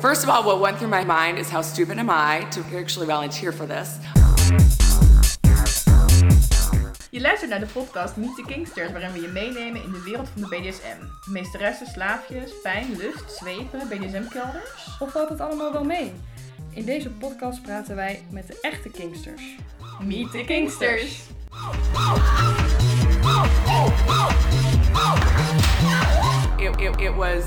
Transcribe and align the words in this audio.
First 0.00 0.22
of 0.22 0.30
all, 0.30 0.42
what 0.42 0.60
went 0.60 0.78
through 0.78 0.88
my 0.88 1.04
mind 1.04 1.36
is 1.36 1.50
how 1.50 1.60
stupid 1.60 1.98
am 1.98 2.08
I 2.08 2.46
to 2.52 2.64
actually 2.74 3.06
volunteer 3.06 3.52
for 3.52 3.66
this? 3.66 3.98
Je 7.10 7.20
luistert 7.20 7.50
naar 7.50 7.60
de 7.60 7.66
podcast 7.66 8.16
Meet 8.16 8.34
the 8.36 8.42
Kingsters, 8.46 8.92
waarin 8.92 9.12
we 9.12 9.20
je 9.20 9.28
meenemen 9.28 9.82
in 9.82 9.92
de 9.92 10.02
wereld 10.02 10.28
van 10.28 10.42
de 10.42 10.48
BDSM. 10.48 11.30
Meesteressen, 11.30 11.86
slaafjes, 11.86 12.50
pijn, 12.62 12.96
lust, 12.96 13.36
zwepen, 13.38 13.88
BDSM-kelders. 13.88 14.96
Of 14.98 15.10
valt 15.12 15.28
het 15.28 15.40
allemaal 15.40 15.72
wel 15.72 15.84
mee? 15.84 16.12
In 16.70 16.84
deze 16.84 17.10
podcast 17.10 17.62
praten 17.62 17.96
wij 17.96 18.24
met 18.30 18.46
de 18.46 18.58
echte 18.60 18.88
Kingsters. 18.88 19.42
Meet 20.02 20.30
the 20.30 20.44
Kingsters! 20.46 21.20
It, 26.56 26.80
it, 26.80 27.00
it 27.00 27.14
was 27.14 27.44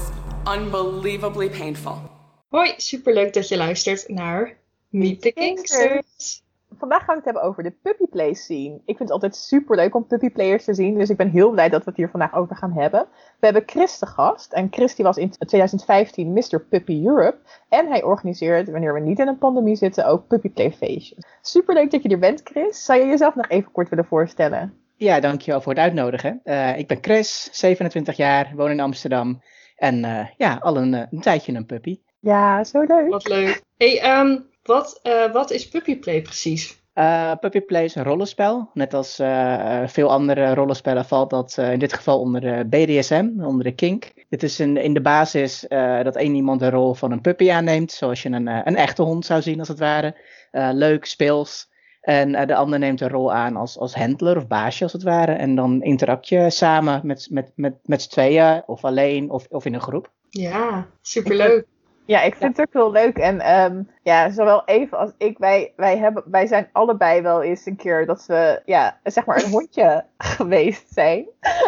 unbelievably 0.57 1.49
painful. 1.49 2.13
Hoi, 2.53 2.73
superleuk 2.77 3.33
dat 3.33 3.47
je 3.47 3.57
luistert 3.57 4.07
naar 4.07 4.57
Meet 4.89 5.21
the 5.21 5.31
Kingsters. 5.31 6.43
Vandaag 6.77 7.03
gaan 7.03 7.07
we 7.07 7.15
het 7.15 7.25
hebben 7.25 7.43
over 7.43 7.63
de 7.63 7.71
puppy 7.71 8.05
play 8.05 8.33
scene. 8.33 8.75
Ik 8.75 8.97
vind 8.97 8.99
het 8.99 9.11
altijd 9.11 9.35
super 9.35 9.75
leuk 9.75 9.95
om 9.95 10.07
puppy 10.07 10.29
players 10.29 10.63
te 10.63 10.73
zien, 10.73 10.97
dus 10.97 11.09
ik 11.09 11.17
ben 11.17 11.29
heel 11.29 11.49
blij 11.49 11.69
dat 11.69 11.83
we 11.83 11.89
het 11.89 11.97
hier 11.97 12.09
vandaag 12.09 12.35
over 12.35 12.55
gaan 12.55 12.71
hebben. 12.71 13.07
We 13.39 13.45
hebben 13.45 13.63
Chris 13.65 13.97
te 13.97 14.05
gast 14.05 14.53
en 14.53 14.67
Chris 14.71 14.95
die 14.95 15.05
was 15.05 15.17
in 15.17 15.29
2015 15.29 16.33
Mr. 16.33 16.65
Puppy 16.69 17.05
Europe 17.05 17.37
en 17.69 17.87
hij 17.87 18.03
organiseert, 18.03 18.69
wanneer 18.69 18.93
we 18.93 18.99
niet 18.99 19.19
in 19.19 19.27
een 19.27 19.37
pandemie 19.37 19.75
zitten, 19.75 20.05
ook 20.05 20.27
puppy 20.27 20.49
play 20.49 20.71
feestjes. 20.71 21.25
Super 21.41 21.73
leuk 21.73 21.91
dat 21.91 22.03
je 22.03 22.09
er 22.09 22.19
bent 22.19 22.41
Chris. 22.43 22.85
Zou 22.85 22.99
je 22.99 23.05
jezelf 23.05 23.35
nog 23.35 23.49
even 23.49 23.71
kort 23.71 23.89
willen 23.89 24.05
voorstellen? 24.05 24.73
Ja, 24.95 25.19
dankjewel 25.19 25.61
voor 25.61 25.73
het 25.73 25.81
uitnodigen. 25.81 26.41
Uh, 26.43 26.77
ik 26.77 26.87
ben 26.87 26.97
Chris, 27.01 27.49
27 27.51 28.17
jaar, 28.17 28.51
woon 28.55 28.71
in 28.71 28.79
Amsterdam 28.79 29.41
en 29.75 29.97
uh, 30.03 30.27
ja, 30.37 30.57
al 30.61 30.77
een, 30.77 30.93
een 30.93 31.21
tijdje 31.21 31.53
een 31.53 31.65
puppy. 31.65 31.99
Ja, 32.23 32.63
zo 32.63 32.81
leuk. 32.81 33.09
Wat 33.09 33.27
leuk. 33.27 33.61
Hey, 33.77 34.19
um, 34.19 34.45
wat, 34.63 34.99
uh, 35.03 35.31
wat 35.31 35.51
is 35.51 35.67
puppyplay 35.67 36.21
precies? 36.21 36.81
Uh, 36.95 37.31
puppyplay 37.39 37.83
is 37.83 37.95
een 37.95 38.03
rollenspel. 38.03 38.69
Net 38.73 38.93
als 38.93 39.19
uh, 39.19 39.87
veel 39.87 40.11
andere 40.11 40.53
rollenspellen 40.53 41.05
valt 41.05 41.29
dat 41.29 41.57
in 41.57 41.79
dit 41.79 41.93
geval 41.93 42.19
onder 42.19 42.41
de 42.41 42.65
BDSM, 42.69 43.29
onder 43.37 43.63
de 43.63 43.75
kink. 43.75 44.11
Dit 44.29 44.43
is 44.43 44.59
een, 44.59 44.77
in 44.77 44.93
de 44.93 45.01
basis 45.01 45.65
dat 46.03 46.15
één 46.15 46.35
iemand 46.35 46.59
de 46.59 46.69
rol 46.69 46.93
van 46.93 47.11
een 47.11 47.21
puppy 47.21 47.51
aanneemt, 47.51 47.91
zoals 47.91 48.21
je 48.21 48.29
een, 48.29 48.47
een 48.47 48.75
echte 48.75 49.01
hond 49.01 49.25
zou 49.25 49.41
zien 49.41 49.59
als 49.59 49.67
het 49.67 49.79
ware. 49.79 50.15
leuk, 50.51 51.05
speels. 51.05 51.71
En 52.01 52.47
de 52.47 52.55
ander 52.55 52.79
neemt 52.79 53.01
een 53.01 53.09
rol 53.09 53.33
aan 53.33 53.55
als, 53.55 53.77
als 53.77 53.95
handler 53.95 54.37
of 54.37 54.47
baasje 54.47 54.83
als 54.83 54.93
het 54.93 55.03
ware. 55.03 55.31
En 55.31 55.55
dan 55.55 55.81
interact 55.81 56.27
je 56.27 56.49
samen 56.49 57.01
met, 57.03 57.27
met, 57.31 57.51
met, 57.55 57.75
met 57.83 58.01
z'n 58.01 58.09
tweeën 58.09 58.63
of 58.65 58.83
alleen 58.83 59.29
of, 59.29 59.47
of 59.49 59.65
in 59.65 59.73
een 59.73 59.81
groep. 59.81 60.11
Ja, 60.29 60.87
superleuk. 61.01 61.65
Ja, 62.05 62.21
ik 62.21 62.35
vind 62.35 62.57
het 62.57 62.67
ook 62.67 62.73
heel 62.73 62.91
leuk. 62.91 63.17
En 63.17 63.61
um, 63.63 63.89
ja, 64.01 64.29
zowel 64.29 64.65
Eva 64.65 64.97
als 64.97 65.11
ik, 65.17 65.37
wij, 65.37 65.73
wij, 65.75 65.97
hebben, 65.97 66.23
wij 66.25 66.47
zijn 66.47 66.69
allebei 66.71 67.21
wel 67.21 67.41
eens 67.41 67.65
een 67.65 67.75
keer 67.75 68.05
dat 68.05 68.25
we, 68.25 68.61
ja, 68.65 68.99
zeg 69.03 69.25
maar 69.25 69.43
een 69.43 69.51
hondje 69.57 70.05
geweest 70.17 70.93
zijn. 70.93 71.25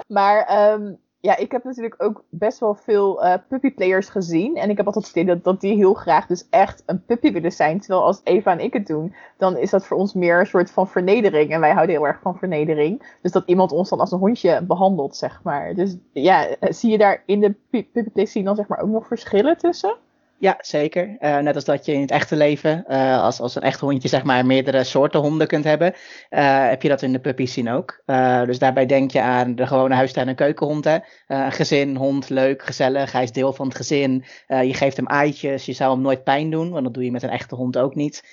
Maar 0.08 0.72
um, 0.72 1.00
ja, 1.26 1.38
ik 1.38 1.52
heb 1.52 1.64
natuurlijk 1.64 2.04
ook 2.04 2.24
best 2.30 2.60
wel 2.60 2.76
veel 2.76 3.26
uh, 3.26 3.34
puppyplayers 3.50 4.10
gezien. 4.10 4.56
En 4.56 4.70
ik 4.70 4.78
heb 4.78 4.86
altijd 4.86 5.06
het 5.06 5.16
idee 5.16 5.34
dat, 5.36 5.44
dat 5.44 5.62
die 5.62 5.76
heel 5.76 5.94
graag 5.94 6.26
dus 6.26 6.48
echt 6.50 6.84
een 6.86 7.06
puppy 7.06 7.32
willen 7.32 7.52
zijn. 7.52 7.80
Terwijl 7.80 8.04
als 8.04 8.22
Eva 8.24 8.52
en 8.52 8.60
ik 8.60 8.74
het 8.74 8.88
doen, 8.88 9.16
dan 9.38 9.58
is 9.58 9.70
dat 9.70 9.86
voor 9.86 9.98
ons 9.98 10.14
meer 10.14 10.40
een 10.40 10.46
soort 10.46 10.72
van 10.72 10.88
vernedering. 10.88 11.52
En 11.52 11.60
wij 11.60 11.72
houden 11.72 11.96
heel 11.96 12.08
erg 12.08 12.20
van 12.22 12.38
vernedering. 12.38 13.18
Dus 13.22 13.32
dat 13.32 13.44
iemand 13.46 13.72
ons 13.72 13.90
dan 13.90 14.00
als 14.00 14.12
een 14.12 14.20
hondje 14.20 14.62
behandelt, 14.64 15.16
zeg 15.16 15.40
maar. 15.44 15.74
Dus 15.74 15.98
ja, 16.12 16.48
zie 16.60 16.92
je 16.92 16.98
daar 16.98 17.24
in 17.26 17.40
de 17.40 17.56
puppyplay 17.70 18.26
scene 18.26 18.46
dan 18.46 18.56
zeg 18.56 18.68
maar 18.68 18.80
ook 18.80 18.90
nog 18.90 19.08
verschillen 19.08 19.58
tussen? 19.58 19.98
Ja, 20.46 20.58
zeker. 20.62 21.16
Uh, 21.20 21.38
net 21.38 21.56
als 21.56 21.64
dat 21.64 21.86
je 21.86 21.94
in 21.94 22.02
het 22.02 22.12
echte 22.12 22.36
leven, 22.36 22.86
uh, 22.88 23.22
als, 23.24 23.40
als 23.40 23.56
een 23.56 23.62
echt 23.62 23.80
hondje, 23.80 24.08
zeg 24.08 24.24
maar, 24.24 24.46
meerdere 24.46 24.84
soorten 24.84 25.20
honden 25.20 25.48
kunt 25.48 25.64
hebben, 25.64 25.94
uh, 26.30 26.68
heb 26.70 26.82
je 26.82 26.90
dat 26.90 27.02
in 27.02 27.12
de 27.12 27.20
puppy 27.20 27.46
scene 27.46 27.74
ook. 27.74 28.02
dus 28.46 28.60
daarbij 28.60 28.86
denk 28.86 29.12
je 29.12 29.22
aan 29.22 29.56
de 29.56 29.68
gewone 29.68 29.96
huistuin- 29.96 30.28
en 30.28 30.36
keukenhond. 30.36 30.86
Hè? 30.86 30.98
een 31.28 31.52
gezin, 31.52 31.96
hond, 31.96 32.30
leuk, 32.30 32.64
gezellig, 32.64 33.12
hij 33.12 33.24
is 33.24 33.32
deel 33.32 33.54
van 33.54 33.68
het 33.68 33.76
gezin. 33.76 34.26
je 34.48 34.74
geeft 34.74 34.98
hem 34.98 35.08
eitjes, 35.08 35.66
je 35.66 35.74
zou 35.74 35.94
hem 35.94 36.02
nooit 36.02 36.24
pijn 36.24 36.50
doen, 36.50 36.72
want 36.72 36.84
dat 36.84 36.94
doe 36.94 37.04
je 37.04 37.12
met 37.12 37.24
een 37.24 37.30
echte 37.30 37.56
hond 37.56 37.78
ook 37.78 37.96
niet. 37.96 38.24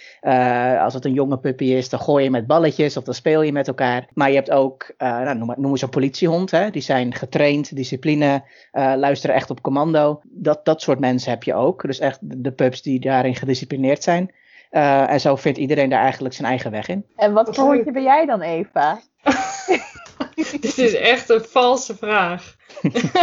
als 0.80 0.94
het 0.94 1.04
een 1.04 1.12
jonge 1.12 1.38
puppy 1.38 1.64
is, 1.64 1.88
dan 1.88 2.00
gooi 2.00 2.24
je 2.24 2.30
met 2.30 2.46
balletjes 2.46 2.96
of 2.96 3.04
dan 3.04 3.14
speel 3.14 3.42
je 3.42 3.52
met 3.52 3.68
elkaar. 3.68 4.08
Maar 4.14 4.28
je 4.28 4.34
hebt 4.34 4.50
ook, 4.50 4.94
nou, 4.98 5.38
noem, 5.38 5.54
noem 5.56 5.70
eens 5.70 5.82
een 5.82 5.88
politiehond, 5.88 6.50
hè? 6.50 6.70
die 6.70 6.82
zijn 6.82 7.14
getraind, 7.14 7.76
discipline, 7.76 8.42
luisteren 8.72 9.36
echt 9.36 9.50
op 9.50 9.62
commando. 9.62 10.20
Dat, 10.24 10.64
dat 10.64 10.82
soort 10.82 11.00
mensen 11.00 11.30
heb 11.30 11.42
je 11.42 11.54
ook. 11.54 11.82
Dus 11.82 12.00
echt 12.02 12.18
de 12.22 12.52
pups 12.52 12.82
die 12.82 13.00
daarin 13.00 13.34
gedisciplineerd 13.34 14.02
zijn. 14.02 14.34
Uh, 14.70 15.10
en 15.10 15.20
zo 15.20 15.36
vindt 15.36 15.58
iedereen 15.58 15.88
daar 15.88 16.02
eigenlijk 16.02 16.34
zijn 16.34 16.48
eigen 16.48 16.70
weg 16.70 16.88
in. 16.88 17.06
En 17.16 17.32
wat 17.32 17.54
voor 17.54 17.64
hondje 17.64 17.92
ben 17.92 18.02
jij 18.02 18.26
dan, 18.26 18.40
Eva? 18.40 19.00
Dit 20.60 20.78
is 20.78 20.94
echt 20.94 21.28
een 21.28 21.44
valse 21.44 21.96
vraag. 21.96 22.56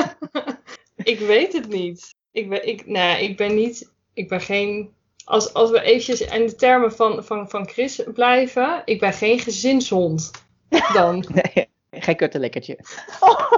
ik 1.14 1.20
weet 1.20 1.54
het 1.54 1.68
niet. 1.70 2.16
Ik 2.32 2.50
ben, 2.50 2.68
ik, 2.68 2.88
nou, 2.88 3.20
ik 3.20 3.38
ben 3.38 3.56
niet. 3.56 3.92
Ik 4.14 4.28
ben 4.28 4.42
geen. 4.42 4.94
Als, 5.26 5.54
als 5.54 5.72
we 5.72 5.82
eventjes 5.82 6.22
in 6.22 6.46
de 6.46 6.56
termen 6.56 6.94
van, 6.94 7.24
van, 7.24 7.50
van 7.50 7.68
Chris 7.68 8.04
blijven. 8.14 8.82
Ik 8.86 9.00
ben 9.00 9.14
geen 9.14 9.40
gezinshond. 9.40 10.32
Dan. 10.94 11.26
Nee, 11.34 11.68
geen 11.92 12.16
kuttelekkertje. 12.16 12.80
Oh. 13.20 13.52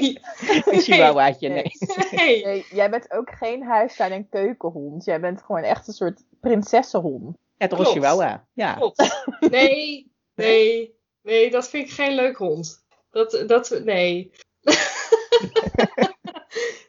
Nee. 0.00 0.20
Een 0.64 0.80
chihuahuaatje, 0.80 1.48
nee. 1.48 1.72
Nee. 2.10 2.44
nee. 2.44 2.66
Jij 2.70 2.90
bent 2.90 3.12
ook 3.12 3.30
geen 3.30 3.62
huistuin- 3.62 4.12
en 4.12 4.28
keukenhond. 4.28 5.04
Jij 5.04 5.20
bent 5.20 5.42
gewoon 5.42 5.62
echt 5.62 5.88
een 5.88 5.94
soort 5.94 6.24
prinsessenhond. 6.40 7.36
Ja, 7.56 7.66
toch 7.66 7.78
een 7.78 7.84
chihuahua. 7.84 8.46
Ja. 8.52 8.74
Klopt. 8.74 9.24
Nee, 9.50 10.12
nee, 10.34 10.94
nee, 11.22 11.50
dat 11.50 11.68
vind 11.68 11.86
ik 11.86 11.92
geen 11.92 12.14
leuk 12.14 12.36
hond. 12.36 12.84
Dat, 13.10 13.44
dat, 13.46 13.80
nee. 13.84 14.30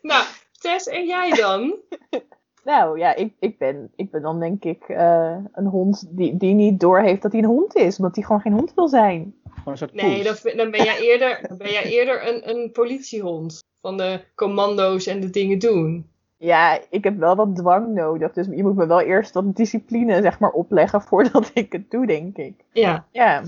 nou, 0.02 0.26
Tess, 0.60 0.88
en 0.88 1.06
jij 1.06 1.30
dan? 1.30 1.80
Nou 2.68 3.00
ja, 3.00 3.16
ik, 3.16 3.34
ik, 3.40 3.58
ben, 3.58 3.92
ik 3.96 4.12
ben 4.12 4.22
dan 4.22 4.40
denk 4.40 4.64
ik 4.64 4.90
uh, 4.90 5.38
een 5.54 5.66
hond 5.66 6.08
die, 6.10 6.38
die 6.38 6.54
niet 6.54 6.80
doorheeft 6.80 7.22
dat 7.22 7.32
hij 7.32 7.42
een 7.42 7.48
hond 7.48 7.76
is. 7.76 7.98
Omdat 7.98 8.16
hij 8.16 8.24
gewoon 8.24 8.42
geen 8.42 8.54
hond 8.54 8.74
wil 8.74 8.88
zijn. 8.88 9.36
Gewoon 9.44 9.64
een 9.66 9.78
soort 9.78 9.94
Nee, 9.94 10.24
dan, 10.24 10.36
dan, 10.56 10.72
ben 10.72 10.84
jij 10.84 11.00
eerder, 11.00 11.52
ben 11.58 11.72
jij 11.72 11.84
eerder 11.84 12.28
een, 12.28 12.50
een 12.50 12.72
politiehond. 12.72 13.64
Van 13.82 13.98
de 13.98 14.20
commando's 14.36 15.06
en 15.06 15.20
de 15.20 15.30
dingen 15.30 15.60
doen. 15.60 16.10
Ja, 16.38 16.80
ik 16.90 17.04
heb 17.04 17.18
wel 17.18 17.36
wat 17.36 17.56
dwang 17.56 17.94
nodig. 17.94 18.34
Dus 18.34 18.48
je 18.50 18.64
moet 18.64 18.76
me 18.76 18.88
wel 18.88 19.02
eerst 19.02 19.34
wat 19.34 19.56
discipline 19.56 20.22
zeg 20.22 20.40
maar 20.40 20.52
opleggen 20.52 21.02
voordat 21.10 21.52
ik 21.54 21.72
het 21.72 21.92
doe, 21.92 22.06
denk 22.06 22.38
ik. 22.38 22.64
Ja. 22.72 23.06
Ja. 23.12 23.44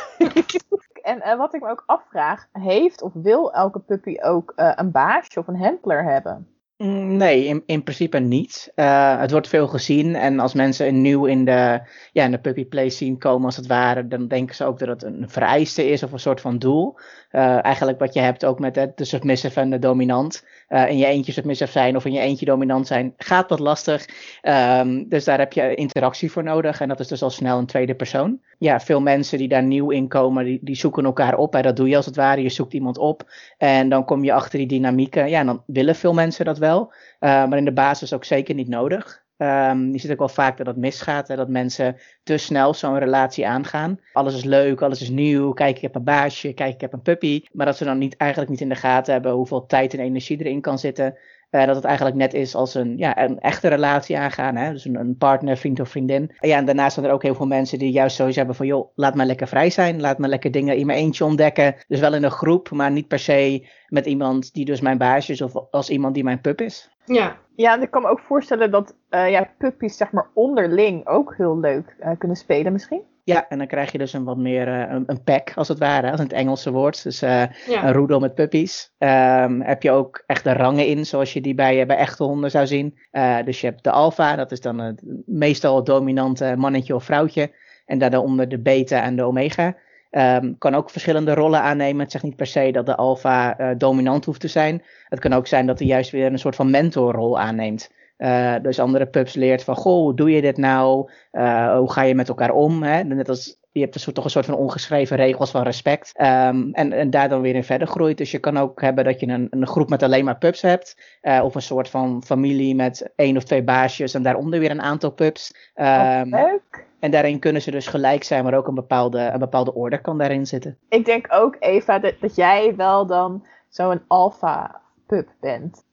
en 1.02 1.18
uh, 1.18 1.36
wat 1.36 1.54
ik 1.54 1.60
me 1.60 1.70
ook 1.70 1.82
afvraag, 1.86 2.48
heeft 2.52 3.02
of 3.02 3.12
wil 3.14 3.52
elke 3.52 3.78
puppy 3.78 4.16
ook 4.22 4.52
uh, 4.56 4.72
een 4.74 4.90
baasje 4.90 5.38
of 5.38 5.46
een 5.46 5.62
handler 5.62 6.04
hebben? 6.04 6.53
Nee, 6.86 7.44
in, 7.44 7.62
in 7.66 7.82
principe 7.82 8.18
niet. 8.18 8.72
Uh, 8.76 9.18
het 9.18 9.30
wordt 9.30 9.48
veel 9.48 9.68
gezien 9.68 10.14
en 10.14 10.40
als 10.40 10.54
mensen 10.54 11.00
nieuw 11.00 11.24
in 11.24 11.44
de, 11.44 11.80
ja, 12.12 12.24
in 12.24 12.30
de 12.30 12.38
puppy 12.38 12.64
play 12.64 12.88
scene 12.88 13.16
komen 13.16 13.44
als 13.44 13.56
het 13.56 13.66
ware, 13.66 14.08
dan 14.08 14.28
denken 14.28 14.54
ze 14.54 14.64
ook 14.64 14.78
dat 14.78 14.88
het 14.88 15.02
een 15.02 15.24
vereiste 15.28 15.88
is 15.88 16.02
of 16.02 16.12
een 16.12 16.18
soort 16.18 16.40
van 16.40 16.58
doel. 16.58 16.98
Uh, 17.32 17.64
eigenlijk 17.64 17.98
wat 17.98 18.14
je 18.14 18.20
hebt 18.20 18.44
ook 18.44 18.58
met 18.58 18.74
de, 18.74 18.92
de 18.94 19.04
submissive 19.04 19.60
en 19.60 19.70
de 19.70 19.78
dominant. 19.78 20.44
Uh, 20.68 20.90
in 20.90 20.98
je 20.98 21.06
eentje 21.06 21.32
submissive 21.32 21.72
zijn 21.72 21.96
of 21.96 22.04
in 22.04 22.12
je 22.12 22.20
eentje 22.20 22.44
dominant 22.44 22.86
zijn, 22.86 23.14
gaat 23.16 23.48
wat 23.48 23.58
lastig. 23.58 24.06
Um, 24.42 25.08
dus 25.08 25.24
daar 25.24 25.38
heb 25.38 25.52
je 25.52 25.74
interactie 25.74 26.30
voor 26.30 26.42
nodig 26.42 26.80
en 26.80 26.88
dat 26.88 27.00
is 27.00 27.08
dus 27.08 27.22
al 27.22 27.30
snel 27.30 27.58
een 27.58 27.66
tweede 27.66 27.94
persoon. 27.94 28.40
Ja, 28.58 28.80
veel 28.80 29.00
mensen 29.00 29.38
die 29.38 29.48
daar 29.48 29.62
nieuw 29.62 29.90
in 29.90 30.08
komen, 30.08 30.44
die, 30.44 30.58
die 30.62 30.76
zoeken 30.76 31.04
elkaar 31.04 31.36
op. 31.36 31.52
Hè. 31.52 31.62
Dat 31.62 31.76
doe 31.76 31.88
je 31.88 31.96
als 31.96 32.06
het 32.06 32.16
ware, 32.16 32.42
je 32.42 32.48
zoekt 32.48 32.72
iemand 32.72 32.98
op 32.98 33.30
en 33.58 33.88
dan 33.88 34.04
kom 34.04 34.24
je 34.24 34.32
achter 34.32 34.58
die 34.58 34.68
dynamieken. 34.68 35.28
Ja, 35.28 35.40
en 35.40 35.46
dan 35.46 35.62
willen 35.66 35.94
veel 35.94 36.14
mensen 36.14 36.44
dat 36.44 36.58
wel, 36.58 36.92
uh, 37.20 37.30
maar 37.46 37.58
in 37.58 37.64
de 37.64 37.72
basis 37.72 38.12
ook 38.12 38.24
zeker 38.24 38.54
niet 38.54 38.68
nodig. 38.68 39.23
Um, 39.36 39.92
je 39.92 39.98
ziet 39.98 40.10
ook 40.10 40.18
wel 40.18 40.28
vaak 40.28 40.56
dat 40.56 40.66
dat 40.66 40.76
misgaat, 40.76 41.28
hè, 41.28 41.36
dat 41.36 41.48
mensen 41.48 41.96
te 42.22 42.36
snel 42.36 42.74
zo'n 42.74 42.98
relatie 42.98 43.46
aangaan. 43.46 44.00
Alles 44.12 44.34
is 44.34 44.44
leuk, 44.44 44.82
alles 44.82 45.00
is 45.00 45.10
nieuw, 45.10 45.52
kijk 45.52 45.76
ik 45.76 45.82
heb 45.82 45.94
een 45.94 46.04
baasje, 46.04 46.52
kijk 46.52 46.74
ik 46.74 46.80
heb 46.80 46.92
een 46.92 47.02
puppy. 47.02 47.44
Maar 47.52 47.66
dat 47.66 47.76
ze 47.76 47.84
dan 47.84 47.98
niet, 47.98 48.16
eigenlijk 48.16 48.50
niet 48.50 48.60
in 48.60 48.68
de 48.68 48.74
gaten 48.74 49.12
hebben 49.12 49.32
hoeveel 49.32 49.66
tijd 49.66 49.94
en 49.94 50.00
energie 50.00 50.38
erin 50.38 50.60
kan 50.60 50.78
zitten. 50.78 51.16
Uh, 51.50 51.66
dat 51.66 51.76
het 51.76 51.84
eigenlijk 51.84 52.16
net 52.16 52.34
is 52.34 52.54
als 52.54 52.74
een, 52.74 52.96
ja, 52.96 53.24
een 53.24 53.40
echte 53.40 53.68
relatie 53.68 54.18
aangaan. 54.18 54.56
Hè? 54.56 54.72
Dus 54.72 54.84
een, 54.84 54.96
een 54.96 55.16
partner, 55.16 55.56
vriend 55.56 55.80
of 55.80 55.88
vriendin. 55.88 56.30
Ja, 56.40 56.56
en 56.56 56.64
daarnaast 56.64 56.94
zijn 56.94 57.06
er 57.06 57.12
ook 57.12 57.22
heel 57.22 57.34
veel 57.34 57.46
mensen 57.46 57.78
die 57.78 57.92
juist 57.92 58.16
zoiets 58.16 58.36
hebben 58.36 58.54
van... 58.54 58.66
joh, 58.66 58.88
laat 58.94 59.14
me 59.14 59.24
lekker 59.24 59.48
vrij 59.48 59.70
zijn. 59.70 60.00
Laat 60.00 60.18
me 60.18 60.28
lekker 60.28 60.50
dingen 60.50 60.76
in 60.76 60.86
mijn 60.86 60.98
eentje 60.98 61.24
ontdekken. 61.24 61.74
Dus 61.88 62.00
wel 62.00 62.14
in 62.14 62.24
een 62.24 62.30
groep, 62.30 62.70
maar 62.70 62.90
niet 62.90 63.08
per 63.08 63.18
se 63.18 63.68
met 63.88 64.06
iemand 64.06 64.52
die 64.54 64.64
dus 64.64 64.80
mijn 64.80 64.98
baasje 64.98 65.32
is... 65.32 65.40
of 65.42 65.52
als 65.70 65.90
iemand 65.90 66.14
die 66.14 66.24
mijn 66.24 66.40
pup 66.40 66.60
is. 66.60 66.90
Ja. 67.04 67.36
Ja, 67.56 67.74
en 67.74 67.82
ik 67.82 67.90
kan 67.90 68.02
me 68.02 68.08
ook 68.08 68.20
voorstellen 68.20 68.70
dat 68.70 68.94
uh, 69.10 69.30
ja, 69.30 69.50
puppies 69.58 69.96
zeg 69.96 70.12
maar 70.12 70.26
onderling 70.34 71.06
ook 71.06 71.34
heel 71.36 71.58
leuk 71.58 71.96
uh, 72.00 72.10
kunnen 72.18 72.36
spelen 72.36 72.72
misschien. 72.72 73.02
Ja, 73.24 73.48
en 73.48 73.58
dan 73.58 73.66
krijg 73.66 73.92
je 73.92 73.98
dus 73.98 74.12
een 74.12 74.24
wat 74.24 74.36
meer 74.36 74.68
eh, 74.68 74.94
een, 74.94 75.04
een 75.06 75.22
pack, 75.22 75.52
als 75.54 75.68
het 75.68 75.78
ware, 75.78 76.10
als 76.10 76.20
het 76.20 76.32
Engelse 76.32 76.70
woord. 76.70 77.02
Dus 77.02 77.22
eh, 77.22 77.42
Ja. 77.66 77.84
een 77.84 77.92
roedel 77.92 78.20
met 78.20 78.34
puppies. 78.34 78.94
Ehm, 78.98 79.60
heb 79.60 79.82
je 79.82 79.90
ook 79.90 80.22
echt 80.26 80.44
de 80.44 80.52
rangen 80.52 80.86
in, 80.86 81.06
zoals 81.06 81.32
je 81.32 81.40
die 81.40 81.54
bij, 81.54 81.80
eh, 81.80 81.86
bij 81.86 81.96
echte 81.96 82.24
honden 82.24 82.50
zou 82.50 82.66
zien. 82.66 82.98
Eh, 83.10 83.36
dus 83.44 83.60
je 83.60 83.66
hebt 83.66 83.84
de 83.84 83.90
alfa, 83.90 84.36
dat 84.36 84.52
is 84.52 84.60
dan 84.60 84.78
het 84.78 85.02
meestal 85.26 85.76
het 85.76 85.86
dominante 85.86 86.54
mannetje 86.56 86.94
of 86.94 87.04
vrouwtje. 87.04 87.54
En 87.86 87.98
daaronder 87.98 88.48
de 88.48 88.58
beta 88.58 89.02
en 89.02 89.16
de 89.16 89.24
omega. 89.24 89.76
Ehm, 90.14 90.52
kan 90.58 90.74
ook 90.74 90.90
verschillende 90.90 91.34
rollen 91.34 91.60
aannemen. 91.60 92.00
Het 92.02 92.10
zegt 92.12 92.24
niet 92.24 92.36
per 92.36 92.46
se 92.46 92.70
dat 92.72 92.86
de 92.86 92.96
alfa 92.96 93.58
eh, 93.58 93.78
dominant 93.78 94.24
hoeft 94.24 94.40
te 94.40 94.48
zijn. 94.48 94.82
Het 95.08 95.20
kan 95.20 95.32
ook 95.32 95.46
zijn 95.46 95.66
dat 95.66 95.78
hij 95.78 95.88
juist 95.88 96.10
weer 96.10 96.26
een 96.26 96.38
soort 96.38 96.56
van 96.56 96.70
mentorrol 96.70 97.40
aanneemt. 97.40 97.90
Eh, 98.16 98.54
dus 98.62 98.78
andere 98.78 99.06
pups 99.06 99.34
leert 99.34 99.64
van, 99.64 99.76
goh, 99.76 100.02
hoe 100.02 100.14
doe 100.14 100.30
je 100.30 100.40
dit 100.40 100.56
nou? 100.56 101.10
Eh, 101.30 101.76
hoe 101.76 101.92
ga 101.92 102.02
je 102.02 102.14
met 102.14 102.28
elkaar 102.28 102.50
om? 102.50 102.82
Hè? 102.82 103.02
Net 103.02 103.28
als, 103.28 103.58
je 103.72 103.80
hebt 103.80 103.94
een 103.94 104.00
soort, 104.00 104.14
toch 104.14 104.24
een 104.24 104.30
soort 104.30 104.44
van 104.46 104.54
ongeschreven 104.54 105.16
regels 105.16 105.50
van 105.50 105.62
respect. 105.62 106.10
Ehm, 106.14 106.68
en, 106.72 106.92
en 106.92 107.10
daar 107.10 107.28
dan 107.28 107.40
weer 107.40 107.54
in 107.54 107.64
verder 107.64 107.86
groeit. 107.88 108.18
Dus 108.18 108.30
je 108.30 108.38
kan 108.38 108.56
ook 108.58 108.80
hebben 108.80 109.04
dat 109.04 109.20
je 109.20 109.26
een, 109.26 109.46
een 109.50 109.66
groep 109.66 109.88
met 109.88 110.02
alleen 110.02 110.24
maar 110.24 110.38
pups 110.38 110.62
hebt. 110.62 111.18
eh, 111.20 111.40
of 111.44 111.54
een 111.54 111.62
soort 111.62 111.88
van 111.88 112.22
familie 112.26 112.74
met 112.74 113.12
één 113.16 113.36
of 113.36 113.44
twee 113.44 113.62
baasjes 113.62 114.14
en 114.14 114.22
daaronder 114.22 114.60
weer 114.60 114.70
een 114.70 114.82
aantal 114.82 115.10
pups. 115.10 115.70
Ehm, 115.74 116.28
Leuk. 116.28 116.86
en 117.00 117.10
daarin 117.10 117.38
kunnen 117.38 117.62
ze 117.62 117.70
dus 117.70 117.86
gelijk 117.86 118.22
zijn, 118.24 118.44
maar 118.44 118.54
ook 118.54 118.66
een 118.66 118.74
bepaalde, 118.74 119.18
een 119.32 119.38
bepaalde 119.38 119.74
orde 119.74 120.00
kan 120.00 120.18
daarin 120.18 120.46
zitten. 120.46 120.78
Ik 120.88 121.04
denk 121.04 121.26
ook, 121.30 121.56
Eva, 121.58 121.98
dat, 121.98 122.14
dat 122.20 122.34
jij 122.36 122.74
wel 122.76 123.06
dan 123.06 123.46
zo'n 123.68 124.00
alpha 124.06 124.80
pup 125.06 125.28
bent. 125.40 125.84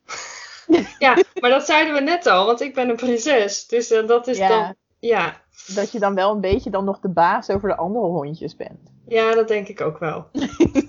Ja, 1.00 1.18
maar 1.40 1.50
dat 1.50 1.66
zeiden 1.66 1.94
we 1.94 2.00
net 2.00 2.26
al, 2.28 2.46
want 2.46 2.62
ik 2.62 2.74
ben 2.74 2.90
een 2.90 2.96
prinses. 2.96 3.68
Dus 3.68 3.92
eh, 3.92 4.08
dat 4.08 4.28
is 4.28 4.38
Ja. 4.38 4.48
dan. 4.48 4.76
Ja. 5.00 5.42
Dat 5.76 5.92
je 5.92 6.00
dan 6.00 6.16
wel 6.16 6.32
een 6.32 6.42
beetje 6.42 6.70
dan 6.70 6.86
nog 6.86 7.00
de 7.00 7.10
baas 7.10 7.50
over 7.50 7.70
de 7.70 7.76
andere 7.76 8.06
hondjes 8.06 8.56
bent. 8.56 8.80
ja, 9.08 9.36
dat 9.36 9.48
denk 9.48 9.68
ik 9.68 9.82
ook 9.82 9.98
wel. 9.98 10.28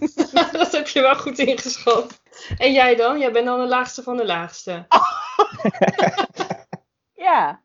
dat 0.53 0.73
heb 0.73 0.89
je 0.89 1.01
wel 1.01 1.17
goed 1.17 1.39
ingeschat. 1.39 2.21
En 2.59 2.73
jij 2.73 2.95
dan? 2.97 3.19
Jij 3.19 3.33
bent 3.33 3.47
dan 3.47 3.61
de 3.61 3.67
laagste 3.67 4.03
van 4.03 4.17
de 4.17 4.27
laagste. 4.27 4.87
Ja. 7.15 7.61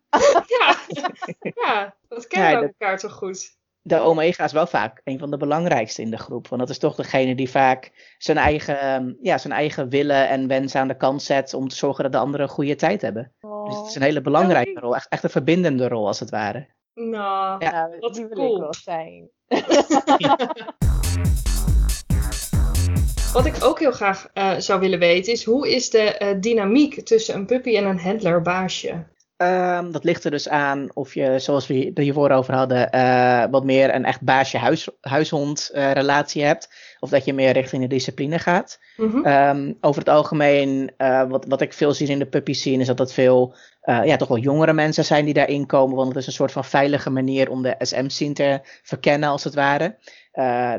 Ja, 0.48 0.76
ja 1.56 1.94
dat 2.08 2.28
kennen 2.28 2.50
Ja, 2.52 2.56
we 2.60 2.62
dat- 2.66 2.74
elkaar 2.80 3.00
toch 3.00 3.14
goed. 3.14 3.58
De 3.88 4.00
omega 4.00 4.44
is 4.44 4.52
wel 4.52 4.68
vaak 4.68 5.02
een 5.04 5.20
van 5.20 5.32
de 5.32 5.38
belangrijkste 5.38 6.02
in 6.02 6.10
de 6.10 6.18
groep. 6.18 6.48
Want 6.48 6.62
dat 6.62 6.70
is 6.70 6.78
toch 6.78 6.96
degene 6.96 7.36
die 7.36 7.50
vaak 7.50 7.92
zijn 8.18 8.38
eigen, 8.38 8.80
ehm, 8.80 9.14
ja, 9.22 9.38
zijn 9.38 9.54
eigen 9.54 9.90
willen 9.90 10.30
en 10.30 10.48
wensen 10.48 10.80
aan 10.80 10.88
de 10.88 10.98
kant 10.98 11.22
zet 11.22 11.54
om 11.54 11.68
te 11.68 11.76
zorgen 11.76 12.04
dat 12.04 12.12
de 12.12 12.18
anderen 12.18 12.46
een 12.46 12.52
goede 12.52 12.76
tijd 12.76 13.02
hebben. 13.02 13.34
Dus 13.40 13.78
het 13.78 13.88
is 13.88 13.96
een 13.96 14.02
hele 14.02 14.22
belangrijke 14.22 14.80
rol, 14.80 14.96
echt, 14.96 15.08
echt 15.10 15.24
een 15.24 15.30
verbindende 15.30 15.88
rol 15.88 16.08
als 16.08 16.20
het 16.20 16.30
ware. 16.30 16.68
Nou, 16.94 17.66
Ja, 17.66 17.90
die 18.12 18.26
wil 18.26 18.30
cool. 18.30 18.56
ik 18.56 18.62
wel 18.62 18.74
zijn. 18.74 19.30
Wat 23.34 23.46
ik 23.46 23.64
ook 23.64 23.80
heel 23.80 23.92
graag 23.92 24.30
eh, 24.34 24.58
zou 24.58 24.80
willen 24.80 25.00
weten 25.00 25.34
is 25.34 25.44
hoe 25.44 25.76
is 25.76 25.90
de 25.90 26.18
eh, 26.18 26.36
dynamiek 26.40 27.06
tussen 27.06 27.36
een 27.36 27.46
puppy 27.46 27.78
en 27.78 27.86
een 27.86 28.00
handlerbaasje? 28.00 29.06
Ehm, 29.38 29.92
dat 29.92 30.04
ligt 30.04 30.24
er 30.24 30.32
dus 30.32 30.50
aan 30.50 30.90
of 30.94 31.14
je, 31.14 31.40
zoals 31.40 31.68
we 31.68 31.92
er 31.94 32.04
hiervoor 32.04 32.32
over 32.32 32.54
hadden, 32.54 32.92
eh, 32.92 33.46
wat 33.52 33.64
meer 33.64 33.96
een 33.96 34.06
echt 34.06 34.22
baasje-huishond 34.22 35.70
eh, 35.74 35.92
relatie 35.92 36.44
hebt. 36.44 36.70
Of 37.00 37.10
dat 37.10 37.26
je 37.26 37.34
meer 37.34 37.52
richting 37.52 37.82
de 37.82 37.88
discipline 37.88 38.40
gaat. 38.40 38.80
Mhm. 38.98 39.26
Ehm, 39.26 39.74
over 39.82 40.00
het 40.00 40.10
algemeen, 40.10 40.92
eh, 40.98 41.30
wat, 41.30 41.46
wat 41.46 41.62
ik 41.62 41.74
veel 41.74 41.94
zie 41.94 42.08
in 42.08 42.20
de 42.20 42.26
puppy 42.26 42.54
scene, 42.54 42.82
is 42.82 42.88
dat 42.88 43.00
het 43.00 43.14
veel, 43.14 43.56
ja, 44.04 44.16
toch 44.16 44.28
wel 44.28 44.38
jongere 44.38 44.74
mensen 44.74 45.06
zijn 45.06 45.26
die 45.26 45.34
daarin 45.34 45.66
komen. 45.66 45.96
Want 45.96 46.08
het 46.08 46.18
is 46.18 46.28
een 46.28 46.34
soort 46.34 46.52
van 46.52 46.66
veilige 46.66 47.10
manier 47.10 47.50
om 47.50 47.62
de 47.62 47.76
SM-scene 47.80 48.34
te 48.34 48.60
verkennen, 48.84 49.30
als 49.30 49.44
het 49.44 49.54
ware. 49.54 49.96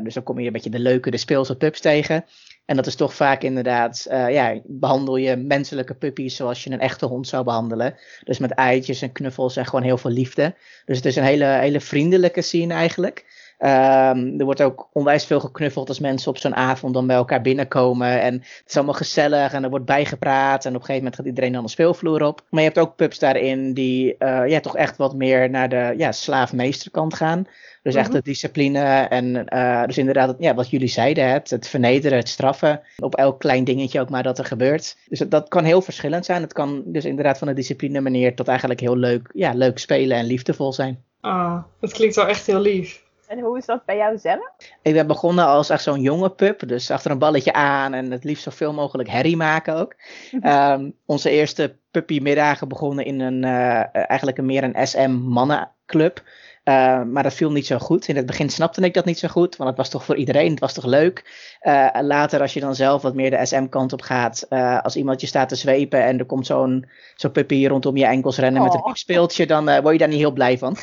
Dus 0.03 0.15
dan 0.15 0.23
kom 0.23 0.39
je 0.39 0.47
een 0.47 0.53
beetje 0.53 0.71
de 0.71 0.79
leuke, 0.79 1.11
de 1.11 1.17
speelse 1.17 1.57
pups 1.57 1.81
tegen. 1.81 2.25
En 2.69 2.77
dat 2.77 2.87
is 2.87 2.95
toch 2.95 3.15
vaak 3.15 3.43
inderdaad, 3.43 4.07
eh, 4.09 4.31
ja, 4.31 4.61
behandel 4.65 5.17
je 5.17 5.37
menselijke 5.37 5.95
puppies 5.95 6.37
zoals 6.37 6.65
je 6.65 6.71
een 6.71 6.81
echte 6.81 7.07
hond 7.07 7.29
zou 7.29 7.45
behandelen. 7.45 7.95
Dus 8.25 8.39
met 8.39 8.51
eitjes 8.51 9.03
en 9.03 9.13
knuffels 9.13 9.57
en 9.57 9.67
gewoon 9.67 9.83
heel 9.83 9.99
veel 9.99 10.11
liefde. 10.11 10.55
Dus 10.85 10.97
het 10.97 11.07
is 11.07 11.17
een 11.17 11.23
hele, 11.23 11.45
hele 11.45 11.81
vriendelijke 11.81 12.43
scene 12.43 12.75
eigenlijk. 12.75 13.25
Ehm, 13.59 14.39
er 14.39 14.45
wordt 14.45 14.63
ook 14.63 14.89
onwijs 14.93 15.25
veel 15.25 15.41
geknuffeld 15.41 15.89
als 15.89 15.99
mensen 15.99 16.31
op 16.31 16.39
zo'n 16.39 16.55
avond 16.55 16.95
dan 16.95 17.07
bij 17.07 17.17
elkaar 17.17 17.41
binnenkomen. 17.41 18.21
En 18.21 18.35
het 18.35 18.63
is 18.67 18.77
allemaal 18.77 18.95
gezellig 18.95 19.53
en 19.53 19.65
er 19.65 19.71
wordt 19.71 19.85
bijgepraat. 19.85 20.65
En 20.65 20.71
op 20.71 20.81
een 20.81 20.81
gegeven 20.81 20.97
moment 20.97 21.15
gaat 21.17 21.27
iedereen 21.27 21.53
dan 21.53 21.63
de 21.63 21.71
speelvloer 21.71 22.23
op. 22.23 22.43
Maar 22.51 22.61
je 22.61 22.67
hebt 22.67 22.79
ook 22.81 22.97
pups 22.97 23.19
daarin 23.19 23.73
die 23.75 24.17
eh, 24.19 24.49
ja, 24.49 24.61
toch 24.61 24.77
echt 24.77 24.97
wat 24.97 25.15
meer 25.15 25.51
naar 25.51 25.69
de 25.69 25.95
ja, 25.97 26.13
slaaf-meesterkant 26.13 27.15
gaan. 27.15 27.47
Dus 27.83 27.95
echt 27.95 28.09
Mhm. 28.09 28.17
de 28.17 28.23
discipline 28.23 28.79
en 29.09 29.47
eh, 29.49 29.85
dus 29.87 29.99
inderdaad 29.99 30.35
ja, 30.39 30.55
wat 30.55 30.71
jullie 30.71 30.89
zeiden, 30.89 31.31
het, 31.31 31.51
het 31.51 31.69
vernederen, 31.69 32.19
het 32.19 32.29
straffen. 32.29 32.81
Op 32.99 33.15
elk 33.15 33.39
klein 33.41 33.65
dingetje 33.65 34.01
ook 34.01 34.11
maar 34.11 34.23
dat 34.23 34.39
er 34.39 34.45
gebeurt. 34.45 34.97
Dus 35.09 35.19
dat, 35.19 35.31
dat 35.31 35.49
kan 35.49 35.65
heel 35.65 35.83
verschillend 35.83 36.25
zijn. 36.25 36.43
Het 36.43 36.53
kan 36.53 36.83
dus 36.87 37.05
inderdaad 37.05 37.39
van 37.39 37.49
de 37.49 37.55
discipline 37.55 38.01
manier 38.01 38.35
tot 38.35 38.49
eigenlijk 38.49 38.81
heel 38.81 38.97
leuk, 38.97 39.31
ja, 39.33 39.53
leuk 39.55 39.79
spelen 39.79 40.17
en 40.17 40.25
liefdevol 40.25 40.73
zijn. 40.73 41.03
Ah, 41.21 41.57
dat 41.81 41.93
klinkt 41.93 42.15
wel 42.17 42.27
echt 42.27 42.47
heel 42.47 42.61
lief. 42.61 43.07
En 43.29 43.41
hoe 43.41 43.59
is 43.59 43.67
dat 43.67 43.85
bij 43.85 43.97
jou 43.97 44.19
zelf? 44.19 44.51
Ik 44.83 44.93
ben 44.93 45.07
begonnen 45.07 45.47
als 45.47 45.71
echt 45.71 45.83
zo'n 45.83 46.01
jonge 46.01 46.31
pup, 46.31 46.69
dus 46.69 46.91
achter 46.91 47.11
een 47.11 47.19
balletje 47.19 47.53
aan 47.53 47.95
en 47.95 48.11
het 48.11 48.25
liefst 48.25 48.43
zoveel 48.43 48.73
mogelijk 48.73 49.09
herrie 49.09 49.37
maken 49.37 49.77
ook. 49.77 49.95
Ehm, 50.41 50.91
onze 51.07 51.31
eerste 51.31 51.77
puppymiddagen 51.91 52.69
begonnen 52.69 53.05
in 53.05 53.21
een, 53.21 53.45
eh, 53.45 53.85
eigenlijk 54.09 54.39
een 54.39 54.47
meer 54.47 54.63
een 54.65 54.87
SM-mannenclub. 54.87 56.23
Eh, 56.65 57.03
maar 57.03 57.23
dat 57.23 57.35
viel 57.35 57.51
niet 57.53 57.67
zo 57.67 57.79
goed. 57.79 58.09
In 58.09 58.17
het 58.17 58.27
begin 58.27 58.51
snapte 58.51 58.81
ik 58.81 58.95
dat 58.95 59.05
niet 59.05 59.19
zo 59.19 59.29
goed, 59.29 59.57
want 59.57 59.69
het 59.71 59.79
was 59.79 59.89
toch 59.89 60.05
voor 60.05 60.17
iedereen, 60.17 60.51
het 60.51 60.61
was 60.61 60.73
toch 60.73 60.85
leuk. 60.85 61.25
Eh, 61.61 61.89
later, 62.01 62.41
als 62.41 62.55
je 62.55 62.61
dan 62.61 62.75
zelf 62.75 63.03
wat 63.03 63.15
meer 63.15 63.31
de 63.31 63.47
SM-kant 63.47 63.93
op 63.93 64.01
gaat, 64.03 64.47
eh, 64.49 64.81
als 64.83 64.97
iemand 64.97 65.21
je 65.21 65.27
staat 65.27 65.49
te 65.49 65.55
zwepen 65.55 66.05
en 66.05 66.19
er 66.19 66.25
komt 66.25 66.47
zo'n 66.47 66.89
zo'n 67.17 67.31
puppy 67.33 67.67
rondom 67.67 67.97
je 67.97 68.07
enkels 68.07 68.39
rennen 68.39 68.63
met 68.63 68.73
een 68.73 68.79
Oh. 68.79 68.87
piepspeeltje, 68.87 69.47
dan 69.47 69.65
word 69.65 69.93
je 69.93 69.99
daar 69.99 70.09
niet 70.09 70.19
heel 70.19 70.33
blij 70.33 70.59
van. 70.59 70.77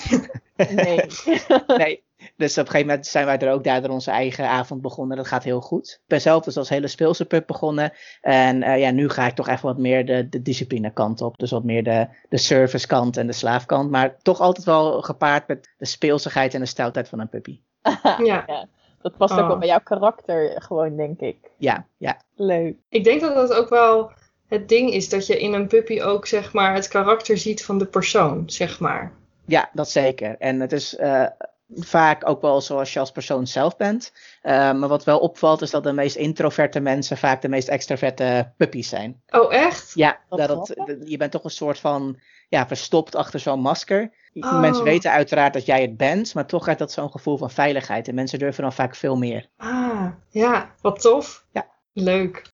Nee. 0.70 1.00
nee. 1.78 2.04
Dus 2.38 2.52
op 2.52 2.58
een 2.66 2.66
gegeven 2.72 2.88
moment 2.88 3.08
zijn 3.08 3.26
wij 3.26 3.38
er 3.40 3.52
ook 3.54 3.64
daar 3.64 3.90
onze 3.90 4.12
eigen 4.12 4.48
avond 4.50 4.82
begonnen. 4.82 5.18
Dat 5.18 5.28
gaat 5.28 5.44
heel 5.44 5.62
goed. 5.62 5.90
Ik 5.92 6.08
ben 6.08 6.22
zelf 6.22 6.44
dus 6.44 6.58
als 6.58 6.70
hele 6.70 6.88
speelse 6.88 7.26
pup 7.26 7.48
begonnen. 7.48 7.92
En 8.22 8.64
eh, 8.64 8.80
ja, 8.80 8.92
nu 8.92 9.10
ga 9.10 9.28
ik 9.28 9.36
toch 9.36 9.48
echt 9.48 9.62
wat 9.62 9.78
meer 9.78 10.06
de, 10.06 10.30
de 10.30 10.42
discipline 10.42 10.94
kant 10.94 11.22
op. 11.22 11.38
Dus 11.38 11.52
wat 11.52 11.64
meer 11.64 11.84
de, 11.84 12.08
de 12.30 12.38
service 12.38 12.88
kant 12.88 13.18
en 13.18 13.28
de 13.28 13.34
slaafkant. 13.34 13.90
Maar 13.92 14.16
toch 14.22 14.40
altijd 14.40 14.66
wel 14.66 15.02
gepaard 15.02 15.48
met 15.48 15.74
de 15.78 15.86
speelsigheid 15.86 16.54
en 16.54 16.60
de 16.60 16.66
stoutheid 16.66 17.10
van 17.10 17.20
een 17.20 17.30
puppy. 17.30 17.60
Ja, 18.24 18.68
Dat 19.02 19.18
past 19.18 19.34
ook 19.34 19.40
Oh. 19.40 19.48
wel 19.48 19.58
bij 19.58 19.68
jouw 19.68 19.80
karakter, 19.84 20.62
gewoon, 20.62 20.96
denk 20.96 21.20
ik. 21.20 21.38
Ja, 21.58 21.88
ja. 21.98 22.22
Leuk. 22.36 22.76
ik 22.90 23.04
denk 23.04 23.22
dat 23.22 23.36
dat 23.36 23.54
ook 23.54 23.70
wel 23.70 24.12
het 24.48 24.70
ding 24.70 24.92
is 24.92 25.10
dat 25.10 25.28
je 25.28 25.40
in 25.40 25.54
een 25.54 25.68
puppy 25.68 26.02
ook 26.02 26.26
zeg 26.28 26.54
maar 26.54 26.74
het 26.74 26.88
karakter 26.88 27.38
ziet 27.38 27.66
van 27.66 27.78
de 27.78 27.86
persoon, 27.86 28.44
zeg 28.50 28.80
maar. 28.80 29.12
Ja, 29.46 29.70
dat 29.74 29.90
zeker. 29.90 30.36
En 30.40 30.60
het 30.60 30.72
is 30.72 30.96
eh, 30.96 31.26
vaak 31.76 32.30
ook 32.30 32.42
wel 32.42 32.62
zoals 32.62 32.94
je 32.94 33.00
als 33.00 33.12
persoon 33.12 33.48
zelf 33.48 33.78
bent. 33.78 34.14
Eh, 34.42 34.54
maar 34.54 34.88
wat 34.88 35.04
wel 35.04 35.20
opvalt 35.20 35.62
is 35.62 35.70
dat 35.72 35.84
de 35.84 35.94
meest 35.94 36.16
introverte 36.16 36.80
mensen 36.80 37.18
vaak 37.18 37.42
de 37.42 37.48
meest 37.50 37.68
extraverte 37.68 38.52
puppies 38.58 38.90
zijn. 38.90 39.22
Oh, 39.30 39.54
echt? 39.54 39.92
Ja, 39.94 40.20
dat, 40.30 40.48
dat- 40.48 40.76
je 41.04 41.18
bent 41.18 41.32
toch 41.32 41.44
een 41.44 41.50
soort 41.50 41.80
van 41.80 42.20
ja, 42.50 42.68
verstopt 42.68 43.16
achter 43.16 43.40
zo'n 43.40 43.60
masker. 43.60 44.12
Oh. 44.34 44.60
Mensen 44.60 44.84
weten 44.84 45.12
uiteraard 45.12 45.54
dat 45.54 45.66
jij 45.66 45.82
het 45.82 45.98
bent, 45.98 46.34
maar 46.34 46.46
toch 46.46 46.66
heeft 46.66 46.80
dat 46.80 46.92
zo'n 46.92 47.12
gevoel 47.12 47.38
van 47.38 47.52
veiligheid. 47.52 48.08
En 48.08 48.16
mensen 48.16 48.40
durven 48.40 48.64
dan 48.64 48.74
vaak 48.74 48.96
veel 48.96 49.16
meer. 49.18 49.50
Ah, 49.58 50.08
ja, 50.30 50.74
wat 50.82 51.02
tof. 51.02 51.46
Ja. 51.52 51.68
Leuk. 51.94 52.52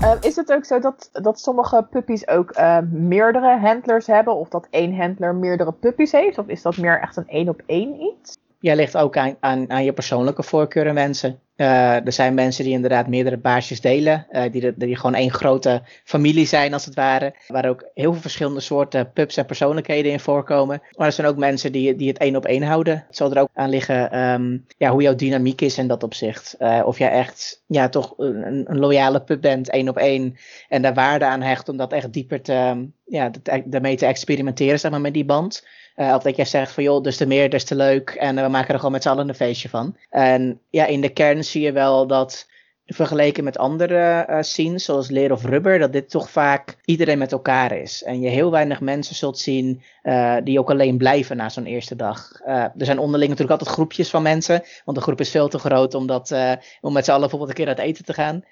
Eh, 0.00 0.12
is 0.20 0.36
het 0.36 0.52
ook 0.52 0.64
zo 0.64 0.78
dat, 0.78 1.08
dat 1.12 1.40
sommige 1.40 1.86
puppies 1.90 2.28
ook 2.28 2.50
eh, 2.50 2.78
meerdere 2.90 3.58
handlers 3.58 4.06
hebben? 4.06 4.34
Of 4.34 4.48
dat 4.48 4.66
één 4.70 4.96
handler 4.96 5.34
meerdere 5.34 5.72
puppies 5.72 6.12
heeft? 6.12 6.38
Of 6.38 6.46
is 6.46 6.62
dat 6.62 6.76
meer 6.76 7.00
echt 7.00 7.16
een 7.16 7.28
één 7.28 7.48
op 7.48 7.62
één 7.66 8.00
iets? 8.00 8.36
Jij 8.60 8.76
ligt 8.76 8.96
ook 8.96 9.16
aan, 9.16 9.36
aan, 9.40 9.70
aan 9.70 9.84
je 9.84 9.92
persoonlijke 9.92 10.42
voorkeuren 10.42 10.94
mensen. 10.94 11.40
Eh, 11.58 12.06
er 12.06 12.12
zijn 12.12 12.34
mensen 12.34 12.64
die 12.64 12.72
inderdaad 12.72 13.06
meerdere 13.06 13.36
baasjes 13.36 13.80
delen. 13.80 14.26
eh, 14.30 14.52
die, 14.52 14.72
die 14.76 14.96
gewoon 14.96 15.14
één 15.14 15.32
grote 15.32 15.82
familie 16.04 16.46
zijn 16.46 16.72
als 16.72 16.84
het 16.84 16.94
ware. 16.94 17.34
Waar 17.46 17.68
ook 17.68 17.88
heel 17.94 18.12
veel 18.12 18.20
verschillende 18.20 18.60
soorten 18.60 19.12
pups 19.12 19.36
en 19.36 19.46
persoonlijkheden 19.46 20.12
in 20.12 20.20
voorkomen. 20.20 20.82
Maar 20.96 21.06
er 21.06 21.12
zijn 21.12 21.26
ook 21.26 21.36
mensen 21.36 21.72
die, 21.72 21.96
die 21.96 22.08
het 22.08 22.18
één 22.18 22.36
op 22.36 22.44
één 22.44 22.62
houden. 22.62 23.04
Het 23.06 23.16
zal 23.16 23.30
er 23.32 23.40
ook 23.40 23.48
aan 23.54 23.68
liggen 23.70 24.10
ehm, 24.10 24.58
ja, 24.76 24.90
hoe 24.90 25.02
jouw 25.02 25.14
dynamiek 25.14 25.60
is 25.60 25.78
in 25.78 25.88
dat 25.88 26.02
opzicht. 26.02 26.54
Eh, 26.58 26.82
of 26.84 26.98
jij 26.98 27.10
echt 27.10 27.62
ja, 27.66 27.88
toch 27.88 28.14
een, 28.16 28.70
een 28.70 28.78
loyale 28.78 29.20
pup 29.22 29.40
bent, 29.40 29.70
één 29.70 29.88
op 29.88 29.96
één. 29.96 30.36
En 30.68 30.82
daar 30.82 30.94
waarde 30.94 31.24
aan 31.24 31.42
hecht 31.42 31.68
om 31.68 31.76
dat 31.76 31.92
echt 31.92 32.12
dieper 32.12 32.42
te, 32.42 32.88
ja, 33.04 33.28
dat- 33.30 33.62
daarmee 33.64 33.96
te 33.96 34.06
experimenteren 34.06 34.80
zeg 34.80 34.90
maar, 34.90 35.00
met 35.00 35.14
die 35.14 35.24
band. 35.24 35.66
Of 35.96 36.22
dat 36.22 36.36
jij 36.36 36.44
zegt 36.44 36.72
van 36.72 36.82
joh, 36.82 37.02
dus 37.02 37.16
te 37.16 37.26
meer, 37.26 37.50
des 37.50 37.64
te 37.64 37.74
leuk. 37.74 38.10
En 38.10 38.34
we 38.42 38.48
maken 38.48 38.68
er 38.68 38.76
gewoon 38.76 38.92
met 38.92 39.02
z'n 39.02 39.08
allen 39.08 39.28
een 39.28 39.34
feestje 39.34 39.68
van. 39.68 39.96
En 40.10 40.60
ja, 40.70 40.86
in 40.86 41.00
de 41.00 41.08
kern 41.08 41.44
zie 41.48 41.62
je 41.62 41.72
wel 41.72 42.06
dat 42.06 42.46
vergeleken 42.94 43.44
met 43.44 43.58
andere 43.58 44.26
uh, 44.30 44.36
scenes, 44.40 44.84
zoals 44.84 45.08
Leer 45.08 45.32
of 45.32 45.44
Rubber, 45.44 45.78
dat 45.78 45.92
dit 45.92 46.10
toch 46.10 46.30
vaak 46.30 46.76
iedereen 46.84 47.18
met 47.18 47.32
elkaar 47.32 47.72
is. 47.72 48.02
En 48.02 48.20
je 48.20 48.28
heel 48.28 48.50
weinig 48.50 48.80
mensen 48.80 49.14
zult 49.14 49.38
zien 49.38 49.82
uh, 50.02 50.36
die 50.44 50.58
ook 50.58 50.70
alleen 50.70 50.96
blijven 50.96 51.36
na 51.36 51.48
zo'n 51.48 51.66
eerste 51.66 51.96
dag. 51.96 52.40
Uh, 52.46 52.54
er 52.54 52.72
zijn 52.84 52.98
onderling 52.98 53.30
natuurlijk 53.30 53.58
altijd 53.58 53.76
groepjes 53.76 54.10
van 54.10 54.22
mensen, 54.22 54.62
want 54.84 54.96
de 54.96 55.02
groep 55.02 55.20
is 55.20 55.30
veel 55.30 55.48
te 55.48 55.58
groot 55.58 55.94
om, 55.94 56.06
dat, 56.06 56.34
om 56.80 56.92
met 56.92 57.04
z'n 57.04 57.10
allen 57.10 57.28
bijvoorbeeld 57.28 57.50
een 57.50 57.64
keer 57.64 57.74
uit 57.74 57.78
eten 57.78 58.04
te 58.04 58.12
gaan. 58.12 58.44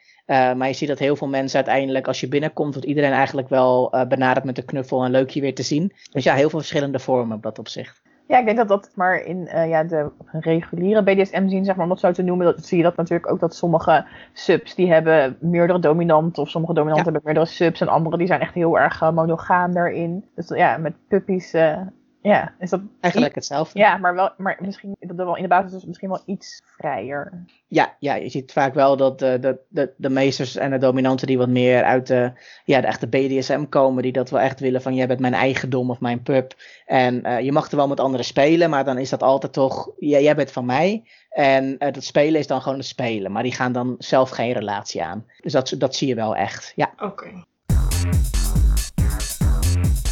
maar 0.56 0.68
je 0.68 0.74
ziet 0.74 0.88
dat 0.88 0.98
heel 0.98 1.16
veel 1.16 1.28
mensen 1.28 1.56
uiteindelijk, 1.56 2.06
als 2.06 2.20
je 2.20 2.28
binnenkomt, 2.28 2.74
wordt 2.74 2.88
iedereen 2.88 3.12
eigenlijk 3.12 3.48
wel 3.48 3.94
benaderd 4.08 4.44
met 4.44 4.58
een 4.58 4.64
knuffel 4.64 5.04
en 5.04 5.10
leuk 5.10 5.30
je 5.30 5.40
weer 5.40 5.54
te 5.54 5.62
zien. 5.62 5.92
Dus 6.10 6.24
ja, 6.24 6.34
heel 6.34 6.50
veel 6.50 6.58
verschillende 6.58 6.98
vormen 6.98 7.36
op 7.36 7.42
dat 7.42 7.58
opzicht. 7.58 8.02
Ja, 8.28 8.38
ik 8.38 8.44
denk 8.44 8.56
dat 8.56 8.68
dat 8.68 8.90
maar 8.94 9.24
in 9.24 9.48
uh, 9.54 9.68
ja, 9.68 9.84
de 9.84 10.10
reguliere 10.32 11.02
BDSM 11.02 11.48
zien, 11.48 11.64
zeg 11.64 11.74
maar, 11.74 11.84
om 11.84 11.90
dat 11.90 12.00
zo 12.00 12.12
te 12.12 12.22
noemen, 12.22 12.46
dat, 12.46 12.66
zie 12.66 12.76
je 12.76 12.82
dat 12.82 12.96
natuurlijk 12.96 13.30
ook 13.30 13.40
dat 13.40 13.54
sommige 13.54 14.06
subs 14.32 14.74
die 14.74 14.92
hebben 14.92 15.36
meerdere 15.40 15.78
dominanten, 15.78 16.42
of 16.42 16.50
sommige 16.50 16.74
dominanten 16.74 17.04
ja. 17.04 17.12
hebben 17.12 17.32
meerdere 17.32 17.54
subs, 17.56 17.80
en 17.80 17.88
andere 17.88 18.16
die 18.16 18.26
zijn 18.26 18.40
echt 18.40 18.54
heel 18.54 18.78
erg 18.78 19.02
uh, 19.02 19.10
monogaam 19.10 19.72
daarin. 19.72 20.24
Dus 20.34 20.48
ja, 20.48 20.76
met 20.76 20.94
puppies 21.08 21.54
uh, 21.54 21.80
ja, 22.26 22.54
is 22.58 22.70
dat 22.70 22.80
eigenlijk 23.00 23.34
hetzelfde. 23.34 23.78
Ja, 23.78 23.96
maar, 23.96 24.14
wel, 24.14 24.30
maar 24.36 24.58
misschien 24.60 24.96
dat 25.00 25.16
wel 25.16 25.36
in 25.36 25.42
de 25.42 25.48
basis 25.48 25.72
dus 25.72 25.84
misschien 25.84 26.08
wel 26.08 26.22
iets 26.26 26.62
vrijer. 26.64 27.44
Ja, 27.66 27.96
ja, 27.98 28.14
je 28.14 28.28
ziet 28.28 28.52
vaak 28.52 28.74
wel 28.74 28.96
dat 28.96 29.18
de, 29.18 29.38
de, 29.40 29.58
de, 29.68 29.92
de 29.96 30.08
meesters 30.08 30.56
en 30.56 30.70
de 30.70 30.78
dominanten 30.78 31.26
die 31.26 31.38
wat 31.38 31.48
meer 31.48 31.84
uit 31.84 32.06
de, 32.06 32.32
ja, 32.64 32.80
de 32.80 32.86
echte 32.86 33.06
BDSM 33.06 33.64
komen, 33.68 34.02
die 34.02 34.12
dat 34.12 34.30
wel 34.30 34.40
echt 34.40 34.60
willen 34.60 34.82
van 34.82 34.94
jij 34.94 35.06
bent 35.06 35.20
mijn 35.20 35.34
eigendom 35.34 35.90
of 35.90 36.00
mijn 36.00 36.22
pup. 36.22 36.54
En 36.86 37.26
uh, 37.26 37.40
je 37.40 37.52
mag 37.52 37.70
er 37.70 37.76
wel 37.76 37.88
met 37.88 38.00
anderen 38.00 38.26
spelen, 38.26 38.70
maar 38.70 38.84
dan 38.84 38.98
is 38.98 39.10
dat 39.10 39.22
altijd 39.22 39.52
toch, 39.52 39.90
ja, 39.98 40.18
jij 40.18 40.34
bent 40.34 40.52
van 40.52 40.66
mij. 40.66 41.04
En 41.30 41.64
uh, 41.64 41.92
dat 41.92 42.04
spelen 42.04 42.40
is 42.40 42.46
dan 42.46 42.62
gewoon 42.62 42.78
het 42.78 42.86
spelen, 42.86 43.32
maar 43.32 43.42
die 43.42 43.52
gaan 43.52 43.72
dan 43.72 43.94
zelf 43.98 44.30
geen 44.30 44.52
relatie 44.52 45.02
aan. 45.02 45.26
Dus 45.40 45.52
dat, 45.52 45.74
dat 45.78 45.94
zie 45.94 46.08
je 46.08 46.14
wel 46.14 46.36
echt, 46.36 46.72
ja. 46.74 46.92
Oké. 46.98 47.44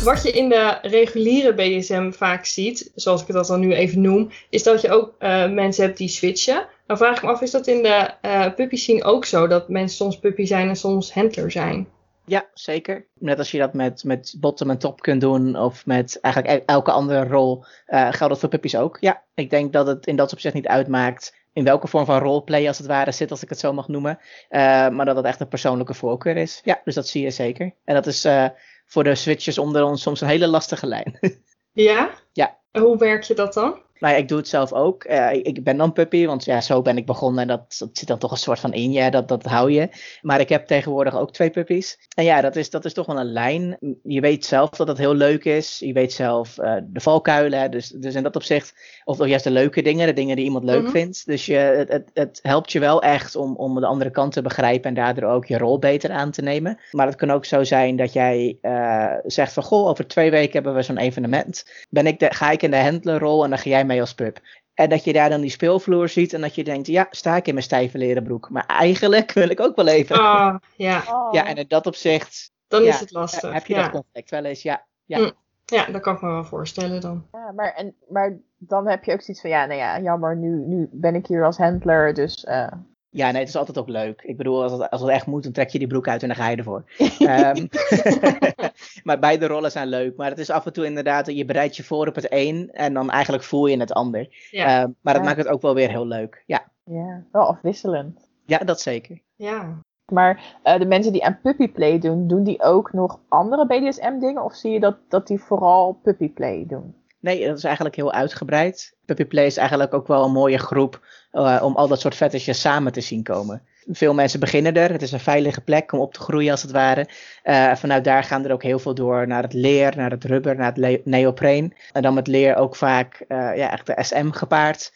Wat 0.05 0.23
je 0.23 0.31
in 0.31 0.49
de 0.49 0.79
reguliere 0.83 1.55
BDSM 1.55 2.11
vaak 2.11 2.45
ziet, 2.45 2.91
zoals 2.95 3.23
ik 3.23 3.33
dat 3.33 3.47
dan 3.47 3.61
nu 3.61 3.75
even 3.75 4.01
noem, 4.01 4.31
is 4.51 4.63
dat 4.63 4.81
je 4.81 4.91
ook 4.91 5.15
uh, 5.19 5.51
mensen 5.51 5.85
hebt 5.85 5.99
die 5.99 6.09
switchen. 6.09 6.67
Dan 6.87 6.97
vraag 6.97 7.17
ik 7.17 7.23
me 7.23 7.29
af, 7.29 7.41
is 7.41 7.51
dat 7.51 7.67
in 7.67 7.83
de 7.83 8.11
uh, 8.23 8.55
puppy 8.55 8.77
scene 8.77 9.05
ook 9.05 9.25
zo? 9.25 9.47
Dat 9.47 9.69
mensen 9.69 9.97
soms 9.97 10.19
puppy 10.19 10.45
zijn 10.45 10.69
en 10.69 10.77
soms 10.77 11.13
handler 11.13 11.51
zijn? 11.51 11.89
Ja, 12.27 12.47
zeker. 12.55 13.07
Net 13.19 13.39
als 13.39 13.51
je 13.51 13.59
dat 13.59 13.73
met, 13.75 14.05
met 14.05 14.35
bottom 14.41 14.71
en 14.71 14.79
top 14.79 15.01
kunt 15.01 15.21
doen, 15.21 15.57
of 15.57 15.87
met 15.87 16.21
eigenlijk 16.21 16.55
e-, 16.55 16.65
elke 16.67 16.91
andere 16.91 17.25
rol, 17.25 17.65
uh, 17.89 18.01
geldt 18.01 18.33
dat 18.33 18.39
voor 18.39 18.49
puppies 18.49 18.77
ook. 18.77 18.97
Ja, 19.01 19.23
ik 19.35 19.51
denk 19.51 19.73
dat 19.73 19.87
het 19.87 20.07
in 20.07 20.17
dat 20.17 20.33
opzicht 20.33 20.55
niet 20.55 20.67
uitmaakt 20.67 21.35
in 21.55 21.65
welke 21.65 21.87
vorm 21.87 22.05
van 22.05 22.19
roleplay 22.19 22.67
als 22.67 22.79
het 22.79 22.87
ware 22.87 23.13
zit, 23.13 23.31
als 23.31 23.43
ik 23.43 23.49
het 23.49 23.59
zo 23.59 23.73
mag 23.73 23.89
noemen. 23.89 24.19
Uh, 24.51 24.89
maar 24.89 25.05
dat 25.05 25.17
het 25.17 25.25
echt 25.25 25.41
een 25.41 25.49
persoonlijke 25.49 25.95
voorkeur 25.95 26.37
is. 26.37 26.61
Ja, 26.65 26.81
dus 26.85 26.95
dat 26.95 27.09
zie 27.09 27.23
je 27.23 27.31
zeker. 27.31 27.75
En 27.85 27.95
dat 27.95 28.07
is 28.07 28.25
uh, 28.25 28.47
voor 28.87 29.05
de 29.05 29.15
switchers 29.15 29.59
onder 29.59 29.85
ons 29.85 30.03
soms 30.03 30.21
een 30.21 30.29
hele 30.29 30.47
lastige 30.47 30.87
lijn. 30.87 31.19
ja? 31.73 32.11
Ja. 32.33 32.61
Hoe 32.73 32.99
werk 32.99 33.23
je 33.23 33.35
dat 33.35 33.55
dan? 33.55 33.83
Nou 33.99 34.15
ja, 34.15 34.21
ik 34.21 34.29
doe 34.29 34.39
het 34.39 34.49
zelf 34.49 34.73
ook. 34.73 35.05
Uh, 35.05 35.33
ik 35.33 35.65
ben 35.65 35.77
dan 35.77 35.93
puppy, 35.93 36.27
want 36.27 36.45
ja, 36.45 36.61
zo 36.61 36.83
ben 36.83 36.97
ik 36.97 37.07
begonnen. 37.07 37.43
En 37.43 37.49
dat, 37.49 37.77
dat 37.79 37.89
zit 37.93 38.09
dan 38.09 38.19
toch 38.19 38.31
een 38.31 38.37
soort 38.37 38.61
van 38.61 38.73
in 38.73 38.93
je, 38.93 39.11
dat, 39.11 39.29
dat 39.29 39.45
hou 39.45 39.71
je. 39.71 39.89
Maar 40.23 40.41
ik 40.41 40.49
heb 40.49 40.67
tegenwoordig 40.67 41.17
ook 41.17 41.33
twee 41.33 41.51
puppies. 41.51 41.99
En 42.15 42.25
ja, 42.25 42.41
dat 42.41 42.57
is, 42.57 42.71
dat 42.71 42.85
is 42.85 42.93
toch 42.93 43.07
wel 43.07 43.19
een 43.19 43.33
lijn. 43.33 43.79
Je 44.03 44.21
weet 44.21 44.45
zelf 44.45 44.71
dat 44.71 44.89
het 44.89 44.99
heel 44.99 45.15
leuk 45.15 45.45
is. 45.45 45.79
Je 45.79 45.93
weet 45.93 46.13
zelf 46.13 46.59
uh, 46.59 46.77
de 46.85 47.01
valkuilen. 47.01 47.71
Dus, 47.71 47.89
dus 47.89 48.15
in 48.15 48.23
dat 48.23 48.37
opzicht, 48.37 48.75
of, 49.05 49.21
of 49.21 49.27
juist 49.27 49.45
de 49.45 49.51
leuke 49.51 49.83
dingen, 49.83 50.07
de 50.07 50.13
dingen 50.13 50.37
die 50.37 50.45
iemand 50.45 50.65
leuk 50.65 50.79
mm 50.79 50.85
-hmm. 50.85 50.93
vindt. 50.93 51.27
Dus 51.27 51.47
je, 51.47 51.57
het, 51.57 51.89
het, 51.89 52.11
het 52.15 52.39
helpt 52.43 52.73
je 52.73 52.81
wel 52.81 53.03
echt 53.03 53.37
om, 53.37 53.57
om 53.57 53.81
de 53.81 53.87
andere 53.87 54.11
kant 54.11 54.33
te 54.33 54.43
begrijpen 54.43 54.89
en 54.89 54.95
daardoor 54.95 55.31
ook 55.31 55.47
je 55.47 55.59
rol 55.59 55.79
beter 55.79 56.11
aan 56.11 56.31
te 56.31 56.43
nemen. 56.43 56.79
Maar 56.91 57.07
het 57.07 57.17
kan 57.17 57.31
ook 57.31 57.45
zo 57.45 57.65
zijn 57.65 57.97
dat 57.97 58.13
jij 58.13 58.59
uh, 58.63 59.13
zegt 59.27 59.53
van, 59.53 59.63
goh, 59.63 59.89
over 59.89 60.07
twee 60.07 60.31
weken 60.31 60.53
hebben 60.53 60.75
we 60.75 60.83
zo'n 60.83 60.99
evenement. 60.99 61.65
Ben 61.91 62.07
ik 62.07 62.19
de, 62.19 62.35
ga 62.35 62.51
ik 62.51 62.63
in 62.63 62.71
de 62.71 62.77
handlerrol 62.77 63.45
en 63.45 63.51
dan 63.51 63.59
ga 63.59 63.71
jij 63.71 63.84
mee 63.87 64.01
als 64.01 64.15
pup. 64.15 64.41
En 64.75 64.89
dat 64.89 65.05
je 65.05 65.13
daar 65.13 65.29
dan 65.29 65.41
die 65.41 65.51
speelvloer 65.51 66.09
ziet 66.09 66.33
en 66.33 66.41
dat 66.41 66.55
je 66.55 66.65
denkt, 66.65 66.87
ja, 66.87 67.07
sta 67.11 67.37
ik 67.37 67.47
in 67.47 67.55
mijn 67.55 67.67
stijve 67.67 67.99
leren 67.99 68.23
broek. 68.23 68.51
Maar 68.51 68.67
eigenlijk 68.67 69.33
wil 69.33 69.49
ik 69.49 69.61
ook 69.61 69.77
wel 69.77 69.87
even. 69.87 70.17
Oh, 70.17 70.57
ja. 70.77 71.03
Ja, 71.31 71.47
en 71.47 71.57
in 71.57 71.65
dat 71.69 71.87
opzicht. 71.87 72.53
Dan 72.69 72.83
ja, 72.83 72.89
is 72.89 73.01
het 73.01 73.11
lastig. 73.11 73.53
Heb 73.53 73.67
je 73.67 73.75
ja. 73.75 73.83
dat 73.83 73.91
conflict 73.91 74.31
wel 74.31 74.45
eens, 74.45 74.63
ja. 74.63 74.87
Ja, 75.05 75.19
mm. 75.19 75.33
ja 75.65 75.85
dat 75.87 76.01
kan 76.01 76.15
ik 76.15 76.21
me 76.21 76.29
wel 76.29 76.45
voorstellen 76.45 77.01
dan. 77.01 77.27
Ja, 77.33 77.53
maar, 77.53 77.75
en, 77.75 77.95
maar 78.09 78.39
dan 78.59 78.89
heb 78.89 79.05
je 79.05 79.13
ook 79.13 79.21
zoiets 79.21 79.43
van, 79.43 79.51
ja, 79.51 79.67
nou 79.67 79.79
ja, 79.79 80.01
jammer, 80.01 80.37
nu, 80.37 80.65
nu 80.67 80.89
ben 80.93 81.15
ik 81.15 81.27
hier 81.27 81.45
als 81.45 81.57
handler, 81.57 82.15
dus... 82.15 82.45
Uh... 82.49 82.73
Ja, 83.17 83.31
nee, 83.31 83.41
het 83.41 83.49
is 83.49 83.57
altijd 83.57 83.79
ook 83.79 83.89
leuk. 83.89 84.23
Ik 84.23 84.37
bedoel, 84.37 84.63
als 84.63 84.73
het, 84.73 84.91
als 84.91 85.01
het 85.01 85.11
echt 85.11 85.27
moet, 85.27 85.43
dan 85.43 85.53
trek 85.53 85.69
je 85.69 85.79
die 85.79 85.87
broek 85.89 86.09
uit 86.09 86.23
en 86.23 86.29
dan 86.29 86.37
ga 86.37 86.49
je 86.49 86.57
ervoor. 86.57 86.85
um, 87.21 87.69
maar 89.07 89.19
beide 89.19 89.47
rollen 89.47 89.71
zijn 89.71 89.89
leuk. 89.89 90.17
Maar 90.17 90.31
het 90.31 90.39
is 90.39 90.51
af 90.51 90.67
en 90.67 90.73
toe 90.73 90.85
inderdaad, 90.85 91.27
je 91.27 91.45
bereidt 91.45 91.77
je 91.77 91.83
voor 91.85 92.07
op 92.07 92.15
het 92.15 92.27
een 92.29 92.71
en 92.73 92.95
dan 92.95 93.11
eigenlijk 93.11 93.45
voel 93.45 93.67
je 93.67 93.79
het 93.81 93.93
ander. 93.93 94.49
Ja. 94.51 94.83
Um, 94.83 94.97
maar 95.01 95.15
dat 95.15 95.23
Ja. 95.23 95.29
maakt 95.29 95.41
het 95.43 95.49
ook 95.55 95.63
wel 95.63 95.75
weer 95.75 95.89
heel 95.89 96.07
leuk. 96.07 96.43
Ja, 96.47 96.65
Ja, 96.85 97.23
wel 97.33 97.43
afwisselend. 97.43 98.29
ja 98.47 98.59
dat 98.59 98.81
zeker. 98.81 99.19
Ja. 99.37 99.79
Maar 100.13 100.57
eh, 100.63 100.79
de 100.79 100.87
mensen 100.87 101.13
die 101.13 101.25
aan 101.25 101.39
puppyplay 101.43 101.99
doen, 101.99 102.27
doen 102.29 102.45
die 102.45 102.63
ook 102.63 102.93
nog 102.93 103.21
andere 103.29 103.67
BDSM-dingen? 103.67 104.45
Of 104.45 104.55
zie 104.55 104.73
je 104.73 104.81
dat, 104.81 104.97
dat 105.09 105.27
die 105.27 105.39
vooral 105.41 105.99
puppyplay 106.03 106.65
doen? 106.69 106.95
Nee, 107.25 107.47
dat 107.47 107.57
is 107.57 107.65
eigenlijk 107.65 107.97
heel 107.97 108.13
uitgebreid. 108.13 108.97
Puppy 109.05 109.25
Play 109.25 109.47
is 109.47 109.57
eigenlijk 109.57 109.95
ook 109.95 110.07
wel 110.07 110.25
een 110.25 110.33
mooie 110.33 110.59
groep 110.59 111.07
uh, 111.33 111.61
om 111.65 111.77
al 111.77 111.89
dat 111.89 112.01
soort 112.01 112.15
fetishes 112.15 112.61
samen 112.61 112.93
te 112.93 113.01
zien 113.01 113.23
komen. 113.23 113.63
Veel 113.87 114.15
mensen 114.15 114.41
beginnen 114.41 114.75
er. 114.75 114.93
Het 114.93 115.03
is 115.03 115.13
een 115.13 115.21
veilige 115.21 115.61
plek 115.61 115.93
om 115.93 116.01
op 116.01 116.13
te 116.15 116.21
groeien 116.21 116.51
als 116.51 116.63
het 116.63 116.71
ware. 116.71 117.09
Uh, 117.45 117.75
vanuit 117.75 118.05
daar 118.05 118.25
gaan 118.25 118.45
er 118.45 118.53
ook 118.53 118.63
heel 118.63 118.79
veel 118.79 118.95
door 118.95 119.27
naar 119.27 119.43
het 119.43 119.53
leer, 119.53 119.97
naar 119.97 120.11
het 120.11 120.25
rubber, 120.25 120.57
naar 120.57 120.73
het 120.75 121.05
neopreen. 121.05 121.75
En 121.93 122.03
dan 122.03 122.15
met 122.15 122.27
leer 122.27 122.57
ook 122.57 122.77
vaak 122.77 123.25
uh, 123.29 123.57
ja, 123.57 123.73
echt 123.73 123.87
de 123.87 123.97
SM 123.99 124.31
gepaard. 124.31 124.93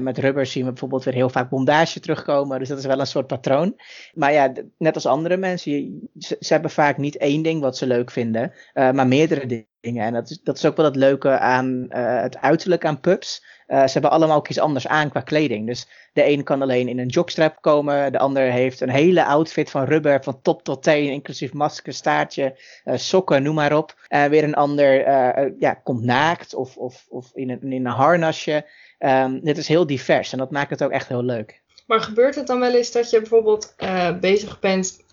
Met 0.00 0.18
rubber 0.18 0.46
zien 0.46 0.64
we 0.64 0.70
bijvoorbeeld 0.70 1.04
weer 1.04 1.14
heel 1.14 1.28
vaak 1.28 1.50
bondage 1.50 2.00
terugkomen. 2.00 2.58
Dus 2.58 2.68
dat 2.68 2.78
is 2.78 2.84
wel 2.84 3.00
een 3.00 3.06
soort 3.06 3.26
patroon. 3.26 3.80
Maar 4.14 4.32
ja, 4.32 4.52
net 4.78 4.94
als 4.94 5.06
andere 5.06 5.36
mensen, 5.36 6.00
ze, 6.18 6.36
hebben 6.38 6.70
vaak 6.70 6.96
niet 6.96 7.16
één 7.16 7.42
ding 7.42 7.60
wat 7.60 7.76
ze 7.76 7.86
leuk 7.86 8.10
vinden, 8.10 8.52
maar 8.74 9.06
meerdere 9.06 9.66
dingen. 9.80 10.04
En 10.04 10.12
dat 10.12 10.30
is, 10.30 10.40
dat 10.42 10.56
is 10.56 10.64
ook 10.64 10.76
wel 10.76 10.84
het 10.84 10.96
leuke 10.96 11.38
aan 11.38 11.86
uh, 11.88 12.20
het 12.20 12.38
uiterlijk 12.38 12.84
aan 12.84 13.00
pups. 13.00 13.44
ze 13.66 13.90
hebben 13.92 14.10
allemaal 14.10 14.36
ook 14.36 14.48
iets 14.48 14.58
anders 14.58 14.86
aan 14.86 15.10
qua 15.10 15.20
kleding. 15.20 15.66
Dus 15.66 15.88
de 16.12 16.26
een 16.26 16.44
kan 16.44 16.62
alleen 16.62 16.88
in 16.88 16.98
een 16.98 17.08
jockstrap 17.08 17.56
komen. 17.60 18.12
De 18.12 18.18
ander 18.18 18.42
heeft 18.42 18.80
een 18.80 18.90
hele 18.90 19.24
outfit 19.24 19.70
van 19.70 19.84
rubber, 19.84 20.22
van 20.22 20.42
top 20.42 20.62
tot 20.62 20.82
teen, 20.82 21.10
inclusief 21.10 21.52
masker, 21.52 21.92
staartje, 21.92 22.58
sokken, 22.84 23.42
noem 23.42 23.54
maar 23.54 23.76
op. 23.76 23.94
weer 24.08 24.44
een 24.44 24.54
ander 24.54 25.08
ja, 25.58 25.74
komt 25.74 26.02
naakt 26.02 26.54
of, 26.54 26.76
of, 26.76 27.06
of 27.08 27.30
in, 27.34 27.50
een, 27.50 27.72
in 27.72 27.86
een 27.86 27.92
harnasje. 27.92 28.66
Um, 28.98 29.40
dit 29.44 29.58
is 29.58 29.68
heel 29.68 29.86
divers 29.86 30.32
en 30.32 30.38
dat 30.38 30.50
maakt 30.50 30.70
het 30.70 30.82
ook 30.82 30.90
echt 30.90 31.08
heel 31.08 31.24
leuk. 31.24 31.60
Maar 31.86 32.00
gebeurt 32.00 32.34
het 32.34 32.46
dan 32.46 32.60
wel 32.60 32.74
eens 32.74 32.92
dat 32.92 33.10
je 33.10 33.18
bijvoorbeeld 33.18 33.74
bezig 34.20 34.58
bent 34.60 35.04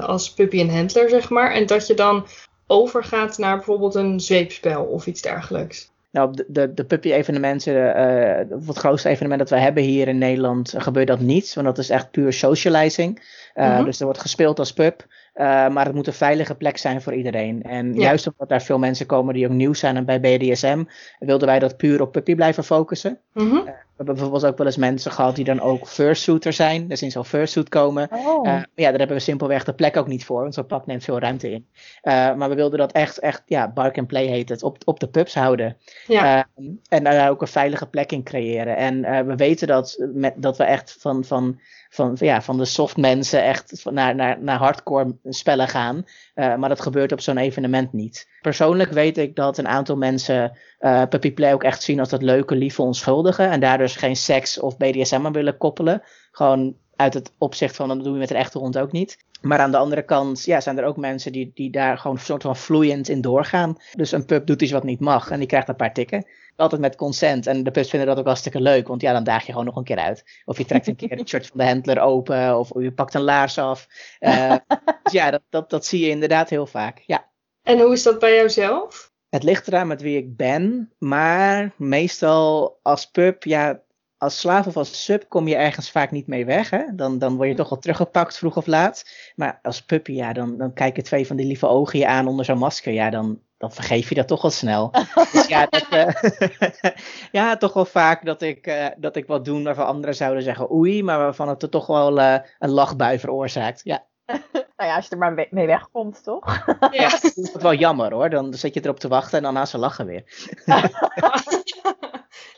als 0.00 0.34
puppy 0.34 0.60
en 0.60 0.70
handler, 0.70 1.08
zeg 1.08 1.30
maar, 1.30 1.52
en 1.52 1.66
dat 1.66 1.86
je 1.86 1.94
dan 1.94 2.26
overgaat 2.68 3.38
naar 3.38 3.56
bijvoorbeeld 3.56 3.94
een 3.94 4.20
zweepspel 4.20 4.84
of 4.84 5.06
iets 5.06 5.22
dergelijks? 5.22 5.90
Nou, 6.10 6.34
de, 6.34 6.44
de, 6.48 6.74
de 6.74 6.84
puppy-evenementen, 6.84 7.74
uh, 7.74 8.66
het 8.66 8.76
grootste 8.76 9.08
evenement 9.08 9.38
dat 9.40 9.50
we 9.50 9.58
hebben 9.58 9.82
hier 9.82 10.08
in 10.08 10.18
Nederland, 10.18 10.74
gebeurt 10.76 11.06
dat 11.06 11.20
niet. 11.20 11.54
Want 11.54 11.66
dat 11.66 11.78
is 11.78 11.90
echt 11.90 12.10
puur 12.10 12.32
socializing. 12.32 13.18
Uh, 13.54 13.68
mm 13.68 13.74
-hmm. 13.74 13.84
Dus 13.84 13.98
er 13.98 14.04
wordt 14.04 14.20
gespeeld 14.20 14.58
als 14.58 14.72
pup. 14.72 15.06
Uh, 15.34 15.68
maar 15.68 15.84
het 15.84 15.94
moet 15.94 16.06
een 16.06 16.12
veilige 16.12 16.54
plek 16.54 16.78
zijn 16.78 17.02
voor 17.02 17.14
iedereen. 17.14 17.62
En 17.62 17.94
ja. 17.94 18.00
juist 18.00 18.26
omdat 18.26 18.48
daar 18.48 18.62
veel 18.62 18.78
mensen 18.78 19.06
komen 19.06 19.34
die 19.34 19.46
ook 19.46 19.52
nieuw 19.52 19.74
zijn 19.74 19.96
en 19.96 20.04
bij 20.04 20.20
BDSM, 20.20 20.84
wilden 21.18 21.48
wij 21.48 21.58
dat 21.58 21.76
puur 21.76 22.00
op 22.00 22.12
puppy 22.12 22.34
blijven 22.34 22.64
focussen. 22.64 23.18
Mm 23.32 23.50
-hmm. 23.50 23.74
We 23.98 24.04
hebben 24.04 24.22
bijvoorbeeld 24.24 24.52
ook 24.52 24.58
wel 24.58 24.66
eens 24.66 24.76
mensen 24.76 25.12
gehad 25.12 25.36
die 25.36 25.44
dan 25.44 25.60
ook 25.60 25.86
fursuiter 25.86 26.52
zijn. 26.52 26.88
Dus 26.88 27.02
in 27.02 27.10
zo'n 27.10 27.24
fursuit 27.24 27.68
komen. 27.68 28.08
Oh. 28.12 28.46
Uh, 28.46 28.52
ja, 28.74 28.90
daar 28.90 28.98
hebben 28.98 29.16
we 29.16 29.22
simpelweg 29.22 29.64
de 29.64 29.72
plek 29.72 29.96
ook 29.96 30.06
niet 30.06 30.24
voor. 30.24 30.40
Want 30.42 30.54
zo'n 30.54 30.66
pap 30.66 30.86
neemt 30.86 31.04
veel 31.04 31.18
ruimte 31.18 31.50
in. 31.50 31.66
maar 32.02 32.48
we 32.48 32.54
wilden 32.54 32.78
dat 32.78 32.92
echt, 32.92 33.18
echt 33.18 33.42
ja, 33.46 33.72
bark 33.72 33.98
and 33.98 34.06
play 34.06 34.26
heet 34.26 34.48
het, 34.48 34.62
op, 34.62 34.78
op 34.84 35.00
de 35.00 35.08
pups 35.08 35.34
houden. 35.34 35.76
Ja. 36.06 36.48
en 36.88 37.04
daar 37.04 37.30
ook 37.30 37.40
een 37.40 37.48
veilige 37.48 37.86
plek 37.86 38.12
in 38.12 38.22
creëren. 38.22 38.76
En 38.76 39.26
we 39.26 39.36
weten 39.36 39.66
dat, 39.66 40.06
met, 40.12 40.34
dat 40.36 40.56
we 40.56 40.64
echt 40.64 40.96
van... 40.98 41.24
van 41.24 41.60
van, 41.90 42.16
ja, 42.18 42.42
van 42.42 42.58
de 42.58 42.64
soft 42.64 42.96
mensen 42.96 43.42
echt 43.42 43.84
naar, 43.90 44.14
naar, 44.14 44.42
naar 44.42 44.58
hardcore 44.58 45.16
spellen 45.24 45.68
gaan. 45.68 46.04
Maar 46.34 46.68
dat 46.68 46.80
gebeurt 46.80 47.12
op 47.12 47.20
zo'n 47.20 47.38
evenement 47.38 47.92
niet. 47.92 48.28
Persoonlijk 48.40 48.90
weet 48.90 49.18
ik 49.18 49.36
dat 49.36 49.58
een 49.58 49.68
aantal 49.68 49.96
mensen 49.96 50.58
uh, 50.80 51.02
Puppy 51.08 51.32
Play 51.32 51.52
ook 51.52 51.64
echt 51.64 51.82
zien 51.82 52.00
als 52.00 52.08
dat 52.08 52.22
leuke, 52.22 52.54
lieve, 52.54 52.82
onschuldige. 52.82 53.42
En 53.42 53.60
daar 53.60 53.78
dus 53.78 53.96
geen 53.96 54.16
seks 54.16 54.60
of 54.60 54.76
BDSM 54.76 55.26
aan 55.26 55.32
willen 55.32 55.56
koppelen. 55.56 56.02
Gewoon 56.32 56.76
uit 56.96 57.14
het 57.14 57.32
opzicht 57.38 57.76
van, 57.76 57.88
dat 57.88 58.04
doe 58.04 58.12
je 58.12 58.18
met 58.18 58.30
een 58.30 58.36
echte 58.36 58.58
hond 58.58 58.78
ook 58.78 58.92
niet. 58.92 59.18
Maar 59.40 59.58
aan 59.58 59.70
de 59.70 59.76
andere 59.76 60.02
kant 60.02 60.44
ja, 60.44 60.60
zijn 60.60 60.78
er 60.78 60.84
ook 60.84 60.96
mensen 60.96 61.32
die, 61.32 61.50
die 61.54 61.70
daar 61.70 61.98
gewoon 61.98 62.16
een 62.16 62.22
soort 62.22 62.42
van 62.42 62.56
vloeiend 62.56 63.08
in 63.08 63.20
doorgaan. 63.20 63.76
Dus 63.92 64.12
een 64.12 64.24
pup 64.24 64.46
doet 64.46 64.62
iets 64.62 64.72
wat 64.72 64.84
niet 64.84 65.00
mag 65.00 65.30
en 65.30 65.38
die 65.38 65.48
krijgt 65.48 65.68
een 65.68 65.76
paar 65.76 65.92
tikken. 65.92 66.26
Altijd 66.56 66.80
met 66.80 66.96
consent. 66.96 67.46
En 67.46 67.62
de 67.62 67.70
pups 67.70 67.90
vinden 67.90 68.08
dat 68.08 68.18
ook 68.18 68.26
hartstikke 68.26 68.60
leuk, 68.60 68.88
want 68.88 69.00
ja, 69.00 69.12
dan 69.12 69.24
daag 69.24 69.46
je 69.46 69.50
gewoon 69.50 69.66
nog 69.66 69.76
een 69.76 69.84
keer 69.84 69.98
uit. 69.98 70.24
Of 70.44 70.58
je 70.58 70.64
trekt 70.64 70.86
een 70.86 70.96
keer 70.96 71.10
het 71.10 71.28
shirt 71.28 71.46
van 71.46 71.58
de 71.58 71.66
handler 71.66 72.00
open, 72.00 72.58
of 72.58 72.70
je 72.74 72.92
pakt 72.92 73.14
een 73.14 73.22
laars 73.22 73.58
af. 73.58 73.86
Uh, 74.20 74.54
dus 75.02 75.12
ja, 75.12 75.30
dat, 75.30 75.42
dat, 75.50 75.70
dat 75.70 75.86
zie 75.86 76.00
je 76.00 76.08
inderdaad 76.08 76.50
heel 76.50 76.66
vaak. 76.66 77.02
Ja. 77.06 77.28
En 77.62 77.80
hoe 77.80 77.92
is 77.92 78.02
dat 78.02 78.18
bij 78.18 78.34
jouzelf? 78.34 79.12
Het 79.30 79.42
ligt 79.42 79.68
eraan 79.68 79.86
met 79.86 80.02
wie 80.02 80.16
ik 80.16 80.36
ben, 80.36 80.92
maar 80.98 81.72
meestal 81.76 82.78
als 82.82 83.10
pup, 83.10 83.44
ja, 83.44 83.82
als 84.18 84.40
slaaf 84.40 84.66
of 84.66 84.76
als 84.76 85.04
sub 85.04 85.28
kom 85.28 85.48
je 85.48 85.56
ergens 85.56 85.90
vaak 85.90 86.10
niet 86.10 86.26
mee 86.26 86.44
weg. 86.44 86.70
Hè? 86.70 86.82
Dan, 86.94 87.18
dan 87.18 87.36
word 87.36 87.48
je 87.48 87.54
toch 87.54 87.68
wel 87.68 87.78
teruggepakt, 87.78 88.38
vroeg 88.38 88.56
of 88.56 88.66
laat. 88.66 89.04
Maar 89.36 89.58
als 89.62 89.82
puppy, 89.82 90.12
ja, 90.12 90.32
dan, 90.32 90.56
dan 90.56 90.72
kijken 90.72 91.02
twee 91.02 91.26
van 91.26 91.36
die 91.36 91.46
lieve 91.46 91.66
ogen 91.66 91.98
je 91.98 92.06
aan 92.06 92.26
onder 92.26 92.44
zo'n 92.44 92.58
masker. 92.58 92.92
Ja, 92.92 93.10
dan, 93.10 93.40
dan 93.56 93.72
vergeef 93.72 94.08
je 94.08 94.14
dat 94.14 94.28
toch 94.28 94.42
wel 94.42 94.50
snel. 94.50 94.90
dus 95.32 95.46
ja, 95.46 95.66
dat, 95.66 95.86
uh, 95.92 96.30
ja, 97.38 97.56
toch 97.56 97.72
wel 97.72 97.84
vaak 97.84 98.24
dat 98.24 98.42
ik, 98.42 98.66
uh, 98.66 98.86
dat 98.96 99.16
ik 99.16 99.26
wat 99.26 99.44
doe 99.44 99.62
waarvan 99.62 99.86
anderen 99.86 100.14
zouden 100.14 100.42
zeggen 100.42 100.72
oei, 100.72 101.02
maar 101.02 101.18
waarvan 101.18 101.48
het 101.48 101.62
er 101.62 101.70
toch 101.70 101.86
wel 101.86 102.18
uh, 102.18 102.38
een 102.58 102.70
lachbui 102.70 103.18
veroorzaakt. 103.18 103.80
Ja. 103.84 104.06
Nou 104.76 104.90
ja, 104.90 104.96
als 104.96 105.04
je 105.04 105.10
er 105.10 105.18
maar 105.18 105.48
mee 105.50 105.66
wegkomt, 105.66 106.22
toch? 106.22 106.64
Ja, 106.90 107.08
dat 107.20 107.36
is 107.36 107.52
wel 107.52 107.74
jammer 107.74 108.12
hoor. 108.12 108.30
Dan 108.30 108.54
zit 108.54 108.74
je 108.74 108.80
erop 108.84 108.98
te 108.98 109.08
wachten 109.08 109.36
en 109.36 109.42
daarna 109.42 109.64
ze 109.64 109.78
lachen 109.78 110.06
weer. 110.06 110.22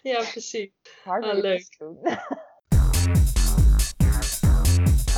ja, 0.02 0.22
preuk. 0.32 0.70
Harder 1.04 1.30
ah, 1.30 1.38
leuk. 1.38 1.78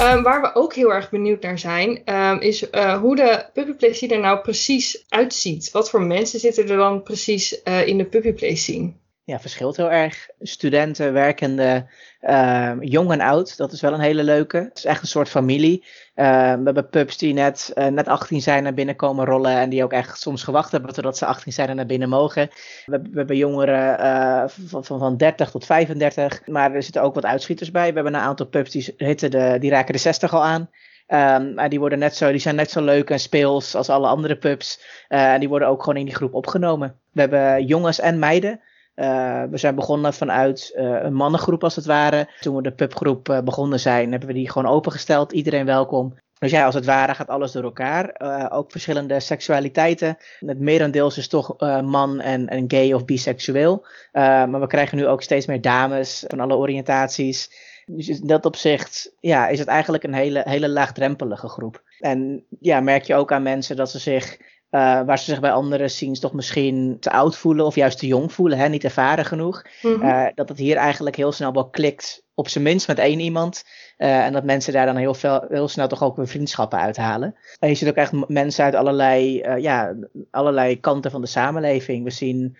Um, 0.00 0.22
waar 0.22 0.40
we 0.40 0.54
ook 0.54 0.74
heel 0.74 0.92
erg 0.92 1.10
benieuwd 1.10 1.42
naar 1.42 1.58
zijn, 1.58 2.14
um, 2.14 2.40
is 2.40 2.70
uh, 2.70 2.98
hoe 3.00 3.16
de 3.16 3.46
puppyplay 3.52 3.92
scene 3.92 4.14
er 4.14 4.20
nou 4.20 4.40
precies 4.40 5.04
uitziet. 5.08 5.70
Wat 5.70 5.90
voor 5.90 6.02
mensen 6.02 6.40
zitten 6.40 6.68
er 6.68 6.76
dan 6.76 7.02
precies 7.02 7.60
uh, 7.64 7.86
in 7.86 7.98
de 7.98 8.04
puppyplay 8.04 8.54
scene? 8.54 8.92
Ja, 9.24 9.40
verschilt 9.40 9.76
heel 9.76 9.90
erg. 9.90 10.28
Studenten, 10.40 11.12
werkende, 11.12 11.86
uh, 12.20 12.72
jong 12.80 13.12
en 13.12 13.20
oud, 13.20 13.56
dat 13.56 13.72
is 13.72 13.80
wel 13.80 13.92
een 13.92 14.00
hele 14.00 14.22
leuke. 14.22 14.56
Het 14.56 14.78
is 14.78 14.84
echt 14.84 15.02
een 15.02 15.08
soort 15.08 15.28
familie. 15.28 15.84
Uh, 16.14 16.24
we 16.54 16.60
hebben 16.64 16.88
pups 16.88 17.16
die 17.16 17.32
net, 17.32 17.72
uh, 17.74 17.86
net 17.86 18.08
18 18.08 18.40
zijn 18.40 18.62
naar 18.62 18.74
binnen 18.74 18.96
komen 18.96 19.24
rollen 19.24 19.56
en 19.56 19.68
die 19.68 19.84
ook 19.84 19.92
echt 19.92 20.20
soms 20.20 20.42
gewacht 20.42 20.72
hebben 20.72 20.92
totdat 20.92 21.18
ze 21.18 21.26
18 21.26 21.52
zijn 21.52 21.68
en 21.68 21.76
naar 21.76 21.86
binnen 21.86 22.08
mogen. 22.08 22.48
We, 22.86 23.02
we 23.02 23.18
hebben 23.18 23.36
jongeren 23.36 24.00
uh, 24.00 24.44
van, 24.68 24.84
van, 24.84 24.98
van 24.98 25.16
30 25.16 25.50
tot 25.50 25.64
35, 25.66 26.46
maar 26.46 26.74
er 26.74 26.82
zitten 26.82 27.02
ook 27.02 27.14
wat 27.14 27.24
uitschieters 27.24 27.70
bij. 27.70 27.88
We 27.88 27.94
hebben 27.94 28.14
een 28.14 28.20
aantal 28.20 28.46
pups 28.46 28.70
die, 28.70 28.94
hitten 28.96 29.30
de, 29.30 29.56
die 29.60 29.70
raken 29.70 29.92
de 29.92 29.98
60 29.98 30.34
al 30.34 30.44
aan. 30.44 30.70
Um, 31.08 31.54
maar 31.54 31.68
die, 31.68 31.78
worden 31.78 31.98
net 31.98 32.16
zo, 32.16 32.30
die 32.30 32.40
zijn 32.40 32.54
net 32.54 32.70
zo 32.70 32.82
leuk 32.84 33.10
en 33.10 33.20
speels 33.20 33.74
als 33.74 33.88
alle 33.88 34.06
andere 34.06 34.36
pups. 34.36 34.80
en 35.08 35.40
die 35.40 35.48
worden 35.48 35.68
ook 35.68 35.82
gewoon 35.82 35.98
in 35.98 36.04
die 36.04 36.14
groep 36.14 36.34
opgenomen. 36.34 36.98
We 37.12 37.20
hebben 37.20 37.66
jongens 37.66 38.00
en 38.00 38.18
meiden. 38.18 38.60
Uh, 38.94 39.42
we 39.50 39.58
zijn 39.58 39.74
begonnen 39.74 40.14
vanuit 40.14 40.72
uh, 40.76 41.02
een 41.02 41.14
mannengroep 41.14 41.64
als 41.64 41.76
het 41.76 41.84
ware. 41.84 42.28
Toen 42.40 42.56
we 42.56 42.62
de 42.62 42.72
pubgroep 42.72 43.28
uh, 43.28 43.40
begonnen 43.40 43.80
zijn, 43.80 44.10
hebben 44.10 44.28
we 44.28 44.34
die 44.34 44.50
gewoon 44.50 44.72
opengesteld. 44.72 45.32
Iedereen 45.32 45.66
welkom. 45.66 46.14
Dus 46.38 46.50
ja, 46.50 46.64
als 46.64 46.74
het 46.74 46.84
ware 46.84 47.14
gaat 47.14 47.28
alles 47.28 47.52
door 47.52 47.62
elkaar. 47.62 48.14
ook 48.50 48.70
verschillende 48.70 49.20
seksualiteiten. 49.20 50.16
Het 50.38 50.58
merendeels 50.58 51.18
is 51.18 51.28
toch 51.28 51.58
man 51.82 52.20
en, 52.20 52.48
en 52.48 52.64
gay 52.68 52.92
of 52.92 53.04
biseksueel. 53.04 53.86
maar 54.12 54.60
we 54.60 54.66
krijgen 54.66 54.98
nu 54.98 55.06
ook 55.06 55.22
steeds 55.22 55.46
meer 55.46 55.60
dames 55.60 56.24
van 56.28 56.40
alle 56.40 56.56
oriëntaties. 56.56 57.50
Dus 57.86 58.08
in 58.08 58.26
dat 58.26 58.46
opzicht 58.46 59.16
ja, 59.20 59.48
is 59.48 59.58
het 59.58 59.68
eigenlijk 59.68 60.04
een 60.04 60.14
hele, 60.14 60.42
hele 60.44 60.68
laagdrempelige 60.68 61.48
groep. 61.48 61.82
En 61.98 62.46
ja, 62.60 62.80
merk 62.80 63.02
je 63.02 63.14
ook 63.14 63.32
aan 63.32 63.42
mensen 63.42 63.76
dat 63.76 63.90
ze 63.90 63.98
zich 63.98 64.38
waar 64.80 65.18
ze 65.18 65.24
zich 65.24 65.40
bij 65.40 65.52
andere 65.52 65.88
scenes 65.88 66.20
toch 66.20 66.32
misschien 66.32 66.96
te 67.00 67.10
oud 67.10 67.36
voelen 67.36 67.66
of 67.66 67.74
juist 67.74 67.98
te 67.98 68.06
jong 68.06 68.32
voelen, 68.32 68.58
hè, 68.58 68.68
niet 68.68 68.84
ervaren 68.84 69.24
genoeg. 69.24 69.62
Mm 69.82 69.92
-hmm. 69.92 70.08
uh, 70.08 70.26
dat 70.34 70.48
het 70.48 70.58
hier 70.58 70.76
eigenlijk 70.76 71.16
heel 71.16 71.32
snel 71.32 71.52
wel 71.52 71.68
klikt, 71.68 72.24
op 72.34 72.48
zijn 72.48 72.64
minst 72.64 72.88
met 72.88 72.98
één 72.98 73.20
iemand. 73.20 73.64
Uh, 73.98 74.24
en 74.24 74.32
dat 74.32 74.44
mensen 74.44 74.72
daar 74.72 74.86
dan 74.86 74.96
heel, 74.96 75.14
veel, 75.14 75.44
heel 75.48 75.68
snel 75.68 75.88
toch 75.88 76.02
ook 76.02 76.16
weer 76.16 76.28
vriendschappen 76.28 76.78
uithalen. 76.78 77.34
En 77.58 77.68
je 77.68 77.74
ziet 77.74 77.88
ook 77.88 77.94
echt 77.94 78.28
mensen 78.28 78.64
uit 78.64 78.74
allerlei, 78.74 79.44
ja, 79.60 79.94
allerlei 80.30 80.80
kanten 80.80 81.10
van 81.10 81.20
de 81.20 81.26
samenleving. 81.26 82.04
We 82.04 82.10
zien 82.10 82.56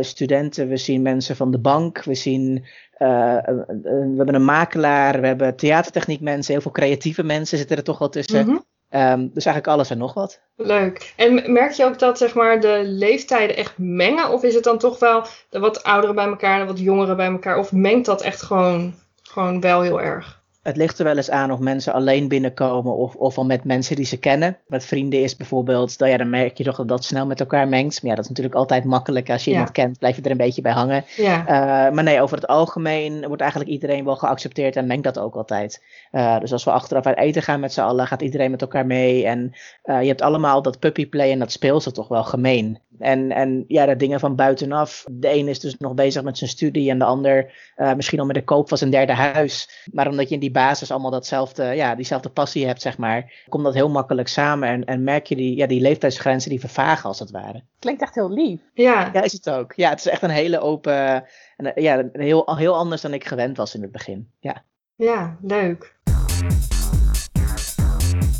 studenten, 0.00 0.68
we 0.68 0.76
zien 0.76 1.02
mensen 1.02 1.36
van 1.36 1.50
de 1.50 1.58
bank, 1.58 2.04
we 2.04 2.14
zien 2.14 2.66
we 2.98 4.14
hebben 4.16 4.34
een 4.34 4.44
makelaar, 4.44 5.20
we 5.20 5.26
hebben 5.26 5.56
theatertechniek 5.56 6.20
mensen, 6.20 6.52
heel 6.52 6.62
veel 6.62 6.70
creatieve 6.70 7.22
mensen 7.22 7.58
zitten 7.58 7.76
er 7.76 7.82
toch 7.82 7.98
wel 7.98 8.08
tussen. 8.08 8.40
Mm 8.40 8.46
-hmm. 8.46 8.64
Um, 8.90 9.30
dus 9.34 9.44
eigenlijk 9.44 9.76
alles 9.76 9.90
en 9.90 9.98
nog 9.98 10.14
wat. 10.14 10.40
Leuk. 10.56 11.12
En 11.16 11.52
merk 11.52 11.72
je 11.72 11.84
ook 11.84 11.98
dat 11.98 12.18
zeg 12.18 12.34
maar, 12.34 12.60
de 12.60 12.82
leeftijden 12.84 13.56
echt 13.56 13.78
mengen? 13.78 14.30
Of 14.30 14.42
is 14.42 14.54
het 14.54 14.64
dan 14.64 14.78
toch 14.78 14.98
wel 14.98 15.26
wat 15.50 15.82
ouderen 15.82 16.14
bij 16.14 16.26
elkaar 16.26 16.60
en 16.60 16.66
wat 16.66 16.78
jongeren 16.78 17.16
bij 17.16 17.30
elkaar? 17.30 17.58
Of 17.58 17.72
mengt 17.72 18.06
dat 18.06 18.22
echt 18.22 18.42
gewoon, 18.42 18.94
gewoon 19.22 19.60
wel 19.60 19.80
heel 19.80 20.00
erg? 20.00 20.37
Het 20.68 20.76
ligt 20.76 20.98
er 20.98 21.04
wel 21.04 21.16
eens 21.16 21.30
aan 21.30 21.52
of 21.52 21.58
mensen 21.58 21.92
alleen 21.92 22.28
binnenkomen 22.28 22.96
of, 22.96 23.14
of 23.14 23.38
al 23.38 23.44
met 23.44 23.64
mensen 23.64 23.96
die 23.96 24.04
ze 24.04 24.18
kennen. 24.18 24.56
Met 24.66 24.84
vrienden 24.84 25.22
is 25.22 25.36
bijvoorbeeld, 25.36 25.98
dan, 25.98 26.08
ja, 26.08 26.16
dan 26.16 26.30
merk 26.30 26.58
je 26.58 26.64
toch 26.64 26.76
dat 26.76 26.88
dat 26.88 27.04
snel 27.04 27.26
met 27.26 27.40
elkaar 27.40 27.68
mengt. 27.68 28.02
Maar 28.02 28.10
ja, 28.10 28.16
dat 28.16 28.24
is 28.24 28.30
natuurlijk 28.30 28.56
altijd 28.56 28.84
makkelijk. 28.84 29.30
Als 29.30 29.44
je 29.44 29.50
ja. 29.50 29.56
iemand 29.56 29.74
kent, 29.74 29.98
blijf 29.98 30.16
je 30.16 30.22
er 30.22 30.30
een 30.30 30.36
beetje 30.36 30.62
bij 30.62 30.72
hangen. 30.72 31.04
Ja. 31.16 31.40
Uh, 31.40 31.94
maar 31.94 32.04
nee, 32.04 32.20
over 32.20 32.36
het 32.36 32.46
algemeen 32.46 33.26
wordt 33.26 33.42
eigenlijk 33.42 33.70
iedereen 33.70 34.04
wel 34.04 34.16
geaccepteerd 34.16 34.76
en 34.76 34.86
mengt 34.86 35.04
dat 35.04 35.18
ook 35.18 35.34
altijd. 35.34 35.84
Uh, 36.12 36.40
dus 36.40 36.52
als 36.52 36.64
we 36.64 36.70
achteraf 36.70 37.06
uit 37.06 37.18
eten 37.18 37.42
gaan 37.42 37.60
met 37.60 37.72
z'n 37.72 37.80
allen, 37.80 38.06
gaat 38.06 38.22
iedereen 38.22 38.50
met 38.50 38.60
elkaar 38.60 38.86
mee. 38.86 39.26
En 39.26 39.52
uh, 39.84 40.00
je 40.00 40.08
hebt 40.08 40.22
allemaal 40.22 40.62
dat 40.62 40.78
puppyplay 40.78 41.30
en 41.30 41.38
dat 41.38 41.52
speelse 41.52 41.92
toch 41.92 42.08
wel 42.08 42.24
gemeen. 42.24 42.78
En, 42.98 43.32
en 43.32 43.64
ja, 43.68 43.86
de 43.86 43.96
dingen 43.96 44.20
van 44.20 44.36
buitenaf. 44.36 45.04
De 45.10 45.34
een 45.34 45.48
is 45.48 45.60
dus 45.60 45.76
nog 45.78 45.94
bezig 45.94 46.22
met 46.22 46.38
zijn 46.38 46.50
studie 46.50 46.90
en 46.90 46.98
de 46.98 47.04
ander 47.04 47.52
misschien 47.96 48.20
al 48.20 48.26
met 48.26 48.34
de 48.34 48.44
koop 48.44 48.68
van 48.68 48.78
zijn 48.78 48.90
derde 48.90 49.12
huis. 49.12 49.86
Maar 49.92 50.08
omdat 50.08 50.28
je 50.28 50.34
in 50.34 50.40
die 50.40 50.50
basis 50.58 50.90
allemaal 50.90 51.10
datzelfde, 51.10 51.64
ja, 51.64 51.94
diezelfde 51.94 52.28
passie 52.28 52.66
hebt, 52.66 52.82
zeg 52.82 52.98
maar, 52.98 53.32
komt 53.48 53.64
dat 53.64 53.74
heel 53.74 53.88
makkelijk 53.90 54.28
samen. 54.28 54.68
En, 54.68 54.84
en 54.84 55.04
merk 55.04 55.26
je 55.26 55.36
die, 55.36 55.56
ja, 55.56 55.66
die 55.66 55.80
leeftijdsgrenzen 55.80 56.50
die 56.50 56.60
vervagen 56.60 57.08
als 57.08 57.18
het 57.18 57.30
ware. 57.30 57.62
Klinkt 57.78 58.02
echt 58.02 58.14
heel 58.14 58.30
lief. 58.30 58.60
Ja. 58.74 59.10
Ja, 59.12 59.22
is 59.22 59.32
het 59.32 59.50
ook. 59.50 59.72
Ja, 59.72 59.90
het 59.90 59.98
is 59.98 60.06
echt 60.06 60.22
een 60.22 60.30
hele 60.30 60.60
open, 60.60 61.24
en, 61.56 61.72
ja, 61.74 62.08
heel, 62.12 62.56
heel 62.56 62.76
anders 62.76 63.02
dan 63.02 63.14
ik 63.14 63.26
gewend 63.26 63.56
was 63.56 63.74
in 63.74 63.82
het 63.82 63.92
begin. 63.92 64.30
Ja, 64.40 64.64
ja 64.96 65.36
leuk. 65.42 65.96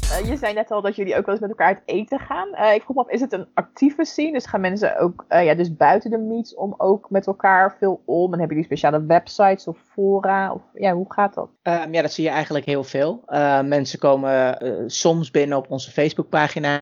Uh, 0.08 0.28
je 0.28 0.36
zei 0.36 0.54
net 0.54 0.70
al 0.70 0.82
dat 0.82 0.96
jullie 0.96 1.16
ook 1.16 1.24
wel 1.26 1.34
eens 1.34 1.40
met 1.40 1.50
elkaar 1.50 1.66
uit 1.66 1.82
eten 1.84 2.18
gaan. 2.18 2.48
Uh, 2.54 2.74
ik 2.74 2.82
vroeg 2.82 2.96
me 2.96 3.02
af, 3.02 3.10
is 3.10 3.20
het 3.20 3.32
een 3.32 3.46
actieve 3.54 4.04
scene? 4.04 4.32
Dus 4.32 4.46
gaan 4.46 4.60
mensen 4.60 4.98
ook 4.98 5.24
uh, 5.28 5.44
ja, 5.44 5.54
dus 5.54 5.76
buiten 5.76 6.10
de 6.10 6.18
meets 6.18 6.54
om 6.54 6.74
ook 6.76 7.10
met 7.10 7.26
elkaar 7.26 7.76
veel 7.78 8.02
om? 8.04 8.32
En 8.32 8.38
hebben 8.38 8.56
jullie 8.56 8.64
speciale 8.64 9.04
websites 9.04 9.66
of 9.66 9.78
fora? 9.92 10.52
Of, 10.52 10.62
ja, 10.74 10.92
hoe 10.92 11.12
gaat 11.12 11.34
dat? 11.34 11.48
Um, 11.62 11.94
ja, 11.94 12.02
dat 12.02 12.12
zie 12.12 12.24
je 12.24 12.30
eigenlijk 12.30 12.64
heel 12.64 12.84
veel. 12.84 13.22
mensen 13.64 13.98
komen 13.98 14.58
soms 14.90 15.30
binnen 15.30 15.58
op 15.58 15.70
onze 15.70 15.90
Facebookpagina. 15.90 16.80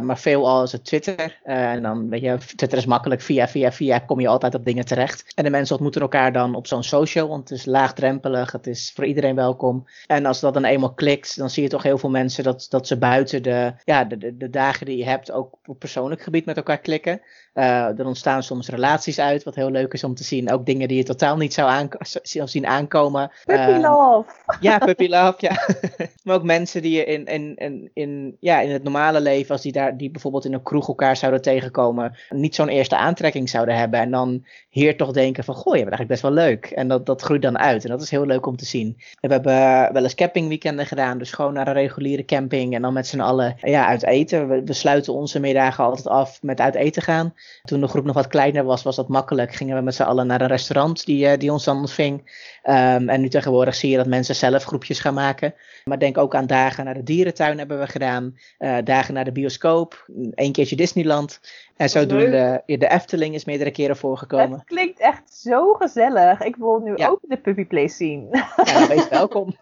Maar 0.00 0.18
veelal 0.18 0.62
is 0.62 0.72
het 0.72 0.84
Twitter. 0.84 1.40
en 1.42 1.82
dan, 1.82 2.08
weet 2.08 2.20
je, 2.20 2.38
Twitter 2.56 2.78
is 2.78 2.86
makkelijk. 2.86 3.20
Via, 3.20 3.48
via, 3.48 3.72
via 3.72 3.98
kom 3.98 4.20
je 4.20 4.28
altijd 4.28 4.54
op 4.54 4.64
dingen 4.64 4.84
terecht. 4.84 5.32
En 5.34 5.44
de 5.44 5.50
mensen 5.50 5.74
ontmoeten 5.74 6.00
elkaar 6.00 6.32
dan 6.32 6.54
op 6.54 6.66
zo'n 6.66 6.82
social. 6.82 7.28
Want 7.28 7.48
het 7.48 7.58
is 7.58 7.64
laagdrempelig. 7.64 8.52
Het 8.52 8.66
is 8.66 8.92
voor 8.94 9.04
iedereen 9.04 9.34
welkom. 9.34 9.86
En 10.06 10.26
als 10.26 10.40
dat 10.40 10.54
dan 10.54 10.64
eenmaal 10.64 10.94
klikt, 10.94 11.36
dan 11.36 11.50
zie 11.50 11.62
je 11.62 11.68
toch 11.68 11.82
heel 11.82 11.98
veel 11.98 12.10
mensen 12.10 12.44
dat 12.44 12.66
dat 12.68 12.86
ze 12.86 12.98
buiten 12.98 13.42
de, 13.42 13.74
ja, 13.84 14.04
de, 14.04 14.36
de, 14.36 14.50
dagen 14.50 14.86
die 14.86 14.96
je 14.96 15.04
hebt 15.04 15.32
ook 15.32 15.58
op 15.64 15.78
persoonlijk 15.78 16.22
gebied 16.22 16.44
met 16.44 16.56
elkaar 16.56 16.78
klikken. 16.78 17.20
Uh, 17.54 17.98
er 17.98 18.06
ontstaan 18.06 18.42
soms 18.42 18.68
relaties 18.68 19.18
uit, 19.18 19.42
wat 19.42 19.54
heel 19.54 19.70
leuk 19.70 19.92
is 19.92 20.04
om 20.04 20.14
te 20.14 20.24
zien. 20.24 20.52
Ook 20.52 20.66
dingen 20.66 20.88
die 20.88 20.96
je 20.96 21.02
totaal 21.02 21.36
niet 21.36 21.54
zou, 21.54 21.70
aanko 21.70 21.98
zou 22.22 22.48
zien 22.48 22.66
aankomen. 22.66 23.30
Puppy 23.44 23.70
uh, 23.70 23.80
love! 23.80 24.30
Ja, 24.60 24.78
puppy 24.78 25.08
love, 25.08 25.34
ja. 25.38 25.68
maar 26.24 26.34
ook 26.34 26.42
mensen 26.42 26.82
die 26.82 26.96
je 26.96 27.04
in, 27.04 27.24
in, 27.24 27.56
in, 27.56 27.90
in, 27.92 28.36
ja, 28.40 28.60
in 28.60 28.70
het 28.70 28.82
normale 28.82 29.20
leven, 29.20 29.50
als 29.50 29.62
die, 29.62 29.72
daar, 29.72 29.96
die 29.96 30.10
bijvoorbeeld 30.10 30.44
in 30.44 30.52
een 30.52 30.62
kroeg 30.62 30.88
elkaar 30.88 31.16
zouden 31.16 31.42
tegenkomen, 31.42 32.16
niet 32.28 32.54
zo'n 32.54 32.68
eerste 32.68 32.96
aantrekking 32.96 33.48
zouden 33.48 33.76
hebben. 33.76 34.00
En 34.00 34.10
dan 34.10 34.44
hier 34.68 34.96
toch 34.96 35.12
denken 35.12 35.44
van, 35.44 35.54
goh, 35.54 35.76
je 35.76 35.84
bent 35.84 35.96
eigenlijk 35.96 36.08
best 36.08 36.22
wel 36.22 36.44
leuk. 36.44 36.66
En 36.66 36.88
dat, 36.88 37.06
dat 37.06 37.22
groeit 37.22 37.42
dan 37.42 37.58
uit. 37.58 37.84
En 37.84 37.90
dat 37.90 38.02
is 38.02 38.10
heel 38.10 38.26
leuk 38.26 38.46
om 38.46 38.56
te 38.56 38.64
zien. 38.64 38.96
En 39.20 39.28
we 39.28 39.34
hebben 39.34 39.92
wel 39.92 40.02
eens 40.02 40.14
campingweekenden 40.14 40.86
gedaan, 40.86 41.18
dus 41.18 41.32
gewoon 41.32 41.52
naar 41.52 41.66
een 41.66 41.74
reguliere 41.74 42.24
camping 42.24 42.74
en 42.74 42.82
dan 42.82 42.92
met 42.92 43.06
z'n 43.06 43.20
allen 43.20 43.56
ja, 43.60 43.86
uit 43.86 44.04
eten. 44.04 44.48
We, 44.48 44.62
we 44.64 44.72
sluiten 44.72 45.12
onze 45.12 45.40
middagen 45.40 45.84
altijd 45.84 46.08
af 46.08 46.42
met 46.42 46.60
uit 46.60 46.74
eten 46.74 47.02
gaan. 47.02 47.34
Toen 47.62 47.80
de 47.80 47.88
groep 47.88 48.04
nog 48.04 48.14
wat 48.14 48.26
kleiner 48.26 48.64
was, 48.64 48.82
was 48.82 48.96
dat 48.96 49.08
makkelijk. 49.08 49.54
Gingen 49.54 49.76
we 49.76 49.82
met 49.82 49.94
z'n 49.94 50.02
allen 50.02 50.26
naar 50.26 50.40
een 50.40 50.46
restaurant 50.46 51.06
die, 51.06 51.36
die 51.36 51.52
ons 51.52 51.64
dan 51.64 51.78
ontving. 51.78 52.18
Um, 52.64 53.08
en 53.08 53.20
nu 53.20 53.28
tegenwoordig 53.28 53.74
zie 53.74 53.90
je 53.90 53.96
dat 53.96 54.06
mensen 54.06 54.34
zelf 54.34 54.64
groepjes 54.64 55.00
gaan 55.00 55.14
maken. 55.14 55.54
Maar 55.84 55.98
denk 55.98 56.18
ook 56.18 56.34
aan 56.34 56.46
dagen 56.46 56.84
naar 56.84 56.94
de 56.94 57.02
dierentuin 57.02 57.58
hebben 57.58 57.78
we 57.78 57.86
gedaan. 57.86 58.38
Uh, 58.58 58.76
dagen 58.84 59.14
naar 59.14 59.24
de 59.24 59.32
bioscoop. 59.32 60.04
Een 60.34 60.52
keertje 60.52 60.76
Disneyland. 60.76 61.40
En 61.76 61.88
zodoende, 61.88 62.62
de 62.66 62.88
Efteling 62.88 63.34
is 63.34 63.44
meerdere 63.44 63.70
keren 63.70 63.96
voorgekomen. 63.96 64.58
Het 64.58 64.66
klinkt 64.66 65.00
echt 65.00 65.34
zo 65.34 65.72
gezellig. 65.72 66.40
Ik 66.40 66.56
wil 66.56 66.80
nu 66.84 66.92
ja. 66.96 67.08
ook 67.08 67.20
de 67.22 67.36
Puppy 67.36 67.64
Play 67.64 67.88
zien. 67.88 68.28
Ja, 68.64 68.88
wees 68.88 69.08
welkom. 69.08 69.56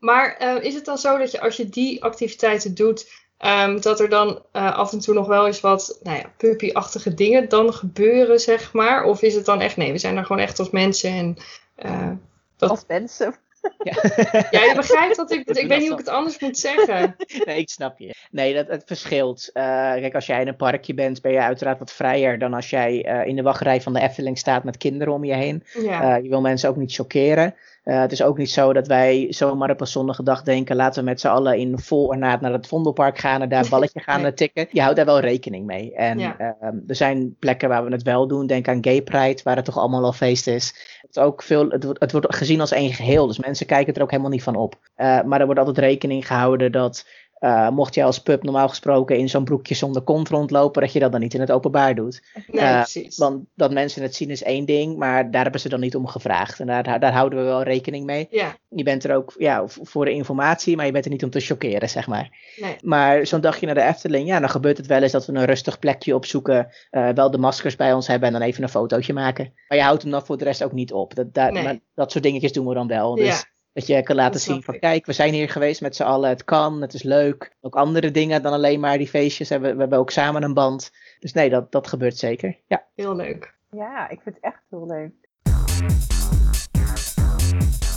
Maar 0.00 0.36
eh, 0.36 0.64
is 0.64 0.74
het 0.74 0.84
dan 0.84 0.98
zo 0.98 1.18
dat 1.18 1.30
je 1.30 1.40
als 1.40 1.56
je 1.56 1.68
die 1.68 2.04
activiteiten 2.04 2.74
doet, 2.74 3.28
ehm, 3.40 3.80
dat 3.80 4.00
er 4.00 4.08
dan 4.08 4.42
eh, 4.52 4.76
af 4.76 4.92
en 4.92 5.00
toe 5.00 5.14
nog 5.14 5.26
wel 5.26 5.46
eens 5.46 5.60
wat 5.60 5.98
nou 6.02 6.16
ja, 6.16 6.32
puppy-achtige 6.36 7.14
dingen 7.14 7.48
dan 7.48 7.72
gebeuren, 7.74 8.38
zeg 8.40 8.72
maar? 8.72 9.04
Of 9.04 9.22
is 9.22 9.34
het 9.34 9.44
dan 9.44 9.60
echt, 9.60 9.76
nee, 9.76 9.92
we 9.92 9.98
zijn 9.98 10.16
er 10.16 10.24
gewoon 10.24 10.42
echt 10.42 10.58
als 10.58 10.70
mensen 10.70 11.10
en... 11.10 11.36
eh, 11.76 12.10
dat, 12.56 12.70
Als 12.70 12.84
mensen. 12.86 13.34
Ja. 13.78 13.92
ja, 14.50 14.64
je 14.64 14.72
begrijpt 14.76 15.16
dat 15.16 15.30
ik, 15.30 15.46
Dat 15.46 15.56
ik 15.56 15.68
weet 15.68 15.78
niet 15.78 15.88
hoe 15.88 15.98
ik 15.98 16.04
het 16.06 16.14
anders 16.14 16.38
moet 16.38 16.58
zeggen. 16.58 17.16
Nee, 17.44 17.58
ik 17.58 17.68
snap 17.68 17.98
je. 17.98 18.14
Nee, 18.30 18.54
dat, 18.54 18.66
het 18.68 18.82
verschilt. 18.86 19.50
Eh, 19.52 19.62
kijk, 19.92 20.14
als 20.14 20.26
jij 20.26 20.40
in 20.40 20.48
een 20.48 20.56
parkje 20.56 20.94
bent, 20.94 21.20
ben 21.22 21.32
je 21.32 21.40
uiteraard 21.40 21.78
wat 21.78 21.92
vrijer 21.92 22.38
dan 22.38 22.54
als 22.54 22.70
jij 22.70 23.04
eh, 23.04 23.26
in 23.26 23.36
de 23.36 23.42
wachtrij 23.42 23.80
van 23.80 23.92
de 23.92 24.00
Efteling 24.00 24.38
staat 24.38 24.64
met 24.64 24.76
kinderen 24.76 25.14
om 25.14 25.24
je 25.24 25.34
heen. 25.34 25.64
Ja, 25.82 26.16
Eh, 26.16 26.22
je 26.22 26.28
wil 26.28 26.40
mensen 26.40 26.68
ook 26.68 26.76
niet 26.76 26.94
chockeren. 26.94 27.54
Eh, 27.82 28.00
het 28.00 28.12
is 28.12 28.22
ook 28.22 28.38
niet 28.38 28.50
zo 28.50 28.72
dat 28.72 28.86
wij 28.86 29.26
zomaar 29.30 29.70
op 29.70 29.80
een 29.80 29.86
zonnige 29.86 30.22
dag 30.22 30.42
denken: 30.42 30.76
laten 30.76 31.02
we 31.04 31.08
met 31.08 31.20
z'n 31.20 31.28
allen 31.28 31.58
in 31.58 31.78
vol 31.78 32.06
ornaat 32.06 32.40
naar 32.40 32.52
het 32.52 32.66
Vondelpark 32.66 33.18
gaan 33.18 33.42
en 33.42 33.48
daar 33.48 33.62
een 33.64 33.70
balletje 33.70 34.00
gaan 34.00 34.22
Nee. 34.22 34.34
tikken. 34.34 34.66
Je 34.70 34.80
houdt 34.80 34.96
daar 34.96 35.06
wel 35.06 35.20
rekening 35.20 35.66
mee. 35.66 35.94
En 35.94 36.18
Ja. 36.18 36.36
ehm, 36.38 36.76
er 36.86 36.94
zijn 36.94 37.36
plekken 37.38 37.68
waar 37.68 37.84
we 37.84 37.92
het 37.92 38.02
wel 38.02 38.26
doen. 38.26 38.46
Denk 38.46 38.68
aan 38.68 38.84
Gay 38.84 39.02
Pride, 39.02 39.40
waar 39.44 39.56
het 39.56 39.64
toch 39.64 39.78
allemaal 39.78 40.04
al 40.04 40.12
feest 40.12 40.46
is. 40.46 40.66
Het, 41.00 41.16
is 41.16 41.22
ook 41.22 41.42
veel, 41.42 41.68
het, 41.68 41.84
wordt, 41.84 42.00
het 42.00 42.12
wordt 42.12 42.34
gezien 42.36 42.60
als 42.60 42.70
één 42.72 42.92
geheel, 42.92 43.26
dus 43.26 43.38
mensen 43.38 43.66
kijken 43.66 43.94
er 43.94 44.02
ook 44.02 44.10
helemaal 44.10 44.30
niet 44.30 44.42
van 44.42 44.56
op. 44.56 44.78
Eh, 44.94 45.22
maar 45.22 45.38
er 45.40 45.44
wordt 45.46 45.60
altijd 45.60 45.78
rekening 45.78 46.26
gehouden 46.26 46.72
dat. 46.72 47.06
Eh, 47.40 47.68
mocht 47.70 47.94
je 47.94 48.04
als 48.04 48.18
pub 48.22 48.42
normaal 48.42 48.68
gesproken 48.68 49.18
in 49.18 49.28
zo'n 49.28 49.44
broekje 49.44 49.74
zonder 49.74 50.02
kont 50.02 50.28
rondlopen, 50.28 50.82
dat 50.82 50.92
je 50.92 50.98
dat 50.98 51.12
dan 51.12 51.20
niet 51.20 51.34
in 51.34 51.40
het 51.40 51.50
openbaar 51.50 51.94
doet. 51.94 52.22
nee, 52.46 52.60
eh, 52.64 52.74
precies. 52.80 53.16
Want 53.18 53.44
dat 53.54 53.72
mensen 53.72 54.02
het 54.02 54.14
zien 54.14 54.30
is 54.30 54.42
één 54.42 54.64
ding, 54.64 54.96
maar 54.96 55.30
daar 55.30 55.42
hebben 55.42 55.60
ze 55.60 55.68
dan 55.68 55.80
niet 55.80 55.96
om 55.96 56.06
gevraagd. 56.06 56.60
En 56.60 56.66
daar, 56.66 57.00
daar 57.00 57.12
houden 57.12 57.38
we 57.38 57.44
wel 57.44 57.62
rekening 57.62 58.06
mee. 58.06 58.26
Ja, 58.30 58.56
Je 58.68 58.82
bent 58.82 59.04
er 59.04 59.14
ook 59.16 59.34
ja, 59.38 59.62
voor 59.66 60.04
de 60.04 60.10
informatie, 60.12 60.76
maar 60.76 60.86
je 60.86 60.92
bent 60.92 61.04
er 61.04 61.10
niet 61.10 61.24
om 61.24 61.30
te 61.30 61.40
chockeren, 61.40 61.88
zeg 61.88 62.06
maar. 62.06 62.38
nee. 62.56 62.76
Maar 62.82 63.26
zo'n 63.26 63.40
dagje 63.40 63.66
naar 63.66 63.74
de 63.74 63.82
Efteling, 63.82 64.28
ja, 64.28 64.40
dan 64.40 64.50
gebeurt 64.50 64.76
het 64.76 64.86
wel 64.86 65.02
eens 65.02 65.12
dat 65.12 65.26
we 65.26 65.32
een 65.32 65.44
rustig 65.44 65.78
plekje 65.78 66.14
opzoeken. 66.14 66.68
eh, 66.90 67.08
wel 67.08 67.30
de 67.30 67.38
maskers 67.38 67.76
bij 67.76 67.92
ons 67.92 68.06
hebben 68.06 68.26
en 68.28 68.32
dan 68.38 68.42
even 68.42 68.62
een 68.62 68.68
fotootje 68.68 69.12
maken. 69.12 69.52
Maar 69.68 69.78
je 69.78 69.84
houdt 69.84 70.02
hem 70.02 70.10
dan 70.10 70.26
voor 70.26 70.38
de 70.38 70.44
rest 70.44 70.64
ook 70.64 70.72
niet 70.72 70.92
op. 70.92 71.14
Dat, 71.14 71.34
daar, 71.34 71.52
Nee. 71.52 71.62
maar 71.62 71.78
dat 71.94 72.12
soort 72.12 72.24
dingetjes 72.24 72.52
doen 72.52 72.66
we 72.68 72.74
dan 72.74 72.86
wel. 72.86 73.14
Dus 73.14 73.26
Ja. 73.26 73.44
Dat 73.72 73.86
je 73.86 74.02
kan 74.02 74.16
laten 74.16 74.40
zien 74.40 74.62
van 74.62 74.74
ik. 74.74 74.80
kijk, 74.80 75.06
we 75.06 75.12
zijn 75.12 75.32
hier 75.32 75.48
geweest 75.48 75.80
met 75.80 75.96
z'n 75.96 76.02
allen. 76.02 76.28
Het 76.28 76.44
kan, 76.44 76.80
het 76.80 76.94
is 76.94 77.02
leuk. 77.02 77.56
Ook 77.60 77.74
andere 77.74 78.10
dingen 78.10 78.42
dan 78.42 78.52
alleen 78.52 78.80
maar 78.80 78.98
die 78.98 79.08
feestjes. 79.08 79.48
Hebben, 79.48 79.74
we 79.74 79.80
hebben 79.80 79.98
ook 79.98 80.10
samen 80.10 80.42
een 80.42 80.54
band. 80.54 80.90
Dus 81.18 81.32
nee, 81.32 81.50
dat, 81.50 81.72
dat 81.72 81.86
gebeurt 81.86 82.16
zeker. 82.16 82.56
Ja. 82.66 82.86
Heel 82.94 83.16
leuk. 83.16 83.54
Ja, 83.70 84.08
ik 84.08 84.20
vind 84.22 84.34
het 84.34 84.44
echt 84.44 84.62
heel 84.70 84.86
leuk. 84.86 85.12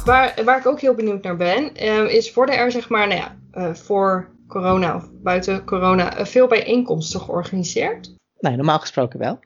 Waar, 0.05 0.43
waar 0.45 0.59
ik 0.59 0.65
ook 0.65 0.81
heel 0.81 0.93
benieuwd 0.95 1.23
naar 1.23 1.37
ben, 1.37 1.75
eh, 1.75 2.13
is 2.13 2.33
worden 2.33 2.57
er 2.57 2.71
zeg 2.71 2.89
maar, 2.89 3.07
nou 3.07 3.19
ja, 3.19 3.37
eh, 3.51 3.73
voor 3.73 4.31
corona 4.47 4.95
of 4.95 5.09
buiten 5.11 5.65
corona, 5.65 6.17
eh, 6.17 6.25
veel 6.25 6.47
bijeenkomsten 6.47 7.19
georganiseerd? 7.19 8.15
Nee, 8.43 8.55
normaal 8.55 8.79
gesproken 8.79 9.19
wel. 9.19 9.39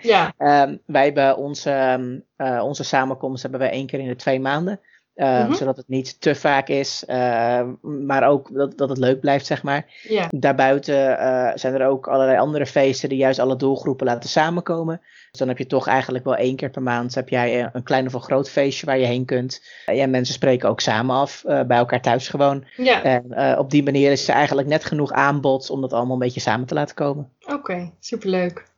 Ja, 0.00 0.32
Ehm, 0.36 0.76
wij 0.86 1.04
hebben 1.04 1.36
onze, 1.36 1.70
ehm, 1.70 2.18
eh, 2.36 2.64
onze 2.64 2.84
samenkomst 2.84 3.42
hebben 3.42 3.60
wij 3.60 3.70
één 3.70 3.86
keer 3.86 4.00
in 4.00 4.08
de 4.08 4.16
twee 4.16 4.40
maanden. 4.40 4.80
Ehm, 5.20 5.44
Mhm. 5.46 5.52
Zodat 5.54 5.76
het 5.76 5.88
niet 5.88 6.20
te 6.20 6.34
vaak 6.34 6.68
is, 6.68 7.04
ehm, 7.06 7.68
maar 8.06 8.28
ook 8.28 8.54
dat, 8.54 8.78
dat 8.78 8.88
het 8.88 8.98
leuk 8.98 9.20
blijft, 9.20 9.46
zeg 9.46 9.62
maar. 9.62 9.86
Daarbuiten 10.30 11.18
eh, 11.18 11.50
zijn 11.54 11.74
er 11.74 11.86
ook 11.86 12.08
allerlei 12.08 12.38
andere 12.38 12.66
feesten 12.66 13.08
die 13.08 13.18
juist 13.18 13.38
alle 13.38 13.56
doelgroepen 13.56 14.06
laten 14.06 14.28
samenkomen. 14.30 15.00
Dus 15.30 15.38
dan 15.38 15.48
heb 15.48 15.58
je 15.58 15.66
toch 15.66 15.86
eigenlijk 15.86 16.24
wel 16.24 16.36
één 16.36 16.56
keer 16.56 16.70
per 16.70 16.82
maand 16.82 17.14
heb 17.14 17.28
jij 17.28 17.60
een, 17.60 17.70
een 17.72 17.82
klein 17.82 18.06
of 18.06 18.12
een 18.12 18.20
groot 18.22 18.50
feestje 18.50 18.86
waar 18.86 18.98
je 18.98 19.06
heen 19.06 19.24
kunt. 19.24 19.62
Eh, 19.86 19.96
ja, 19.96 20.06
mensen 20.06 20.34
spreken 20.34 20.68
ook 20.68 20.80
samen 20.80 21.16
af, 21.16 21.44
eh, 21.44 21.62
bij 21.62 21.78
elkaar 21.78 22.00
thuis 22.02 22.28
gewoon. 22.28 22.64
ja. 22.76 23.02
En 23.02 23.32
eh, 23.32 23.58
op 23.58 23.70
die 23.70 23.82
manier 23.82 24.10
is 24.10 24.28
er 24.28 24.34
eigenlijk 24.34 24.68
net 24.68 24.84
genoeg 24.84 25.12
aanbod 25.12 25.70
om 25.70 25.80
dat 25.80 25.92
allemaal 25.92 26.12
een 26.12 26.18
beetje 26.18 26.40
samen 26.40 26.66
te 26.66 26.74
laten 26.74 26.94
komen. 26.94 27.28
Oké, 27.46 27.90
superleuk. 28.00 28.68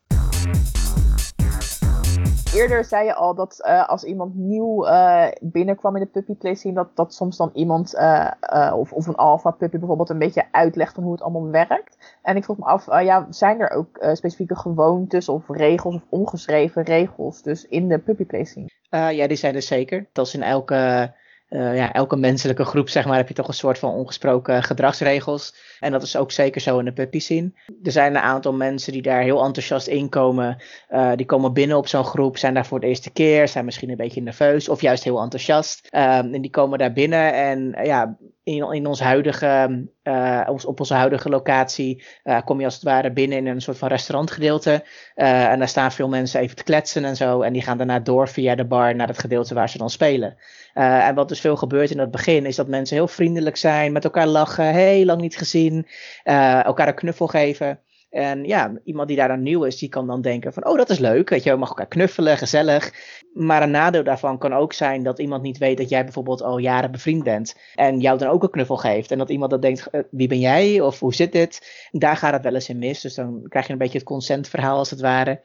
Eerder 2.53 2.85
zei 2.85 3.05
je 3.05 3.15
al 3.15 3.35
dat 3.35 3.61
eh, 3.61 3.89
als 3.89 4.05
iemand 4.05 4.35
nieuw 4.35 4.87
eh, 4.87 5.27
binnenkwam 5.41 5.97
in 5.97 6.03
de 6.03 6.09
puppy 6.09 6.35
play 6.35 6.55
scene, 6.55 6.75
dat, 6.75 6.97
dat 6.97 7.15
soms 7.15 7.37
dan 7.37 7.51
iemand 7.55 7.95
eh, 7.95 8.73
of, 8.77 8.93
of 8.93 9.07
een 9.07 9.15
alpha 9.15 9.51
puppy 9.51 9.79
bijvoorbeeld 9.79 10.11
een 10.11 10.19
beetje 10.19 10.45
uitlegt 10.51 10.95
van 10.95 11.03
hoe 11.03 11.13
het 11.13 11.23
allemaal 11.23 11.51
werkt. 11.51 12.19
En 12.23 12.37
ik 12.37 12.45
vroeg 12.45 12.59
me 12.59 12.65
af, 12.65 12.87
ja, 12.87 13.27
zijn 13.31 13.61
er 13.61 13.71
ook 13.71 14.05
specifieke 14.13 14.57
gewoontes 14.57 15.29
of 15.29 15.49
regels 15.49 15.95
of 15.95 16.03
ongeschreven 16.09 16.83
regels 16.83 17.43
dus 17.43 17.67
in 17.67 17.89
de 17.89 17.99
puppy 17.99 18.25
play 18.25 18.45
scene? 18.45 18.71
Eh, 18.93 19.13
ja, 19.13 19.27
die 19.27 19.37
zijn 19.37 19.55
er 19.55 19.63
zeker. 19.63 20.07
Dat 20.13 20.27
is 20.27 20.35
in 20.35 20.43
elke, 20.43 21.15
eh, 21.53 21.77
ja, 21.77 21.93
elke 21.93 22.17
menselijke 22.17 22.65
groep, 22.65 22.89
zeg 22.89 23.07
maar, 23.07 23.17
heb 23.17 23.29
je 23.29 23.35
toch 23.35 23.49
een 23.49 23.55
soort 23.55 23.79
van 23.79 23.93
ongesproken 23.93 24.63
gedragsregels. 24.63 25.55
En 25.81 25.93
dat 25.93 26.03
is 26.03 26.17
ook 26.17 26.33
zeker 26.33 26.61
zo 26.61 26.79
in 26.79 26.85
de 26.85 26.93
puppy 26.93 27.19
scene. 27.19 27.53
Er 27.83 27.93
zijn 27.93 28.15
een 28.15 28.23
aantal 28.23 28.53
mensen 28.53 28.93
die 28.93 29.03
daar 29.03 29.23
heel 29.23 29.45
enthousiast 29.45 29.87
in 29.87 30.09
komen. 30.09 30.63
Eh, 30.89 31.13
die 31.17 31.27
komen 31.27 31.53
binnen 31.53 31.77
op 31.77 31.89
zo'n 31.89 32.05
groep, 32.05 32.39
zijn 32.39 32.55
daar 32.55 32.67
voor 32.67 32.81
de 32.81 32.87
eerste 32.87 33.11
keer, 33.11 33.49
zijn 33.49 33.65
misschien 33.65 33.91
een 33.91 33.97
beetje 33.97 34.23
nerveus 34.23 34.69
of 34.69 34.81
juist 34.81 35.05
heel 35.05 35.21
enthousiast. 35.21 35.87
Ehm, 35.91 36.35
en 36.35 36.41
die 36.41 36.51
komen 36.51 36.79
daar 36.79 36.93
binnen 36.93 37.35
en 37.35 37.85
ja, 37.85 38.17
in, 38.45 38.73
in 38.73 38.87
ons 38.87 39.01
huidige, 39.01 39.87
eh, 40.03 40.49
op 40.65 40.81
onze 40.81 40.95
huidige 40.95 41.29
locatie 41.29 42.05
eh, 42.23 42.39
kom 42.45 42.59
je 42.59 42.65
als 42.65 42.75
het 42.75 42.83
ware 42.83 43.13
binnen 43.13 43.39
in 43.39 43.47
een 43.47 43.61
soort 43.61 43.79
van 43.79 43.89
restaurantgedeelte. 43.89 44.85
Eh, 45.15 45.45
en 45.47 45.59
daar 45.59 45.69
staan 45.69 45.93
veel 45.93 46.09
mensen 46.09 46.41
even 46.41 46.57
te 46.57 46.63
kletsen 46.63 47.05
en 47.05 47.17
zo. 47.17 47.43
En 47.43 47.53
die 47.53 47.63
gaan 47.63 47.77
daarna 47.77 48.01
door 48.01 48.29
via 48.29 48.55
de 48.55 48.65
bar 48.65 48.95
naar 48.95 49.09
het 49.09 49.19
gedeelte 49.19 49.55
waar 49.55 49.69
ze 49.69 49.79
dan 49.79 49.91
spelen. 49.91 50.37
En 50.75 51.15
wat 51.15 51.29
dus 51.29 51.41
veel 51.41 51.57
gebeurt 51.57 51.91
in 51.91 51.99
het 51.99 52.11
begin 52.11 52.47
is 52.47 52.57
dat 52.57 52.69
mensen 52.69 52.97
heel 52.97 53.09
vriendelijk 53.09 53.57
zijn, 53.57 53.93
met 53.93 54.05
elkaar 54.05 54.27
lachen, 54.27 54.75
heel 54.75 55.05
lang 55.05 55.21
niet 55.21 55.37
gezien, 55.37 55.87
elkaar 56.25 56.89
een 56.89 56.95
knuffel 56.95 57.27
geven. 57.27 57.81
En 58.13 58.45
ja, 58.45 58.73
iemand 58.85 59.09
die 59.09 59.17
daar 59.17 59.29
dan 59.29 59.43
nieuw 59.43 59.65
is, 59.65 59.79
die 59.79 59.89
kan 59.89 60.07
dan 60.07 60.21
denken 60.21 60.53
van, 60.53 60.67
oh 60.67 60.77
dat 60.77 60.91
is 60.91 60.99
leuk, 60.99 61.29
weet 61.29 61.43
je, 61.43 61.51
we 61.51 61.57
mag 61.57 61.69
elkaar 61.69 61.89
knuffelen, 61.89 62.39
gezellig. 62.39 62.93
Maar 63.33 63.63
een 63.63 63.71
nadeel 63.71 64.05
daarvan 64.05 64.39
kan 64.39 64.53
ook 64.53 64.73
zijn 64.73 65.03
dat 65.03 65.19
iemand 65.19 65.43
niet 65.43 65.59
weet 65.59 65.77
dat 65.77 65.89
jij 65.89 66.05
bijvoorbeeld 66.05 66.43
al 66.43 66.59
jaren 66.59 66.91
bevriend 66.91 67.25
bent. 67.25 67.57
En 67.75 68.01
jou 68.01 68.19
dan 68.19 68.29
ook 68.29 68.43
een 68.43 68.51
knuffel 68.51 68.77
geeft. 68.77 69.11
En 69.11 69.19
dat 69.19 69.31
iemand 69.31 69.51
dan 69.51 69.61
denkt, 69.61 69.87
eh, 69.91 70.01
wie 70.11 70.29
ben 70.29 70.39
jij? 70.39 70.81
Of 70.81 71.01
hoe 71.01 71.15
zit 71.15 71.33
dit? 71.33 71.89
Daar 71.91 72.17
gaat 72.17 72.33
het 72.33 72.43
wel 72.43 72.55
eens 72.55 72.69
in 72.69 72.79
mis. 72.79 73.01
Dus 73.01 73.15
dan 73.15 73.47
krijg 73.49 73.67
je 73.67 73.73
een 73.73 73.79
beetje 73.79 73.99
het 73.99 74.07
consentverhaal 74.07 74.79
als 74.79 74.91
het 74.91 75.01
ware. 75.01 75.41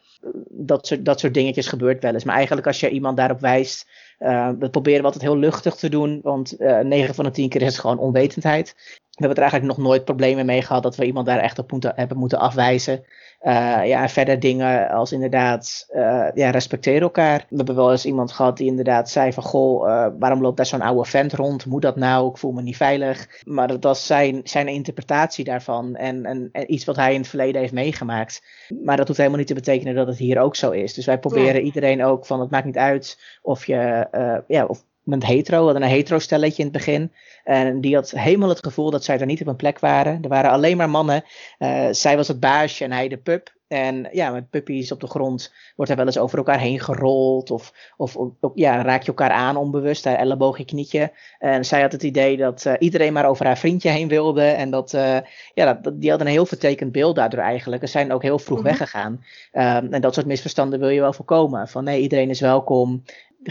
Dat 0.50 0.88
soort, 0.88 1.06
dat 1.06 1.30
dingetjes 1.32 1.68
gebeurt 1.68 2.02
wel 2.02 2.14
eens. 2.14 2.24
Maar 2.24 2.36
eigenlijk 2.36 2.68
als 2.68 2.80
je 2.80 2.90
iemand 2.90 3.18
daarop 3.18 3.40
wijst, 3.40 3.90
uh, 4.20 4.50
dat 4.60 4.72
proberen 4.72 5.00
we 5.00 5.06
altijd 5.06 5.24
heel 5.24 5.38
luchtig 5.38 5.76
te 5.76 5.90
doen. 5.90 6.20
Want 6.24 6.62
uh, 6.62 6.80
9 6.80 7.16
van 7.16 7.26
de 7.26 7.32
10 7.32 7.50
keer 7.50 7.62
is 7.62 7.68
het 7.68 7.80
gewoon 7.80 8.00
onwetendheid. 8.00 8.76
We 9.18 9.26
hebben 9.26 9.44
er 9.44 9.50
eigenlijk 9.50 9.78
nog 9.80 9.88
nooit 9.88 10.06
problemen 10.06 10.46
mee 10.46 10.62
gehad 10.62 10.84
dat 10.84 10.96
we 10.96 11.06
iemand 11.06 11.26
daar 11.26 11.40
echt 11.40 11.60
op 11.60 11.72
moeten, 11.72 11.94
hebben 11.96 12.18
moeten 12.18 12.40
afwijzen. 12.40 13.04
Uh, 13.42 13.54
ja, 13.86 14.02
en 14.02 14.10
verder 14.10 14.40
dingen 14.40 14.90
als 14.90 15.12
inderdaad, 15.12 15.88
uh, 15.96 16.28
ja, 16.34 16.50
respecteer 16.50 17.02
elkaar. 17.02 17.46
We 17.50 17.56
hebben 17.56 17.76
wel 17.76 17.92
eens 17.92 18.06
iemand 18.06 18.32
gehad 18.32 18.58
die 18.58 18.68
inderdaad 18.68 19.10
zei 19.10 19.34
van, 19.34 19.44
goh, 19.44 19.88
uh, 19.88 20.08
waarom 20.20 20.42
loopt 20.42 20.58
daar 20.58 20.66
zo'n 20.66 20.82
oude 20.82 21.10
vent 21.10 21.34
rond? 21.34 21.66
Moet 21.66 21.82
dat 21.82 21.96
nou? 21.96 22.30
Ik 22.30 22.38
voel 22.38 22.52
me 22.52 22.62
niet 22.62 22.78
veilig. 22.78 23.42
Maar 23.46 23.68
dat 23.68 23.84
was 23.84 24.06
zijn, 24.06 24.42
zijn 24.44 24.68
interpretatie 24.68 25.46
daarvan 25.46 25.96
en, 25.96 26.26
en, 26.26 26.50
en 26.52 26.74
iets 26.74 26.86
wat 26.86 26.96
hij 26.96 27.14
in 27.14 27.20
het 27.20 27.30
verleden 27.30 27.62
heeft 27.62 27.74
meegemaakt. 27.74 28.44
Maar 28.84 28.98
dat 28.98 29.08
hoeft 29.08 29.20
helemaal 29.20 29.40
niet 29.40 29.48
te 29.48 29.54
betekenen 29.54 29.96
dat 29.96 30.08
het 30.08 30.18
hier 30.18 30.40
ook 30.40 30.56
zo 30.56 30.72
is. 30.72 30.94
Dus 30.94 31.06
wij 31.06 31.20
proberen 31.20 31.56
ja. 31.56 31.60
iedereen 31.60 32.04
ook 32.04 32.26
van, 32.26 32.40
het 32.40 32.50
maakt 32.50 32.66
niet 32.66 32.78
uit 32.78 33.20
of 33.42 33.66
je, 33.66 34.08
ja, 34.48 34.66
of 34.66 34.84
met 35.08 35.26
hetero, 35.26 35.58
we 35.58 35.64
hadden 35.64 35.84
een 35.84 35.96
hetero 35.96 36.20
stelletje 36.20 36.64
in 36.64 36.70
het 36.70 36.78
begin. 36.78 37.12
En 37.44 37.82
die 37.82 37.96
had 37.96 38.12
helemaal 38.12 38.50
het 38.50 38.66
gevoel 38.66 38.92
dat 38.92 39.04
zij 39.04 39.20
er 39.20 39.26
niet 39.26 39.42
op 39.42 39.48
een 39.48 39.56
plek 39.56 39.80
waren. 39.80 40.20
Er 40.22 40.30
waren 40.30 40.52
alleen 40.52 40.78
maar 40.78 40.90
mannen. 40.90 41.24
Uh, 41.60 41.88
zij 41.92 42.16
was 42.16 42.28
het 42.28 42.40
baasje 42.40 42.84
en 42.84 42.92
hij 42.92 43.08
de 43.08 43.18
pup. 43.18 43.56
En 43.68 44.08
ja, 44.12 44.30
met 44.30 44.50
puppies 44.50 44.92
op 44.92 45.00
de 45.00 45.08
grond 45.08 45.54
wordt 45.76 45.92
er 45.92 45.98
wel 45.98 46.06
eens 46.06 46.18
over 46.18 46.38
elkaar 46.38 46.60
heen 46.60 46.80
gerold. 46.80 47.52
Of, 47.52 47.94
of, 47.98 48.16
of 48.16 48.34
ja, 48.56 48.82
raak 48.82 49.02
je 49.02 49.08
elkaar 49.08 49.30
aan 49.30 49.56
onbewust, 49.56 50.06
haar 50.06 50.16
elleboog, 50.16 50.58
je 50.58 50.66
knietje. 50.66 51.12
En 51.40 51.66
zij 51.66 51.82
had 51.82 51.92
het 51.92 52.04
idee 52.04 52.38
dat 52.38 52.66
uh, 52.66 52.74
iedereen 52.80 53.14
maar 53.14 53.28
over 53.28 53.46
haar 53.46 53.58
vriendje 53.58 53.90
heen 53.90 54.08
wilde. 54.08 54.44
En 54.44 54.70
dat, 54.70 54.94
uh, 54.94 55.18
ja, 55.54 55.74
dat, 55.74 56.02
die 56.02 56.12
had 56.12 56.22
een 56.22 56.28
heel 56.28 56.46
vertekend 56.46 56.92
beeld 56.92 57.16
daardoor 57.16 57.40
eigenlijk. 57.40 57.82
Ze 57.82 57.92
zijn 57.92 58.12
ook 58.12 58.22
heel 58.22 58.40
vroeg 58.40 58.58
mm-hmm. 58.58 58.78
weggegaan. 58.78 59.24
Um, 59.54 59.94
en 59.94 60.02
dat 60.02 60.14
soort 60.14 60.26
misverstanden 60.26 60.80
wil 60.80 60.90
je 60.90 61.02
wel 61.02 61.14
voorkomen. 61.14 61.68
Van 61.68 61.84
nee, 61.84 62.02
iedereen 62.02 62.30
is 62.30 62.40
welkom 62.40 63.04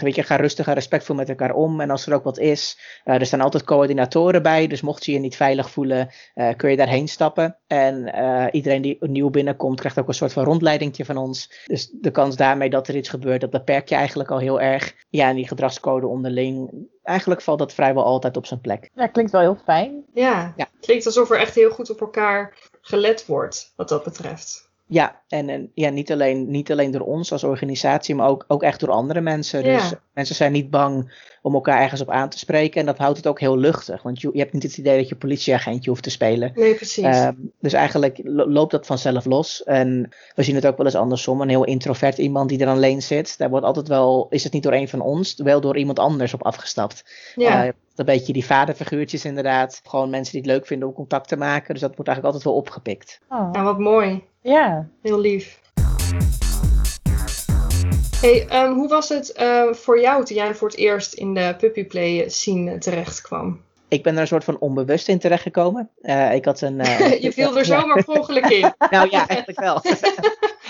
weet 0.03 0.15
je, 0.15 0.23
ga 0.23 0.37
rustig 0.37 0.67
en 0.67 0.75
respectvol 0.75 1.17
met 1.17 1.29
elkaar 1.29 1.55
om. 1.55 1.81
En 1.81 1.91
als 1.91 2.07
er 2.07 2.15
ook 2.15 2.25
wat 2.25 2.39
is, 2.39 2.79
uh, 3.05 3.15
er 3.15 3.27
staan 3.27 3.41
altijd 3.41 3.65
coördinatoren 3.65 4.43
bij. 4.43 4.67
Dus 4.67 4.81
mocht 4.81 5.05
je 5.05 5.13
je 5.13 5.19
niet 5.19 5.37
veilig 5.37 5.71
voelen, 5.71 6.11
uh, 6.35 6.49
kun 6.57 6.71
je 6.71 6.77
daarheen 6.77 7.09
stappen. 7.09 7.57
En 7.67 8.13
uh, 8.15 8.47
iedereen 8.51 8.83
die 8.83 8.97
nieuw 9.01 9.31
binnenkomt, 9.31 9.79
krijgt 9.79 9.99
ook 9.99 10.09
een 10.09 10.15
soort 10.15 10.33
van 10.33 10.45
rondleidingje 10.45 11.05
van 11.05 11.17
ons. 11.17 11.65
Dus 11.67 11.91
de 12.01 12.11
kans 12.11 12.37
daarmee 12.37 12.71
dat 12.71 12.89
er 12.89 12.97
iets 12.97 13.09
gebeurt, 13.09 13.41
dat 13.41 13.51
beperk 13.51 13.89
je 13.89 13.95
eigenlijk 13.95 14.31
al 14.31 14.39
heel 14.39 14.61
erg. 14.61 14.95
Ja, 15.09 15.29
en 15.29 15.37
die 15.37 15.49
gedragscode 15.49 16.07
onderling, 16.07 16.71
eigenlijk 17.03 17.41
valt 17.43 17.59
dat 17.59 17.75
vrijwel 17.75 18.05
altijd 18.05 18.37
op 18.37 18.47
zijn 18.47 18.61
plek. 18.61 18.91
Ja, 18.95 19.07
klinkt 19.07 19.33
wel 19.33 19.41
heel 19.41 19.59
fijn. 19.65 20.05
Ja, 20.15 20.53
ja. 20.57 20.69
klinkt 20.81 21.07
alsof 21.07 21.31
er 21.31 21.39
echt 21.39 21.55
heel 21.55 21.71
goed 21.71 21.91
op 21.91 22.01
elkaar 22.01 22.55
gelet 22.81 23.27
wordt, 23.27 23.73
wat 23.77 23.89
dat 23.89 24.05
betreft. 24.05 24.66
Ja, 24.89 25.21
en, 25.29 25.49
en 25.49 25.71
ja, 25.75 25.89
niet, 25.91 26.13
alleen, 26.13 26.51
niet 26.51 26.71
alleen 26.71 26.91
door 26.91 27.01
ons 27.07 27.33
als 27.33 27.45
organisatie, 27.45 28.15
maar 28.15 28.29
ook, 28.29 28.45
ook 28.49 28.63
echt 28.63 28.81
door 28.81 28.91
andere 28.91 29.21
mensen. 29.21 29.63
Dus 29.75 29.93
mensen 30.13 30.35
zijn 30.35 30.53
niet 30.53 30.71
bang 30.71 31.13
om 31.43 31.55
elkaar 31.55 31.81
ergens 31.81 32.01
op 32.01 32.11
aan 32.11 32.29
te 32.29 32.39
spreken. 32.39 32.81
En 32.81 32.87
dat 32.87 32.99
houdt 32.99 33.17
het 33.17 33.27
ook 33.27 33.41
heel 33.41 33.57
luchtig. 33.59 34.03
Want 34.03 34.21
je, 34.21 34.31
je 34.33 34.39
hebt 34.39 34.53
niet 34.53 34.63
het 34.63 34.79
idee 34.79 34.99
dat 34.99 35.09
je 35.09 35.17
politieagentje 35.17 35.91
hoeft 35.91 36.03
te 36.03 36.11
spelen. 36.11 36.53
Nee, 36.55 36.75
precies. 36.75 37.05
Ehm, 37.05 37.35
dus 37.61 37.73
eigenlijk 37.73 38.21
lo- 38.23 38.49
loopt 38.49 38.71
dat 38.71 38.87
vanzelf 38.87 39.25
los. 39.25 39.65
En 39.65 40.09
we 40.35 40.43
zien 40.43 40.55
het 40.55 40.67
ook 40.67 40.77
wel 40.77 40.87
eens 40.87 40.95
andersom. 40.95 41.41
Een 41.41 41.49
heel 41.49 41.65
introvert 41.65 42.19
iemand 42.19 42.49
die 42.49 42.59
er 42.61 42.69
alleen 42.69 43.03
zit. 43.03 43.39
Daar 43.39 43.51
wordt 43.51 43.67
altijd 43.67 43.89
wel, 43.89 44.27
is 44.31 44.45
het 44.45 44.53
niet 44.53 44.63
door 44.63 44.73
een 44.73 44.89
van 44.89 45.01
ons, 45.01 45.35
wel 45.37 45.61
door 45.61 45.77
iemand 45.77 45.99
anders 45.99 46.35
op 46.35 46.45
afgestapt. 46.45 47.05
ja. 47.37 47.65
Eh, 47.67 47.73
een 47.99 48.05
beetje 48.05 48.33
die 48.33 48.45
vaderfiguurtjes 48.47 49.25
inderdaad. 49.25 49.81
Gewoon 49.85 50.11
mensen 50.11 50.33
die 50.33 50.41
het 50.43 50.51
leuk 50.51 50.67
vinden 50.67 50.89
om 50.89 50.95
contact 50.95 51.29
te 51.29 51.37
maken. 51.37 51.73
Dus 51.73 51.83
dat 51.83 51.97
wordt 51.97 52.11
eigenlijk 52.11 52.27
altijd 52.27 52.45
wel 52.45 52.63
opgepikt. 52.63 53.21
Oh. 53.29 53.49
ja, 53.53 53.63
wat 53.63 53.79
mooi. 53.79 54.25
Ja. 54.41 54.89
Heel 55.03 55.21
lief. 55.21 55.61
Hey, 58.21 58.47
ehm, 58.49 58.73
hoe 58.73 58.89
was 58.89 59.09
het 59.09 59.33
eh, 59.33 59.73
voor 59.73 60.01
jou 60.01 60.25
toen 60.25 60.37
jij 60.37 60.55
voor 60.55 60.69
het 60.69 60.77
eerst 60.77 61.15
in 61.15 61.35
de 61.35 61.55
puppyplay 61.59 62.29
scene 62.29 62.79
terecht 62.79 63.21
kwam? 63.21 63.61
Ik 63.89 64.03
ben 64.03 64.15
er 64.15 64.21
een 64.21 64.27
soort 64.27 64.45
van 64.45 64.59
onbewust 64.59 65.09
in 65.09 65.19
terechtgekomen. 65.19 65.91
Eh 66.03 66.35
ik 66.35 66.45
had 66.45 66.61
een... 66.61 66.81
eh, 66.81 67.21
je 67.23 67.33
viel 67.33 67.59
er 67.59 67.65
zomaar 67.75 68.05
per 68.05 68.19
ongeluk 68.19 68.47
in. 68.47 68.73
Nou 68.91 69.09
ja, 69.11 69.29
eigenlijk 69.29 69.61
wel. 69.61 69.81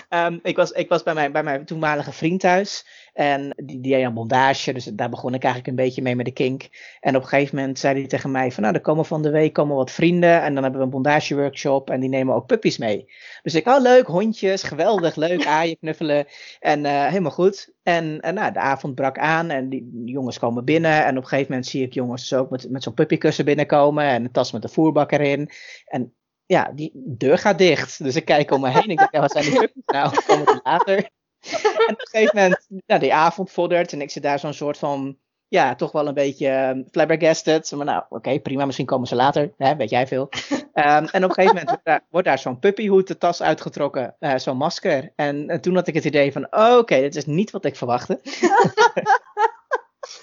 Ehm, 0.08 0.38
ik 0.42 0.56
was, 0.56 0.70
ik 0.70 0.88
was 0.88 1.02
bij, 1.02 1.14
mijn, 1.14 1.32
bij 1.32 1.42
mijn 1.42 1.64
toenmalige 1.64 2.12
vriend 2.12 2.40
thuis. 2.40 2.86
En 3.12 3.52
die, 3.56 3.80
die 3.80 3.92
deed 3.92 4.04
een 4.04 4.14
bondage. 4.14 4.72
Dus 4.72 4.84
daar 4.84 5.10
begon 5.10 5.34
ik 5.34 5.42
eigenlijk 5.42 5.66
een 5.66 5.84
beetje 5.84 6.02
mee 6.02 6.16
met 6.16 6.24
de 6.24 6.32
kink. 6.32 6.68
En 7.00 7.16
op 7.16 7.22
een 7.22 7.28
gegeven 7.28 7.56
moment 7.56 7.78
zei 7.78 7.98
hij 7.98 8.06
tegen 8.06 8.30
mij: 8.30 8.52
van 8.52 8.62
nou, 8.62 8.74
er 8.74 8.80
komen 8.80 9.04
van 9.04 9.22
de 9.22 9.30
week 9.30 9.52
komen 9.52 9.76
wat 9.76 9.90
vrienden. 9.90 10.42
En 10.42 10.54
dan 10.54 10.62
hebben 10.62 10.80
we 10.80 10.86
een 10.86 10.92
bondageworkshop. 10.92 11.90
En 11.90 12.00
die 12.00 12.08
nemen 12.08 12.34
ook 12.34 12.46
puppies 12.46 12.78
mee. 12.78 13.12
Dus 13.42 13.54
ik, 13.54 13.66
oh 13.66 13.80
leuk, 13.80 14.06
hondjes, 14.06 14.62
geweldig, 14.62 15.16
leuk, 15.16 15.46
aaien, 15.56 15.78
knuffelen. 15.78 16.26
En 16.60 16.84
eh, 16.84 17.06
helemaal 17.06 17.30
goed. 17.30 17.74
En, 17.82 18.20
en 18.20 18.34
nou, 18.34 18.52
de 18.52 18.58
avond 18.58 18.94
brak 18.94 19.18
aan 19.18 19.50
en 19.50 19.68
die, 19.68 19.88
die 19.92 20.12
jongens 20.12 20.38
komen 20.38 20.64
binnen. 20.64 21.04
En 21.04 21.16
op 21.16 21.22
een 21.22 21.28
gegeven 21.28 21.50
moment 21.50 21.70
zie 21.70 21.82
ik 21.82 21.94
jongens 21.94 22.28
dus 22.28 22.38
ook 22.38 22.50
met, 22.50 22.70
met 22.70 22.82
zo'n 22.82 22.94
puppykussen 22.94 23.44
binnenkomen. 23.44 24.04
En 24.04 24.24
een 24.24 24.30
tas 24.30 24.52
met 24.52 24.62
de 24.62 24.68
voerbak 24.68 25.12
erin. 25.12 25.50
En 25.86 26.14
ja, 26.46 26.72
die 26.74 26.90
deur 26.94 27.38
gaat 27.38 27.58
dicht. 27.58 28.02
Dus 28.02 28.16
ik 28.16 28.24
kijk 28.24 28.50
om 28.50 28.60
me 28.60 28.68
heen. 28.68 28.88
Ik 28.88 28.98
denk, 28.98 29.12
ja, 29.12 29.20
wat 29.20 29.32
zijn 29.32 29.44
die 29.44 29.58
puppies 29.58 29.82
nou? 29.86 30.22
Komen 30.26 30.46
die 30.46 30.60
later? 30.62 30.96
En 30.96 31.92
op 31.92 32.00
een 32.00 32.08
gegeven 32.10 32.36
moment, 32.36 32.66
nou, 32.86 33.00
die 33.00 33.14
avond 33.14 33.50
vordert. 33.50 33.92
En 33.92 34.00
ik 34.00 34.10
zit 34.10 34.22
daar 34.22 34.38
zo'n 34.38 34.52
soort 34.52 34.78
van, 34.78 35.16
ja, 35.48 35.74
toch 35.74 35.92
wel 35.92 36.06
een 36.06 36.14
beetje 36.14 36.50
um, 36.50 36.86
flabbergasted. 36.90 37.72
Maar 37.72 37.86
nou, 37.86 38.04
oké, 38.08 38.40
prima, 38.40 38.64
misschien 38.64 38.86
komen 38.86 39.08
ze 39.08 39.14
later. 39.14 39.52
Hè, 39.56 39.76
weet 39.76 39.90
jij 39.90 40.06
veel. 40.06 40.28
Um, 40.50 40.64
en 40.84 41.04
op 41.04 41.14
een 41.14 41.34
gegeven 41.34 41.46
moment 41.46 41.68
wordt 41.68 41.84
daar, 41.84 42.04
wordt 42.10 42.26
daar 42.26 42.38
zo'n 42.38 42.58
puppyhoed, 42.58 43.06
de 43.06 43.18
tas 43.18 43.42
uitgetrokken. 43.42 44.16
Uh, 44.20 44.36
zo'n 44.36 44.56
masker. 44.56 45.12
En, 45.16 45.48
en, 45.48 45.60
toen 45.60 45.74
had 45.74 45.86
ik 45.86 45.94
het 45.94 46.04
idee 46.04 46.32
van, 46.32 46.46
oké, 46.50 47.00
dit 47.00 47.16
is 47.16 47.26
niet 47.26 47.50
wat 47.50 47.64
ik 47.64 47.76
verwachtte. 47.76 48.20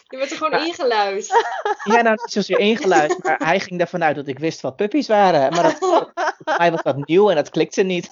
Je 0.04 0.18
werd 0.18 0.32
er 0.32 0.38
gewoon 0.38 0.60
ja. 0.60 0.66
ingeluisterd. 0.66 1.48
Ja, 1.84 2.02
nou, 2.02 2.16
niet 2.22 2.32
zozeer 2.32 2.60
ingeluisterd, 2.60 3.24
maar 3.24 3.42
hij 3.44 3.60
ging 3.60 3.80
ervan 3.80 4.04
uit 4.04 4.16
dat 4.16 4.28
ik 4.28 4.40
wist 4.40 4.62
wat 4.62 4.76
puppies 4.76 5.08
waren. 5.08 5.54
Maar 5.54 5.64
dat, 5.64 5.78
voor 6.44 6.58
mij 6.58 6.72
was 6.72 6.84
dat 6.84 7.08
nieuw 7.08 7.30
en 7.30 7.36
dat 7.36 7.50
klikte 7.50 7.82
niet. 7.82 8.10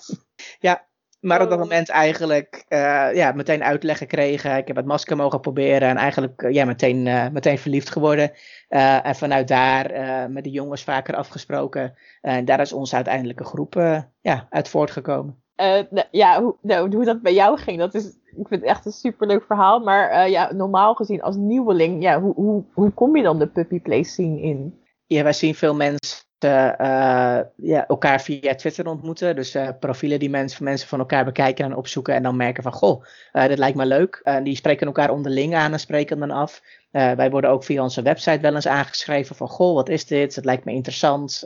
Ja, 0.59 0.85
maar 1.21 1.41
op 1.41 1.49
dat 1.49 1.59
moment 1.59 1.89
eigenlijk 1.89 2.65
uh, 2.69 3.13
ja, 3.13 3.31
meteen 3.31 3.63
uitleg 3.63 3.97
gekregen. 3.97 4.57
Ik 4.57 4.67
heb 4.67 4.75
het 4.75 4.85
masker 4.85 5.15
mogen 5.15 5.39
proberen 5.39 5.89
en 5.89 5.97
eigenlijk 5.97 6.41
uh, 6.41 6.53
ja, 6.53 6.65
meteen, 6.65 7.05
uh, 7.05 7.27
meteen 7.27 7.57
verliefd 7.57 7.89
geworden. 7.89 8.31
Eh, 8.67 9.05
en 9.05 9.15
vanuit 9.15 9.47
daar 9.47 9.91
met 10.29 10.43
de 10.43 10.49
jongens 10.49 10.83
vaker 10.83 11.15
afgesproken. 11.15 11.95
En 12.21 12.45
daar 12.45 12.59
is 12.59 12.73
onze 12.73 12.95
uiteindelijke 12.95 13.43
groep 13.43 13.73
ja, 14.21 14.47
uit 14.49 14.69
voortgekomen. 14.69 15.43
nou, 15.55 16.03
ja, 16.11 16.41
hoe, 16.41 16.55
nou, 16.61 16.95
hoe 16.95 17.05
dat 17.05 17.21
bij 17.21 17.33
jou 17.33 17.57
ging, 17.57 17.79
dat 17.79 17.93
is, 17.93 18.11
ik 18.35 18.47
vind 18.47 18.61
het 18.61 18.69
echt 18.69 18.85
een 18.85 18.91
superleuk 18.91 19.43
verhaal. 19.43 19.79
Maar 19.79 20.29
ja, 20.29 20.53
normaal 20.53 20.93
gezien 20.93 21.21
als 21.21 21.35
nieuweling, 21.35 22.03
ja, 22.03 22.21
hoe, 22.21 22.33
hoe, 22.33 22.63
hoe 22.73 22.91
kom 22.91 23.15
je 23.15 23.23
dan 23.23 23.39
de 23.39 23.47
puppy 23.47 23.79
play 23.79 24.03
scene 24.03 24.41
in? 24.41 24.79
Ja, 25.05 25.23
wij 25.23 25.33
zien 25.33 25.55
veel 25.55 25.75
mensen 25.75 26.25
uh, 26.45 27.39
ja, 27.55 27.87
elkaar 27.87 28.21
via 28.21 28.55
Twitter 28.55 28.87
ontmoeten. 28.87 29.35
Dus 29.35 29.55
uh, 29.55 29.69
profielen 29.79 30.19
die 30.19 30.29
mensen, 30.29 30.63
mensen 30.63 30.87
van 30.87 30.99
elkaar 30.99 31.25
bekijken 31.25 31.65
en 31.65 31.75
opzoeken. 31.75 32.15
En 32.15 32.23
dan 32.23 32.35
merken 32.35 32.63
van, 32.63 32.71
goh, 32.71 33.03
dit 33.31 33.57
lijkt 33.57 33.77
me 33.77 33.85
leuk. 33.85 34.39
die 34.43 34.55
spreken 34.55 34.87
elkaar 34.87 35.11
onderling 35.11 35.55
aan 35.55 35.71
en 35.71 35.79
spreken 35.79 36.19
dan 36.19 36.31
af. 36.31 36.61
Wij 36.91 37.29
worden 37.31 37.49
ook 37.49 37.63
via 37.63 37.81
onze 37.81 38.01
website 38.01 38.39
wel 38.39 38.55
eens 38.55 38.67
aangeschreven 38.67 39.35
van, 39.35 39.47
goh, 39.47 39.73
wat 39.73 39.89
is 39.89 40.05
dit? 40.05 40.35
Het 40.35 40.45
lijkt 40.45 40.65
me 40.65 40.71
interessant. 40.71 41.43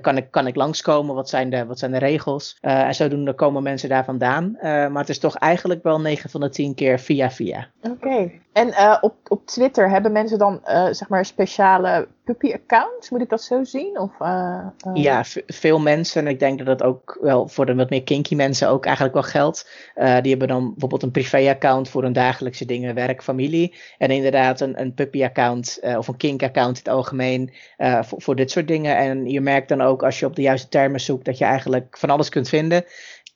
kan, 0.00 0.16
ik, 0.16 0.30
kan 0.30 0.46
ik 0.46 0.56
langskomen? 0.56 1.14
Wat 1.14 1.28
zijn 1.28 1.50
de, 1.50 1.66
wat 1.66 1.78
zijn 1.78 1.92
de 1.92 1.98
regels? 1.98 2.56
en 2.60 2.94
zodoende 2.94 3.34
komen 3.34 3.62
mensen 3.62 3.88
daar 3.88 4.04
vandaan. 4.04 4.56
maar 4.60 4.98
het 4.98 5.08
is 5.08 5.18
toch 5.18 5.36
eigenlijk 5.36 5.82
wel 5.82 6.00
9 6.00 6.30
van 6.30 6.40
de 6.40 6.48
10 6.48 6.74
keer 6.74 7.00
via 7.00 7.30
via. 7.30 7.68
Oké. 7.82 7.92
Okay. 7.92 8.40
En 8.52 8.98
op, 9.00 9.14
op 9.28 9.46
Twitter 9.46 9.90
hebben 9.90 10.12
mensen 10.12 10.38
dan, 10.38 10.60
zeg 10.90 11.08
maar, 11.08 11.24
speciale 11.24 12.08
puppy-accounts? 12.28 13.10
Moet 13.10 13.20
ik 13.20 13.28
dat 13.28 13.42
zo 13.42 13.64
zien? 13.64 13.98
Of, 13.98 14.10
uh, 14.20 14.66
uh... 14.86 15.02
Ja, 15.02 15.24
veel 15.46 15.78
mensen. 15.80 16.22
En 16.22 16.28
ik 16.28 16.38
denk 16.38 16.58
dat 16.58 16.66
dat 16.66 16.82
ook 16.82 17.18
wel 17.20 17.48
voor 17.48 17.66
de 17.66 17.74
wat 17.74 17.90
meer 17.90 18.02
kinky 18.02 18.34
mensen 18.34 18.68
ook 18.68 18.84
eigenlijk 18.84 19.14
wel 19.14 19.24
geldt. 19.24 19.70
Uh, 19.96 20.20
die 20.20 20.30
hebben 20.30 20.48
dan 20.48 20.68
bijvoorbeeld 20.70 21.02
een 21.02 21.10
privé-account 21.10 21.88
voor 21.88 22.02
hun 22.02 22.12
dagelijkse 22.12 22.64
dingen, 22.64 22.94
werk, 22.94 23.22
familie. 23.22 23.74
En 23.98 24.10
inderdaad 24.10 24.57
een, 24.60 24.80
een 24.80 24.94
puppy-account 24.94 25.80
of 25.96 26.08
een 26.08 26.16
kink-account 26.16 26.76
in 26.76 26.82
het 26.84 26.92
algemeen 26.94 27.52
voor, 27.78 28.22
voor 28.22 28.36
dit 28.36 28.50
soort 28.50 28.68
dingen. 28.68 28.96
En 28.96 29.26
je 29.26 29.40
merkt 29.40 29.68
dan 29.68 29.80
ook 29.80 30.02
als 30.02 30.18
je 30.18 30.26
op 30.26 30.36
de 30.36 30.42
juiste 30.42 30.68
termen 30.68 31.00
zoekt 31.00 31.24
dat 31.24 31.38
je 31.38 31.44
eigenlijk 31.44 31.98
van 31.98 32.10
alles 32.10 32.28
kunt 32.28 32.48
vinden. 32.48 32.84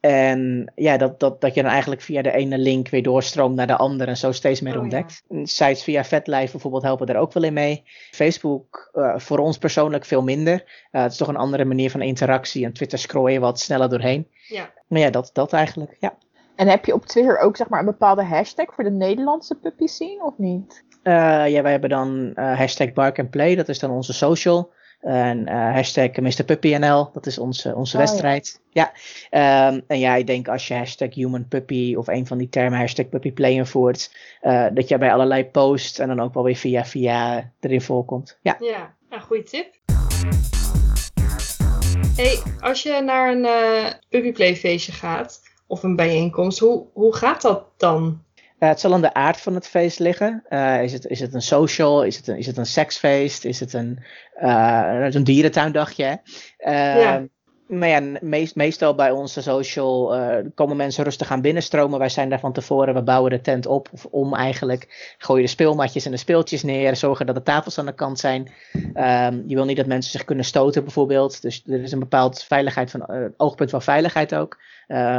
En 0.01 0.73
ja, 0.75 0.97
dat, 0.97 1.21
dat, 1.21 1.41
dat 1.41 1.55
je 1.55 1.63
dan 1.63 1.71
eigenlijk 1.71 2.01
via 2.01 2.23
de 2.23 2.33
ene 2.33 2.59
link 2.59 2.89
weer 2.89 3.03
doorstroomt 3.03 3.55
naar 3.55 3.67
de 3.67 3.77
andere 3.77 4.11
en 4.11 4.17
zo 4.17 4.33
steeds 4.33 4.61
meer 4.61 4.77
oh, 4.77 4.83
ontdekt. 4.83 5.23
Ja. 5.29 5.47
Sites 5.47 5.83
via 5.83 6.05
VetLife 6.05 6.51
bijvoorbeeld 6.51 6.83
helpen 6.83 7.07
daar 7.07 7.17
ook 7.17 7.33
wel 7.33 7.43
in 7.43 7.53
mee. 7.53 7.83
Facebook 8.11 8.91
uh, 8.95 9.19
voor 9.19 9.39
ons 9.39 9.59
persoonlijk 9.59 10.05
veel 10.05 10.23
minder. 10.23 10.55
Uh, 10.93 11.03
het 11.03 11.13
is 11.13 11.19
toch 11.19 11.29
een 11.29 11.37
andere 11.37 11.65
manier 11.65 11.91
van 11.91 12.03
interactie 12.03 12.65
en 12.65 12.73
Twitter 12.73 12.99
scroll 12.99 13.33
je 13.33 13.41
wat 13.41 13.61
sneller 13.61 13.89
doorheen. 13.89 14.29
Ja. 14.49 14.71
Maar 14.87 15.01
ja, 15.01 15.11
dat, 15.11 15.31
dat 15.33 15.53
eigenlijk, 15.53 15.97
ja. 16.01 16.15
En 16.55 16.69
heb 16.69 16.85
je 16.85 16.95
op 16.95 17.07
Twitter 17.07 17.39
ook 17.39 17.57
zeg 17.57 17.69
maar 17.69 17.81
een 17.81 17.87
bepaalde 17.87 18.25
hashtag 18.25 18.75
voor 18.75 18.85
de 18.85 18.91
Nederlandse 18.91 19.55
puppy 19.55 19.87
scene 19.87 20.25
of 20.25 20.35
niet? 20.39 20.85
Uh, 21.03 21.49
ja, 21.49 21.63
wij 21.63 21.71
hebben 21.71 21.91
dan 21.91 22.33
hashtag 22.35 22.93
Bark 22.93 23.19
and 23.19 23.31
Play, 23.31 23.55
dat 23.55 23.69
is 23.69 23.79
dan 23.79 23.91
onze 23.91 24.13
social. 24.13 24.73
En 25.03 25.39
uh, 25.39 25.55
hashtag 25.55 26.17
MrPuppyNL, 26.17 27.11
dat 27.13 27.27
is 27.27 27.39
onze, 27.39 27.75
onze 27.75 27.97
oh, 27.97 28.03
wedstrijd. 28.03 28.61
Ja. 28.71 28.93
ja. 29.31 29.69
Um, 29.69 29.83
en 29.87 29.99
ja, 29.99 30.15
ik 30.15 30.27
denk 30.27 30.49
als 30.49 30.69
je 30.69 30.75
hashtag 30.75 31.15
HumanPuppy 31.15 31.95
of 31.95 32.09
een 32.09 32.27
van 32.27 32.39
die 32.39 32.49
termen 32.49 32.79
hashtag 32.79 33.09
PuppyPlay 33.09 33.53
invoert, 33.53 34.17
uh, 34.43 34.67
dat 34.75 34.89
je 34.89 34.99
bij 34.99 35.13
allerlei 35.13 35.45
posts 35.45 35.99
en 35.99 36.09
dan 36.09 36.21
ook 36.21 36.35
wel 36.35 36.43
weer 36.43 36.57
via 36.57 36.85
via 36.85 37.51
erin 37.61 37.81
voorkomt. 37.81 38.39
Ja, 38.43 38.57
ja 38.61 38.95
nou, 39.11 39.23
goede 39.23 39.43
tip. 39.43 39.75
Hey, 42.17 42.39
als 42.61 42.83
je 42.83 43.01
naar 43.01 43.33
een 43.33 43.45
uh, 43.45 43.93
PuppyPlay 44.09 44.57
feestje 44.57 44.93
gaat 44.93 45.41
of 45.67 45.83
een 45.83 45.97
bijeenkomst, 45.97 46.59
hoe, 46.59 46.87
hoe 46.93 47.17
gaat 47.17 47.43
dat 47.43 47.65
dan? 47.77 48.23
Uh, 48.63 48.69
het 48.69 48.81
zal 48.81 48.93
aan 48.93 49.01
de 49.01 49.15
aard 49.15 49.41
van 49.41 49.55
het 49.55 49.69
feest 49.69 49.99
liggen. 49.99 50.45
Uh, 50.51 50.83
is, 50.83 50.93
het, 50.93 51.07
is 51.07 51.21
het 51.21 51.35
een 51.35 51.43
social? 51.43 52.03
Is 52.03 52.17
het 52.17 52.29
een, 52.29 52.37
is 52.39 52.47
het 52.47 52.57
een 52.57 52.67
seksfeest? 52.67 53.45
Is 53.45 53.61
het 53.61 53.73
een, 53.73 53.99
uh, 54.43 55.07
een 55.11 55.25
dierentuindagje? 55.25 56.21
ja. 56.59 57.23
Maar 57.67 57.89
ja, 57.89 58.19
meest, 58.21 58.57
meestal 58.57 58.95
bij 58.95 59.11
onze 59.11 59.43
social 59.43 60.17
komen 60.55 60.77
mensen 60.77 61.05
rustig 61.05 61.31
aan 61.31 61.41
binnenstromen. 61.41 61.99
Wij 61.99 62.09
zijn 62.09 62.29
daar 62.29 62.41
van 62.41 62.53
tevoren, 62.53 62.95
we 62.95 63.03
bouwen 63.03 63.31
de 63.31 63.41
tent 63.41 63.67
op 63.67 63.89
of 63.93 64.07
om 64.07 64.35
eigenlijk. 64.35 65.15
Gooi 65.19 65.41
je 65.41 65.47
de 65.47 65.53
speelmatjes 65.53 66.05
en 66.05 66.11
de 66.11 66.17
speeltjes 66.17 66.63
neer. 66.63 66.97
Zorgen 66.97 67.27
dat 67.27 67.35
de 67.35 67.43
tafels 67.43 67.79
aan 67.79 67.87
de 67.87 67.95
kant 67.95 68.19
zijn. 68.19 68.53
Um, 68.75 69.45
je 69.47 69.55
wil 69.55 69.65
niet 69.65 69.77
dat 69.77 69.87
mensen 69.87 70.11
zich 70.11 70.25
kunnen 70.25 70.45
stoten 70.45 70.83
bijvoorbeeld. 70.83 71.43
Dus 71.43 71.63
er 71.67 71.83
is 71.83 71.93
een 71.93 71.99
bepaald 71.99 72.43
veiligheid 72.43 72.91
van, 72.91 73.33
oogpunt 73.37 73.71
van 73.71 73.83
veiligheid 73.83 74.35
ook. 74.35 74.59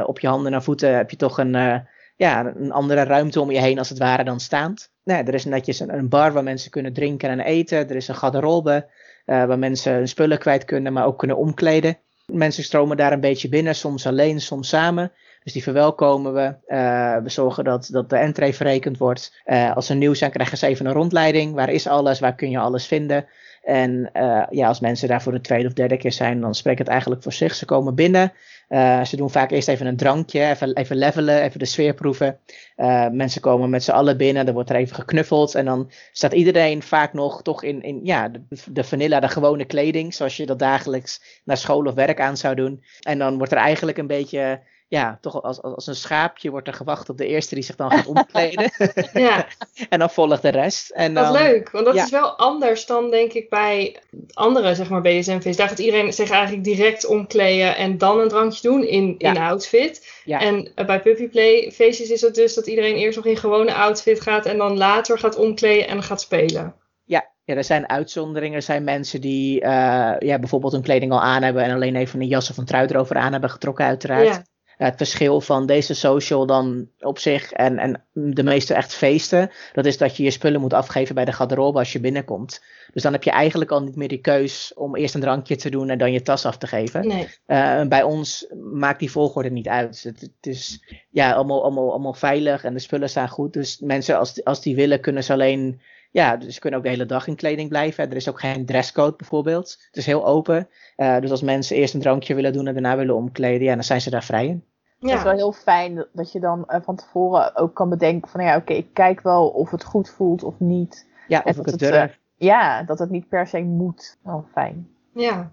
op 0.06 0.20
je 0.20 0.28
handen 0.28 0.54
en 0.54 0.64
voeten 0.64 0.96
heb 0.96 1.10
je 1.10 1.18
toch 1.18 1.38
een 1.38 1.86
ja, 2.16 2.54
een 2.56 2.72
andere 2.72 3.04
ruimte 3.04 3.42
om 3.42 3.52
je 3.52 3.60
heen 3.60 3.78
als 3.78 3.90
het 3.90 3.98
ware 3.98 4.24
dan 4.24 4.40
staand. 4.40 4.92
Nee, 5.04 5.24
er 5.24 5.34
is 5.34 5.46
netjes 5.46 5.80
een, 5.80 6.10
bar 6.10 6.34
waar 6.34 6.44
mensen 6.44 6.72
kunnen 6.72 6.94
drinken 6.94 7.30
en 7.30 7.40
eten. 7.40 7.90
Er 7.90 7.96
is 7.96 8.08
een 8.08 8.16
garderobe 8.16 8.86
uh, 9.26 9.46
waar 9.46 9.60
mensen 9.60 9.94
hun 9.94 10.08
spullen 10.08 10.40
kwijt 10.40 10.66
kunnen, 10.66 10.94
maar 10.94 11.06
ook 11.06 11.18
kunnen 11.18 11.38
omkleden. 11.38 11.98
Mensen 12.26 12.64
stromen 12.64 12.98
daar 12.98 13.12
een 13.12 13.20
beetje 13.20 13.50
binnen, 13.50 13.76
soms 13.76 14.08
alleen, 14.08 14.42
soms 14.42 14.70
samen. 14.70 15.12
Dus 15.44 15.54
die 15.54 15.64
verwelkomen 15.64 16.34
we. 16.34 16.56
Uh, 16.68 17.18
we 17.18 17.30
zorgen 17.30 17.64
dat, 17.64 17.90
dat 17.92 18.10
de 18.10 18.16
entree 18.16 18.54
verrekend 18.54 18.98
wordt. 18.98 19.42
Uh, 19.46 19.76
als 19.76 19.86
ze 19.86 19.94
nieuw 19.94 20.14
zijn, 20.14 20.32
krijgen 20.32 20.58
ze 20.58 20.68
even 20.68 20.86
een 20.86 20.94
rondleiding. 20.94 21.54
Waar 21.54 21.70
is 21.70 21.88
alles? 21.88 22.20
Waar 22.20 22.36
kun 22.36 22.50
je 22.50 22.58
alles 22.58 22.86
vinden? 22.86 23.26
En 23.64 24.10
uh, 24.14 24.44
ja, 24.50 24.68
als 24.68 24.80
mensen 24.80 25.08
daar 25.08 25.22
voor 25.22 25.32
de 25.32 25.42
tweede 25.42 25.68
of 25.68 25.74
derde 25.74 25.98
keer 25.98 26.12
zijn, 26.12 26.42
dan 26.42 26.56
spreekt 26.56 26.80
het 26.80 26.88
eigenlijk 26.88 27.24
voor 27.24 27.34
zich. 27.34 27.56
Ze 27.56 27.66
komen 27.66 27.96
binnen. 27.96 28.34
Uh, 28.70 29.04
ze 29.04 29.16
doen 29.16 29.30
vaak 29.30 29.52
eerst 29.52 29.68
even 29.68 29.86
een 29.86 29.98
drankje, 29.98 30.50
even, 30.50 30.76
even 30.76 30.96
levelen, 30.96 31.42
even 31.42 31.60
de 31.60 31.66
sfeer 31.66 31.94
proeven. 31.94 32.40
Uh, 32.78 33.10
mensen 33.10 33.42
komen 33.42 33.70
met 33.70 33.84
z'n 33.84 33.92
allen 33.92 34.18
binnen, 34.18 34.48
er 34.48 34.54
wordt 34.54 34.70
er 34.70 34.76
even 34.76 34.96
geknuffeld. 34.96 35.56
En 35.56 35.66
dan 35.66 35.92
staat 36.12 36.34
iedereen 36.34 36.82
vaak 36.82 37.14
nog 37.14 37.42
toch 37.42 37.64
in, 37.64 37.82
in 37.82 38.00
ja, 38.04 38.30
de, 38.30 38.42
de 38.72 38.84
vanilla, 38.84 39.20
de 39.20 39.28
gewone 39.28 39.66
kleding. 39.66 40.14
Zoals 40.14 40.38
je 40.38 40.46
dat 40.46 40.60
dagelijks 40.60 41.42
naar 41.44 41.58
school 41.58 41.86
of 41.86 41.94
werk 41.94 42.20
aan 42.22 42.38
zou 42.38 42.56
doen. 42.56 42.84
En 43.02 43.18
dan 43.18 43.38
wordt 43.38 43.52
er 43.52 43.58
eigenlijk 43.58 43.98
een 43.98 44.08
beetje 44.08 44.60
ja, 44.94 45.18
toch 45.22 45.42
als, 45.42 45.62
als, 45.62 45.88
een 45.88 45.96
schaapje 45.96 46.50
wordt 46.50 46.68
er 46.68 46.74
gewacht 46.74 47.10
op 47.10 47.18
de 47.18 47.28
eerste 47.28 47.56
die 47.56 47.64
zich 47.64 47.76
dan 47.76 47.92
gaat 47.92 48.06
omkleden. 48.06 48.72
Ja, 49.14 49.48
en 49.90 50.00
dan 50.00 50.10
volgt 50.10 50.42
de 50.42 50.50
rest. 50.50 50.90
En 50.90 51.14
wat 51.14 51.24
dan, 51.24 51.34
leuk. 51.34 51.72
Want 51.72 51.86
dat 51.86 51.96
ja. 51.96 52.04
is 52.04 52.10
wel 52.10 52.38
anders 52.38 52.86
dan 52.86 53.10
denk 53.10 53.34
ik 53.34 53.50
bij 53.50 53.96
andere 54.34 54.76
zeg 54.76 54.90
maar, 54.90 55.02
BDSM-feest. 55.02 55.58
Daar 55.58 55.68
gaat 55.68 55.80
iedereen 55.80 56.14
zich 56.14 56.30
eigenlijk 56.30 56.64
direct 56.64 57.06
omkleden 57.06 57.76
en 57.76 57.98
dan 57.98 58.20
een 58.20 58.28
drankje 58.28 58.70
doen 58.70 58.84
in, 58.84 59.16
Ja. 59.18 59.30
in 59.30 59.38
outfit. 59.38 60.22
Ja. 60.26 60.40
En 60.40 60.72
eh, 60.76 60.86
bij 60.86 61.02
puppyplay 61.02 61.72
feestjes 61.72 62.10
is 62.10 62.22
het 62.22 62.36
dus 62.36 62.54
dat 62.54 62.68
iedereen 62.68 62.96
eerst 62.96 63.16
nog 63.16 63.26
in 63.26 63.38
gewone 63.38 63.74
outfit 63.74 64.22
gaat 64.22 64.46
en 64.46 64.58
dan 64.58 64.78
later 64.78 65.20
gaat 65.20 65.36
omkleden 65.36 65.88
en 65.88 66.04
gaat 66.04 66.22
spelen. 66.22 66.76
Ja, 67.06 67.32
ja, 67.44 67.56
er 67.56 67.64
zijn 67.64 67.90
uitzonderingen. 67.90 68.56
Er 68.56 68.62
zijn 68.62 68.84
mensen 68.84 69.22
die 69.22 69.62
eh, 69.62 70.16
ja, 70.20 70.40
bijvoorbeeld 70.40 70.74
hun 70.74 70.82
kleding 70.82 71.12
al 71.12 71.22
aan 71.22 71.44
hebben 71.44 71.64
en 71.64 71.74
alleen 71.74 71.96
even 71.96 72.22
een 72.22 72.28
jas 72.28 72.50
of 72.50 72.58
een 72.58 72.66
trui 72.66 72.88
erover 72.88 73.16
aan 73.16 73.32
hebben 73.32 73.50
getrokken, 73.50 73.86
uiteraard. 73.86 74.52
Ja. 74.84 74.90
Het 74.90 74.98
verschil 74.98 75.42
van 75.42 75.66
deze 75.66 75.94
social 75.94 76.46
dan 76.46 76.88
op 77.00 77.20
zich 77.20 77.52
en, 77.52 77.78
en 77.78 78.04
de 78.14 78.44
meeste 78.44 78.74
echt 78.74 78.94
feesten, 78.94 79.52
dat 79.74 79.86
is 79.86 79.98
dat 79.98 80.18
je 80.18 80.24
je 80.24 80.32
spullen 80.32 80.62
moet 80.62 80.74
afgeven 80.74 81.16
bij 81.16 81.26
de 81.26 81.32
garderobe 81.32 81.80
als 81.80 81.92
je 81.92 82.00
binnenkomt. 82.00 82.64
Dus 82.94 83.04
dan 83.04 83.12
heb 83.12 83.24
je 83.24 83.32
eigenlijk 83.32 83.72
al 83.72 83.84
niet 83.84 83.96
meer 83.96 84.08
die 84.08 84.22
keus 84.22 84.74
om 84.76 84.96
eerst 84.96 85.16
een 85.16 85.22
drankje 85.22 85.56
te 85.56 85.70
doen 85.70 85.90
en 85.90 85.98
dan 85.98 86.12
je 86.12 86.22
tas 86.22 86.46
af 86.46 86.58
te 86.58 86.68
geven. 86.68 87.08
Nee. 87.08 87.28
Eh, 87.46 87.88
bij 87.88 88.04
ons 88.04 88.48
maakt 88.74 89.00
die 89.00 89.12
volgorde 89.12 89.50
niet 89.50 89.68
uit. 89.68 90.04
Het, 90.04 90.22
het 90.22 90.48
is 90.48 90.84
ja, 91.10 91.32
allemaal, 91.32 91.64
allemaal, 91.64 91.90
allemaal 91.90 92.14
veilig 92.14 92.64
en 92.64 92.74
de 92.74 92.80
spullen 92.80 93.10
staan 93.10 93.30
goed. 93.30 93.54
Dus 93.54 93.80
mensen, 93.80 94.18
als, 94.18 94.44
als 94.44 94.62
die 94.62 94.76
willen, 94.76 95.00
kunnen 95.00 95.24
ze 95.24 95.34
alleen. 95.34 95.82
Ja, 96.12 96.38
dus 96.38 96.54
ze 96.54 96.60
kunnen 96.60 96.80
ook 96.80 96.86
de 96.86 96.92
hele 96.92 97.06
dag 97.06 97.28
in 97.28 97.36
kleding 97.36 97.70
blijven. 97.70 98.10
Er 98.10 98.16
is 98.16 98.30
ook 98.30 98.40
geen 98.40 98.66
dresscode 98.66 99.16
bijvoorbeeld. 99.16 99.78
Het 99.88 99.98
is 99.98 100.06
heel 100.06 100.26
open. 100.26 100.70
Eh, 100.96 101.20
dus 101.20 101.32
als 101.32 101.42
mensen 101.42 101.76
eerst 101.76 101.94
een 101.94 102.02
drankje 102.02 102.36
willen 102.36 102.54
doen 102.54 102.68
en 102.68 102.74
daarna 102.74 102.98
willen 102.98 103.16
omkleden, 103.16 103.68
ja, 103.68 103.74
dan 103.74 103.84
zijn 103.84 104.02
ze 104.02 104.10
daar 104.10 104.24
vrij 104.24 104.48
in. 104.48 104.64
Het 105.10 105.18
is 105.18 105.24
wel 105.24 105.34
heel 105.34 105.52
fijn 105.52 106.06
dat- 106.14 106.32
je 106.32 106.40
dan 106.40 106.66
eh, 106.68 106.82
van 106.84 106.96
tevoren 106.96 107.56
ook 107.56 107.74
kan 107.76 107.90
bedenken 107.90 108.30
van 108.30 108.44
ja, 108.44 108.56
oké, 108.56 108.74
ik 108.74 108.94
kijk 108.94 109.22
wel 109.22 109.48
of 109.50 109.72
het 109.72 109.84
goed 109.84 110.10
voelt 110.10 110.44
of 110.44 110.60
niet. 110.60 111.08
Ja, 111.28 111.44
En 111.44 111.52
of 111.52 111.58
ik 111.60 111.66
het 111.66 111.82
het, 111.82 111.92
durf. 111.92 112.20
Ja, 112.36 112.84
dat 112.84 113.00
het 113.00 113.10
niet 113.10 113.28
per 113.28 113.48
se 113.48 113.62
moet. 113.62 114.18
Wel 114.24 114.46
fijn. 114.54 114.88
ja. 115.14 115.52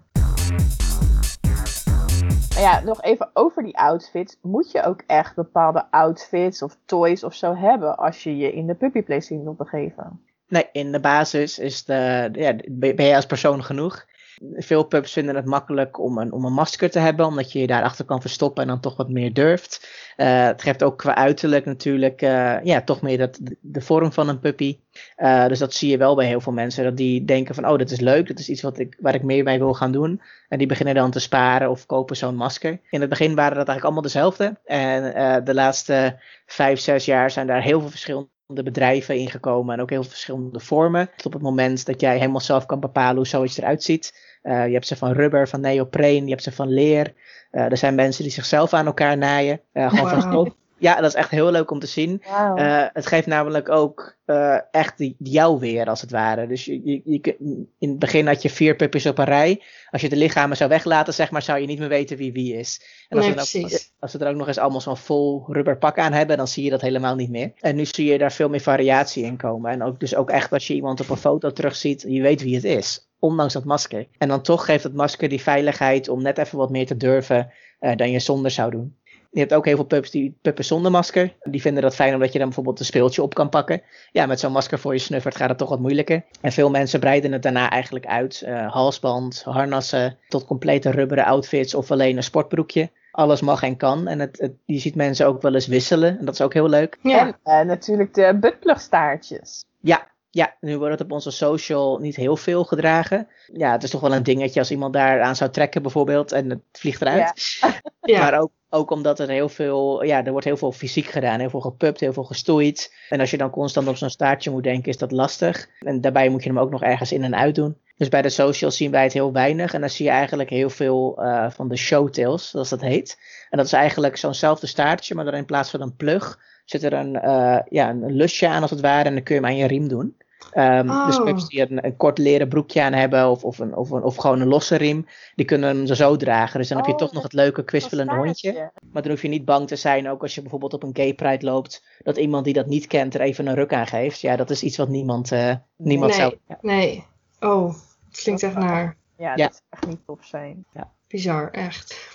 Maar 2.53 2.61
ja, 2.61 2.79
nog 2.83 3.01
even 3.01 3.29
over 3.33 3.63
die 3.63 3.77
outfits. 3.77 4.37
Moet 4.41 4.71
je 4.71 4.83
ook 4.83 5.03
echt 5.07 5.35
bepaalde 5.35 5.85
outfits 5.91 6.61
of 6.61 6.77
toys 6.85 7.23
of 7.23 7.33
zo 7.33 7.55
hebben 7.55 7.97
als 7.97 8.23
je 8.23 8.37
je 8.37 8.51
in 8.53 8.67
de 8.67 8.73
puppyplay 8.75 9.19
scene 9.19 9.43
wilt 9.43 9.57
begeven? 9.57 10.21
Nee, 10.47 10.65
in 10.71 10.91
de 10.91 10.99
basis 10.99 11.59
is 11.59 11.85
de, 11.85 12.29
ja, 12.31 12.55
ben 12.71 12.95
ben 12.95 13.05
je 13.05 13.15
als 13.15 13.25
persoon 13.25 13.63
genoeg. 13.63 14.05
Veel 14.53 14.83
pubs 14.83 15.13
vinden 15.13 15.35
het 15.35 15.45
makkelijk 15.45 15.99
om 15.99 16.17
een, 16.17 16.31
om 16.31 16.45
een 16.45 16.53
masker 16.53 16.91
te 16.91 16.99
hebben, 16.99 17.25
omdat 17.25 17.51
je 17.51 17.59
je 17.59 17.67
daarachter 17.67 18.05
kan 18.05 18.21
verstoppen 18.21 18.63
en 18.63 18.69
dan 18.69 18.79
toch 18.79 18.97
wat 18.97 19.09
meer 19.09 19.33
durft. 19.33 19.87
Eh, 20.15 20.45
het 20.45 20.61
geeft 20.61 20.83
ook 20.83 20.97
qua 20.97 21.15
uiterlijk 21.15 21.65
natuurlijk 21.65 22.21
eh, 22.21 22.63
ja, 22.63 22.81
toch 22.81 23.01
meer 23.01 23.17
dat, 23.17 23.39
de 23.59 23.81
vorm 23.81 24.11
van 24.11 24.29
een 24.29 24.39
puppy. 24.39 24.79
Eh, 25.15 25.47
dus 25.47 25.59
dat 25.59 25.73
zie 25.73 25.89
je 25.89 25.97
wel 25.97 26.15
bij 26.15 26.27
heel 26.27 26.41
veel 26.41 26.53
mensen, 26.53 26.83
dat 26.83 26.97
die 26.97 27.25
denken 27.25 27.55
van, 27.55 27.67
oh, 27.67 27.77
dat 27.77 27.91
is 27.91 27.99
leuk, 27.99 28.27
dat 28.27 28.39
is 28.39 28.49
iets 28.49 28.61
wat 28.61 28.79
ik, 28.79 28.97
waar 28.99 29.15
ik 29.15 29.23
meer 29.23 29.43
mee 29.43 29.59
wil 29.59 29.73
gaan 29.73 29.91
doen. 29.91 30.21
En 30.49 30.57
die 30.57 30.67
beginnen 30.67 30.95
dan 30.95 31.11
te 31.11 31.19
sparen 31.19 31.69
of 31.69 31.85
kopen 31.85 32.15
zo'n 32.15 32.35
masker. 32.35 32.79
In 32.89 33.01
het 33.01 33.09
begin 33.09 33.35
waren 33.35 33.57
dat 33.57 33.67
eigenlijk 33.67 33.83
allemaal 33.83 34.01
dezelfde. 34.01 34.59
En 34.65 35.43
de 35.43 35.53
laatste 35.53 36.19
vijf, 36.45 36.79
zes 36.79 37.05
jaar 37.05 37.31
zijn 37.31 37.47
daar 37.47 37.61
heel 37.61 37.79
veel 37.79 37.89
verschillende 37.89 38.29
bedrijven 38.53 39.15
ingekomen 39.15 39.75
en 39.75 39.81
ook 39.81 39.89
heel 39.89 40.03
verschillende 40.03 40.59
vormen. 40.59 41.09
Tot 41.15 41.25
op 41.25 41.33
het 41.33 41.41
moment 41.41 41.85
dat 41.85 42.01
jij 42.01 42.17
helemaal 42.17 42.39
zelf 42.39 42.65
kan 42.65 42.79
bepalen 42.79 43.15
hoe 43.15 43.27
zoiets 43.27 43.57
eruit 43.57 43.83
ziet. 43.83 44.37
Eh, 44.41 44.67
je 44.67 44.73
hebt 44.73 44.87
ze 44.87 44.95
van 44.95 45.11
rubber, 45.11 45.47
van 45.47 45.61
neopreen, 45.61 46.23
je 46.23 46.29
hebt 46.29 46.43
ze 46.43 46.51
van 46.51 46.73
leer. 46.73 47.13
Eh, 47.51 47.71
er 47.71 47.77
zijn 47.77 47.95
mensen 47.95 48.23
die 48.23 48.31
zichzelf 48.31 48.73
aan 48.73 48.85
elkaar 48.85 49.17
naaien. 49.17 49.61
Eh, 49.71 49.89
gewoon 49.89 50.09
van 50.09 50.21
stof. 50.21 50.49
Ja, 50.81 50.95
dat 50.95 51.09
is 51.09 51.13
echt 51.13 51.29
heel 51.29 51.51
leuk 51.51 51.71
om 51.71 51.79
te 51.79 51.87
zien. 51.87 52.21
Eh, 52.55 52.85
het 52.93 53.07
geeft 53.07 53.27
namelijk 53.27 53.69
ook 53.69 54.17
eh, 54.25 54.57
echt 54.71 54.97
die, 54.97 55.15
jou 55.19 55.59
weer, 55.59 55.85
als 55.85 56.01
het 56.01 56.11
ware. 56.11 56.47
Dus 56.47 56.65
je, 56.65 56.81
je, 56.83 57.01
je 57.05 57.35
in 57.79 57.89
het 57.89 57.99
begin 57.99 58.27
had 58.27 58.41
je 58.41 58.49
vier 58.49 58.75
puppies 58.75 59.05
op 59.05 59.17
een 59.17 59.25
rij. 59.25 59.61
Als 59.89 60.01
je 60.01 60.09
de 60.09 60.15
lichamen 60.15 60.57
zou 60.57 60.69
weglaten, 60.69 61.13
zeg 61.13 61.31
maar, 61.31 61.41
zou 61.41 61.59
je 61.59 61.67
niet 61.67 61.79
meer 61.79 61.89
weten 61.89 62.17
wie 62.17 62.31
wie 62.33 62.55
is. 62.55 62.81
En 63.09 63.17
als, 63.17 63.25
Nee, 63.25 63.35
ze 63.35 63.35
dan 63.35 63.61
ook, 63.63 63.69
precies. 63.69 63.93
als 63.99 64.11
ze 64.11 64.17
er 64.17 64.29
ook 64.29 64.35
nog 64.35 64.47
eens 64.47 64.57
allemaal 64.57 64.81
zo'n 64.81 64.97
vol 64.97 65.43
rubber 65.47 65.77
pak 65.77 65.97
aan 65.99 66.13
hebben, 66.13 66.37
dan 66.37 66.47
zie 66.47 66.63
je 66.63 66.69
dat 66.69 66.81
helemaal 66.81 67.15
niet 67.15 67.29
meer. 67.29 67.51
En 67.59 67.75
nu 67.75 67.85
zie 67.85 68.11
je 68.11 68.17
daar 68.17 68.31
veel 68.31 68.49
meer 68.49 68.59
variatie 68.59 69.23
in 69.23 69.37
komen. 69.37 69.71
En 69.71 69.83
ook, 69.83 69.99
dus 69.99 70.15
ook 70.15 70.29
echt 70.29 70.51
als 70.51 70.67
je 70.67 70.73
iemand 70.73 70.99
op 70.99 71.09
een 71.09 71.17
foto 71.17 71.51
terugziet, 71.51 72.05
je 72.07 72.21
weet 72.21 72.41
wie 72.41 72.55
het 72.55 72.63
is. 72.63 73.09
Ondanks 73.19 73.53
dat 73.53 73.63
masker. 73.63 74.07
En 74.17 74.27
dan 74.27 74.41
toch 74.41 74.65
geeft 74.65 74.83
dat 74.83 74.93
masker 74.93 75.29
die 75.29 75.41
veiligheid 75.41 76.09
om 76.09 76.21
net 76.21 76.37
even 76.37 76.57
wat 76.57 76.69
meer 76.69 76.85
te 76.85 76.97
durven 76.97 77.51
eh, 77.79 77.95
dan 77.95 78.11
je 78.11 78.19
zonder 78.19 78.51
zou 78.51 78.71
doen. 78.71 78.95
Je 79.33 79.39
hebt 79.39 79.53
ook 79.53 79.65
heel 79.65 79.75
veel 79.75 79.85
pups 79.85 80.11
die 80.11 80.37
puppen 80.41 80.65
zonder 80.65 80.91
masker. 80.91 81.33
Die 81.43 81.61
vinden 81.61 81.83
dat 81.83 81.95
fijn 81.95 82.13
omdat 82.13 82.31
je 82.31 82.37
dan 82.37 82.47
bijvoorbeeld 82.47 82.79
een 82.79 82.85
speeltje 82.85 83.21
op 83.21 83.33
kan 83.33 83.49
pakken. 83.49 83.81
Ja, 84.11 84.25
met 84.25 84.39
zo'n 84.39 84.51
masker 84.51 84.79
voor 84.79 84.93
je 84.93 84.99
snuffert 84.99 85.35
gaat 85.35 85.49
het 85.49 85.57
toch 85.57 85.69
wat 85.69 85.79
moeilijker. 85.79 86.23
En 86.41 86.51
veel 86.51 86.69
mensen 86.69 86.99
breiden 86.99 87.31
het 87.31 87.43
daarna 87.43 87.69
eigenlijk 87.69 88.05
uit. 88.05 88.41
Eh, 88.41 88.71
halsband, 88.71 89.43
harnassen, 89.43 90.17
tot 90.27 90.45
complete 90.45 90.89
rubberen 90.91 91.25
outfits 91.25 91.73
of 91.75 91.91
alleen 91.91 92.17
een 92.17 92.23
sportbroekje. 92.23 92.89
Alles 93.11 93.41
mag 93.41 93.63
en 93.63 93.77
kan. 93.77 94.07
En 94.07 94.19
het, 94.19 94.39
het- 94.39 94.55
je 94.65 94.79
ziet 94.79 94.95
mensen 94.95 95.27
ook 95.27 95.41
wel 95.41 95.53
eens 95.53 95.67
wisselen. 95.67 96.19
En 96.19 96.25
dat 96.25 96.33
is 96.33 96.41
ook 96.41 96.53
heel 96.53 96.69
leuk. 96.69 96.97
Ja. 97.01 97.25
En 97.27 97.37
eh, 97.43 97.65
natuurlijk 97.65 98.13
de 98.13 98.37
buttplugstaartjes. 98.39 99.63
Ja, 99.79 100.07
ja, 100.31 100.55
nu 100.59 100.77
wordt 100.77 100.93
het 100.93 101.01
op 101.01 101.11
onze 101.11 101.31
social 101.31 101.97
niet 101.97 102.15
heel 102.15 102.37
veel 102.37 102.63
gedragen. 102.63 103.27
Ja, 103.53 103.71
het 103.71 103.83
is 103.83 103.89
toch 103.89 104.01
wel 104.01 104.13
een 104.13 104.23
dingetje 104.23 104.59
als 104.59 104.71
iemand 104.71 104.93
daar 104.93 105.21
aan 105.21 105.35
zou 105.35 105.51
trekken 105.51 105.81
bijvoorbeeld 105.81 106.31
en 106.31 106.49
het 106.49 106.61
vliegt 106.71 107.01
eruit. 107.01 107.33
Ja. 108.03 108.19
Maar 108.19 108.39
ook, 108.39 108.51
ook 108.69 108.91
omdat 108.91 109.19
er 109.19 109.29
heel 109.29 109.49
veel, 109.49 110.03
ja, 110.03 110.25
er 110.25 110.31
wordt 110.31 110.45
heel 110.45 110.57
veel 110.57 110.71
fysiek 110.71 111.05
gedaan, 111.05 111.39
heel 111.39 111.49
veel 111.49 111.59
gepupt, 111.59 111.99
heel 111.99 112.13
veel 112.13 112.23
gestoeid. 112.23 112.93
En 113.09 113.19
als 113.19 113.31
je 113.31 113.37
dan 113.37 113.49
constant 113.49 113.87
op 113.87 113.95
zo'n 113.95 114.09
staartje 114.09 114.51
moet 114.51 114.63
denken, 114.63 114.89
is 114.89 114.97
dat 114.97 115.11
lastig. 115.11 115.67
En 115.79 116.01
daarbij 116.01 116.29
moet 116.29 116.43
je 116.43 116.49
hem 116.49 116.59
ook 116.59 116.71
nog 116.71 116.83
ergens 116.83 117.11
in 117.11 117.23
en 117.23 117.35
uit 117.35 117.55
doen. 117.55 117.77
Dus 117.97 118.09
bij 118.09 118.21
de 118.21 118.29
socials 118.29 118.77
zien 118.77 118.91
wij 118.91 119.03
het 119.03 119.13
heel 119.13 119.31
weinig. 119.31 119.73
En 119.73 119.79
dan 119.79 119.89
zie 119.89 120.05
je 120.05 120.11
eigenlijk 120.11 120.49
heel 120.49 120.69
veel 120.69 121.17
eh, 121.17 121.51
van 121.51 121.67
de 121.67 121.77
showtails, 121.77 122.49
zoals 122.49 122.69
dat 122.69 122.81
heet. 122.81 123.17
En 123.49 123.57
dat 123.57 123.65
is 123.65 123.73
eigenlijk 123.73 124.17
zo'nzelfde 124.17 124.67
staartje, 124.67 125.15
maar 125.15 125.25
dan 125.25 125.33
in 125.33 125.45
plaats 125.45 125.69
van 125.69 125.81
een 125.81 125.95
plug 125.95 126.39
zit 126.65 126.83
er 126.83 126.93
een, 126.93 127.15
eh, 127.15 127.59
ja, 127.69 127.89
een 127.89 128.11
lusje 128.15 128.47
aan 128.47 128.61
als 128.61 128.71
het 128.71 128.81
ware. 128.81 129.03
En 129.07 129.13
dan 129.13 129.23
kun 129.23 129.35
je 129.35 129.41
hem 129.41 129.49
aan 129.49 129.57
je 129.57 129.67
riem 129.67 129.87
doen. 129.87 130.15
Ehm, 130.51 130.89
Oh. 130.89 131.05
Dus 131.05 131.17
pups 131.23 131.47
die 131.47 131.61
een, 131.71 131.85
een 131.85 131.97
kort 131.97 132.17
leren 132.17 132.47
broekje 132.49 132.81
aan 132.81 132.93
hebben 132.93 133.29
of, 133.29 133.43
of, 133.43 133.59
een, 133.59 133.75
of, 133.75 133.89
een, 133.89 134.03
of 134.03 134.15
gewoon 134.15 134.41
een 134.41 134.47
losse 134.47 134.75
riem, 134.75 135.05
die 135.35 135.45
kunnen 135.45 135.75
hem 135.75 135.95
zo, 135.95 136.15
dragen. 136.15 136.59
Dus 136.59 136.67
dan 136.67 136.77
heb 136.77 136.85
je 136.85 136.91
Oh, 136.91 136.97
toch 136.97 137.11
nog 137.13 137.23
het 137.23 137.33
leuke 137.33 137.63
kwispelende 137.63 138.15
hondje. 138.15 138.71
Maar 138.91 139.01
dan 139.01 139.11
hoef 139.11 139.21
je 139.21 139.27
niet 139.27 139.45
bang 139.45 139.67
te 139.67 139.75
zijn, 139.75 140.09
ook 140.09 140.21
als 140.21 140.35
je 140.35 140.41
bijvoorbeeld 140.41 140.73
op 140.73 140.83
een 140.83 140.95
gay 140.95 141.13
pride 141.13 141.45
loopt, 141.45 141.83
dat 142.03 142.17
iemand 142.17 142.45
die 142.45 142.53
dat 142.53 142.65
niet 142.67 142.87
kent 142.87 143.13
er 143.13 143.21
even 143.21 143.47
een 143.47 143.55
ruk 143.55 143.73
aan 143.73 143.87
geeft. 143.87 144.21
Ja, 144.21 144.35
dat 144.35 144.49
is 144.49 144.63
iets 144.63 144.77
wat 144.77 144.89
niemand, 144.89 145.31
eh, 145.31 145.55
niemand 145.77 146.11
Nee. 146.11 146.19
zou... 146.19 146.35
Ja. 146.47 146.57
Nee. 146.61 147.03
Oh, 147.39 147.73
het 148.09 148.21
klinkt 148.21 148.43
echt 148.43 148.55
naar. 148.57 148.97
Ja, 149.17 149.29
Ja. 149.35 149.45
dat 149.45 149.51
is 149.53 149.61
echt 149.69 149.87
niet 149.87 150.05
tof 150.05 150.25
zijn. 150.25 150.65
Bizar, 151.07 151.51
echt. 151.51 152.09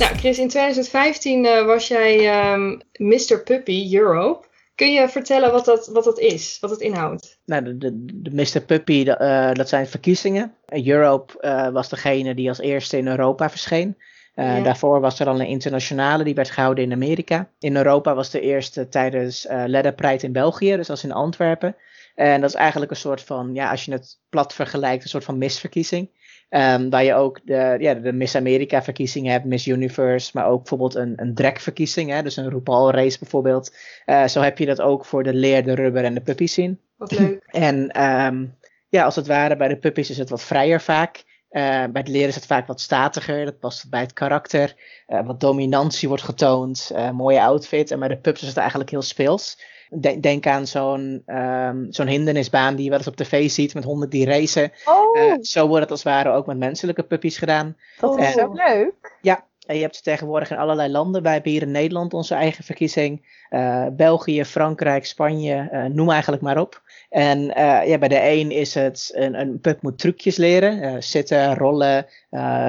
Nou, 0.00 0.16
Chris, 0.16 0.38
in 0.38 0.48
2015 0.48 1.46
eh, 1.46 1.64
was 1.64 1.88
jij 1.88 2.28
ehm, 2.28 2.78
Mr. 2.96 3.42
Puppy 3.44 3.96
Europe. 3.96 4.46
Kun 4.74 4.92
je 4.92 5.08
vertellen 5.08 5.52
wat 5.52 5.64
dat, 5.64 5.86
wat 5.86 6.04
dat 6.04 6.18
is, 6.18 6.58
wat 6.60 6.70
het 6.70 6.80
inhoudt? 6.80 7.38
Nou, 7.44 7.62
de, 7.64 7.78
de, 7.78 7.92
de 8.14 8.30
Mr. 8.30 8.60
Puppy, 8.60 9.04
dat, 9.04 9.18
eh, 9.18 9.52
dat 9.52 9.68
zijn 9.68 9.86
verkiezingen. 9.86 10.54
Europe 10.68 11.40
eh, 11.40 11.68
was 11.68 11.88
degene 11.88 12.34
die 12.34 12.48
als 12.48 12.58
eerste 12.58 12.96
in 12.96 13.08
Europa 13.08 13.50
verscheen. 13.50 13.96
Ja. 14.34 14.60
Daarvoor 14.60 15.00
was 15.00 15.20
er 15.20 15.26
al 15.26 15.40
een 15.40 15.46
internationale, 15.46 16.24
die 16.24 16.34
werd 16.34 16.50
gehouden 16.50 16.84
in 16.84 16.92
Amerika. 16.92 17.50
In 17.58 17.76
Europa 17.76 18.14
was 18.14 18.30
de 18.30 18.40
eerste 18.40 18.88
tijdens 18.88 19.46
Pride 19.96 20.26
in 20.26 20.32
België, 20.32 20.76
dus 20.76 20.86
dat 20.86 20.96
is 20.96 21.04
in 21.04 21.12
Antwerpen. 21.12 21.76
En 22.14 22.40
dat 22.40 22.50
is 22.50 22.56
eigenlijk 22.56 22.90
een 22.90 22.96
soort 22.96 23.22
van, 23.22 23.50
ja, 23.54 23.70
als 23.70 23.84
je 23.84 23.92
het 23.92 24.18
plat 24.28 24.54
vergelijkt, 24.54 25.02
een 25.02 25.08
soort 25.08 25.24
van 25.24 25.38
misverkiezing. 25.38 26.10
Ehm, 26.50 26.88
waar 26.88 27.04
je 27.04 27.14
ook 27.14 27.40
de, 27.44 27.76
ja, 27.78 27.94
de 27.94 28.12
Miss 28.12 28.34
America 28.34 28.82
verkiezing 28.82 29.26
hebt, 29.26 29.44
Miss 29.44 29.66
Universe, 29.66 30.30
maar 30.34 30.46
ook 30.46 30.58
bijvoorbeeld 30.58 30.94
een, 30.94 31.12
een 31.16 31.34
drag-verkiezing, 31.34 32.10
hè, 32.10 32.22
dus 32.22 32.36
een 32.36 32.50
RuPaul 32.50 32.90
race 32.90 33.18
bijvoorbeeld. 33.18 33.76
Eh, 34.04 34.26
zo 34.26 34.40
heb 34.40 34.58
je 34.58 34.66
dat 34.66 34.80
ook 34.80 35.04
voor 35.04 35.22
de 35.22 35.34
leer, 35.34 35.64
de 35.64 35.74
rubber 35.74 36.04
en 36.04 36.14
de 36.14 36.20
puppy 36.20 36.46
scene. 36.46 36.76
Wat 36.96 37.18
leuk. 37.18 37.42
En 37.50 37.88
ehm, 37.88 38.46
ja, 38.88 39.04
als 39.04 39.16
het 39.16 39.26
ware, 39.26 39.56
bij 39.56 39.68
de 39.68 39.76
puppies 39.76 40.10
is 40.10 40.18
het 40.18 40.30
wat 40.30 40.42
vrijer 40.42 40.80
vaak. 40.80 41.24
Eh, 41.48 41.62
bij 41.62 41.90
het 41.92 42.08
leren 42.08 42.28
is 42.28 42.34
het 42.34 42.46
vaak 42.46 42.66
wat 42.66 42.80
statiger. 42.80 43.44
Dat 43.44 43.58
past 43.58 43.90
bij 43.90 44.00
het 44.00 44.12
karakter. 44.12 44.74
Eh, 45.06 45.26
wat 45.26 45.40
dominantie 45.40 46.08
wordt 46.08 46.22
getoond. 46.22 46.90
mooie 47.12 47.40
outfit. 47.40 47.90
En 47.90 47.98
bij 47.98 48.08
de 48.08 48.18
pups 48.18 48.42
is 48.42 48.48
het 48.48 48.56
eigenlijk 48.56 48.90
heel 48.90 49.02
speels. 49.02 49.58
Denk, 50.20 50.46
aan 50.46 50.66
zo'n 50.66 51.22
ehm, 51.26 51.86
zo'n 51.90 52.06
hindernisbaan 52.06 52.74
die 52.74 52.84
je 52.84 52.90
wel 52.90 52.98
eens 52.98 53.08
op 53.08 53.16
tv 53.16 53.50
ziet 53.50 53.74
met 53.74 53.84
honden 53.84 54.10
die 54.10 54.26
racen. 54.26 54.72
Oh, 54.84 55.18
Eh, 55.18 55.34
zo 55.40 55.66
wordt 55.66 55.82
het 55.82 55.90
als 55.90 56.02
het 56.02 56.12
ware 56.12 56.30
ook 56.30 56.46
met 56.46 56.58
menselijke 56.58 57.02
puppies 57.02 57.38
gedaan. 57.38 57.76
dat 58.00 58.18
is 58.18 58.26
eh, 58.26 58.32
zo 58.32 58.52
leuk. 58.52 59.18
En 59.66 59.76
je 59.76 59.82
hebt 59.82 59.96
ze 59.96 60.02
tegenwoordig 60.02 60.50
in 60.50 60.56
allerlei 60.56 60.90
landen. 60.90 61.22
Wij 61.22 61.32
hebben 61.32 61.52
hier 61.52 61.62
in 61.62 61.70
Nederland 61.70 62.14
onze 62.14 62.34
eigen 62.34 62.64
verkiezing. 62.64 63.26
Eh, 63.48 63.86
België, 63.92 64.44
Frankrijk, 64.44 65.06
Spanje, 65.06 65.88
noem 65.92 66.10
eigenlijk 66.10 66.42
maar 66.42 66.58
op. 66.58 66.82
En 67.08 67.40
ja, 67.86 67.98
bij 67.98 68.08
de 68.08 68.30
een 68.30 68.50
is 68.50 68.74
het 68.74 69.10
een, 69.14 69.40
een 69.40 69.60
pup 69.60 69.82
moet 69.82 69.98
trucjes 69.98 70.36
leren. 70.36 71.02
zitten, 71.02 71.54
rollen, 71.54 72.06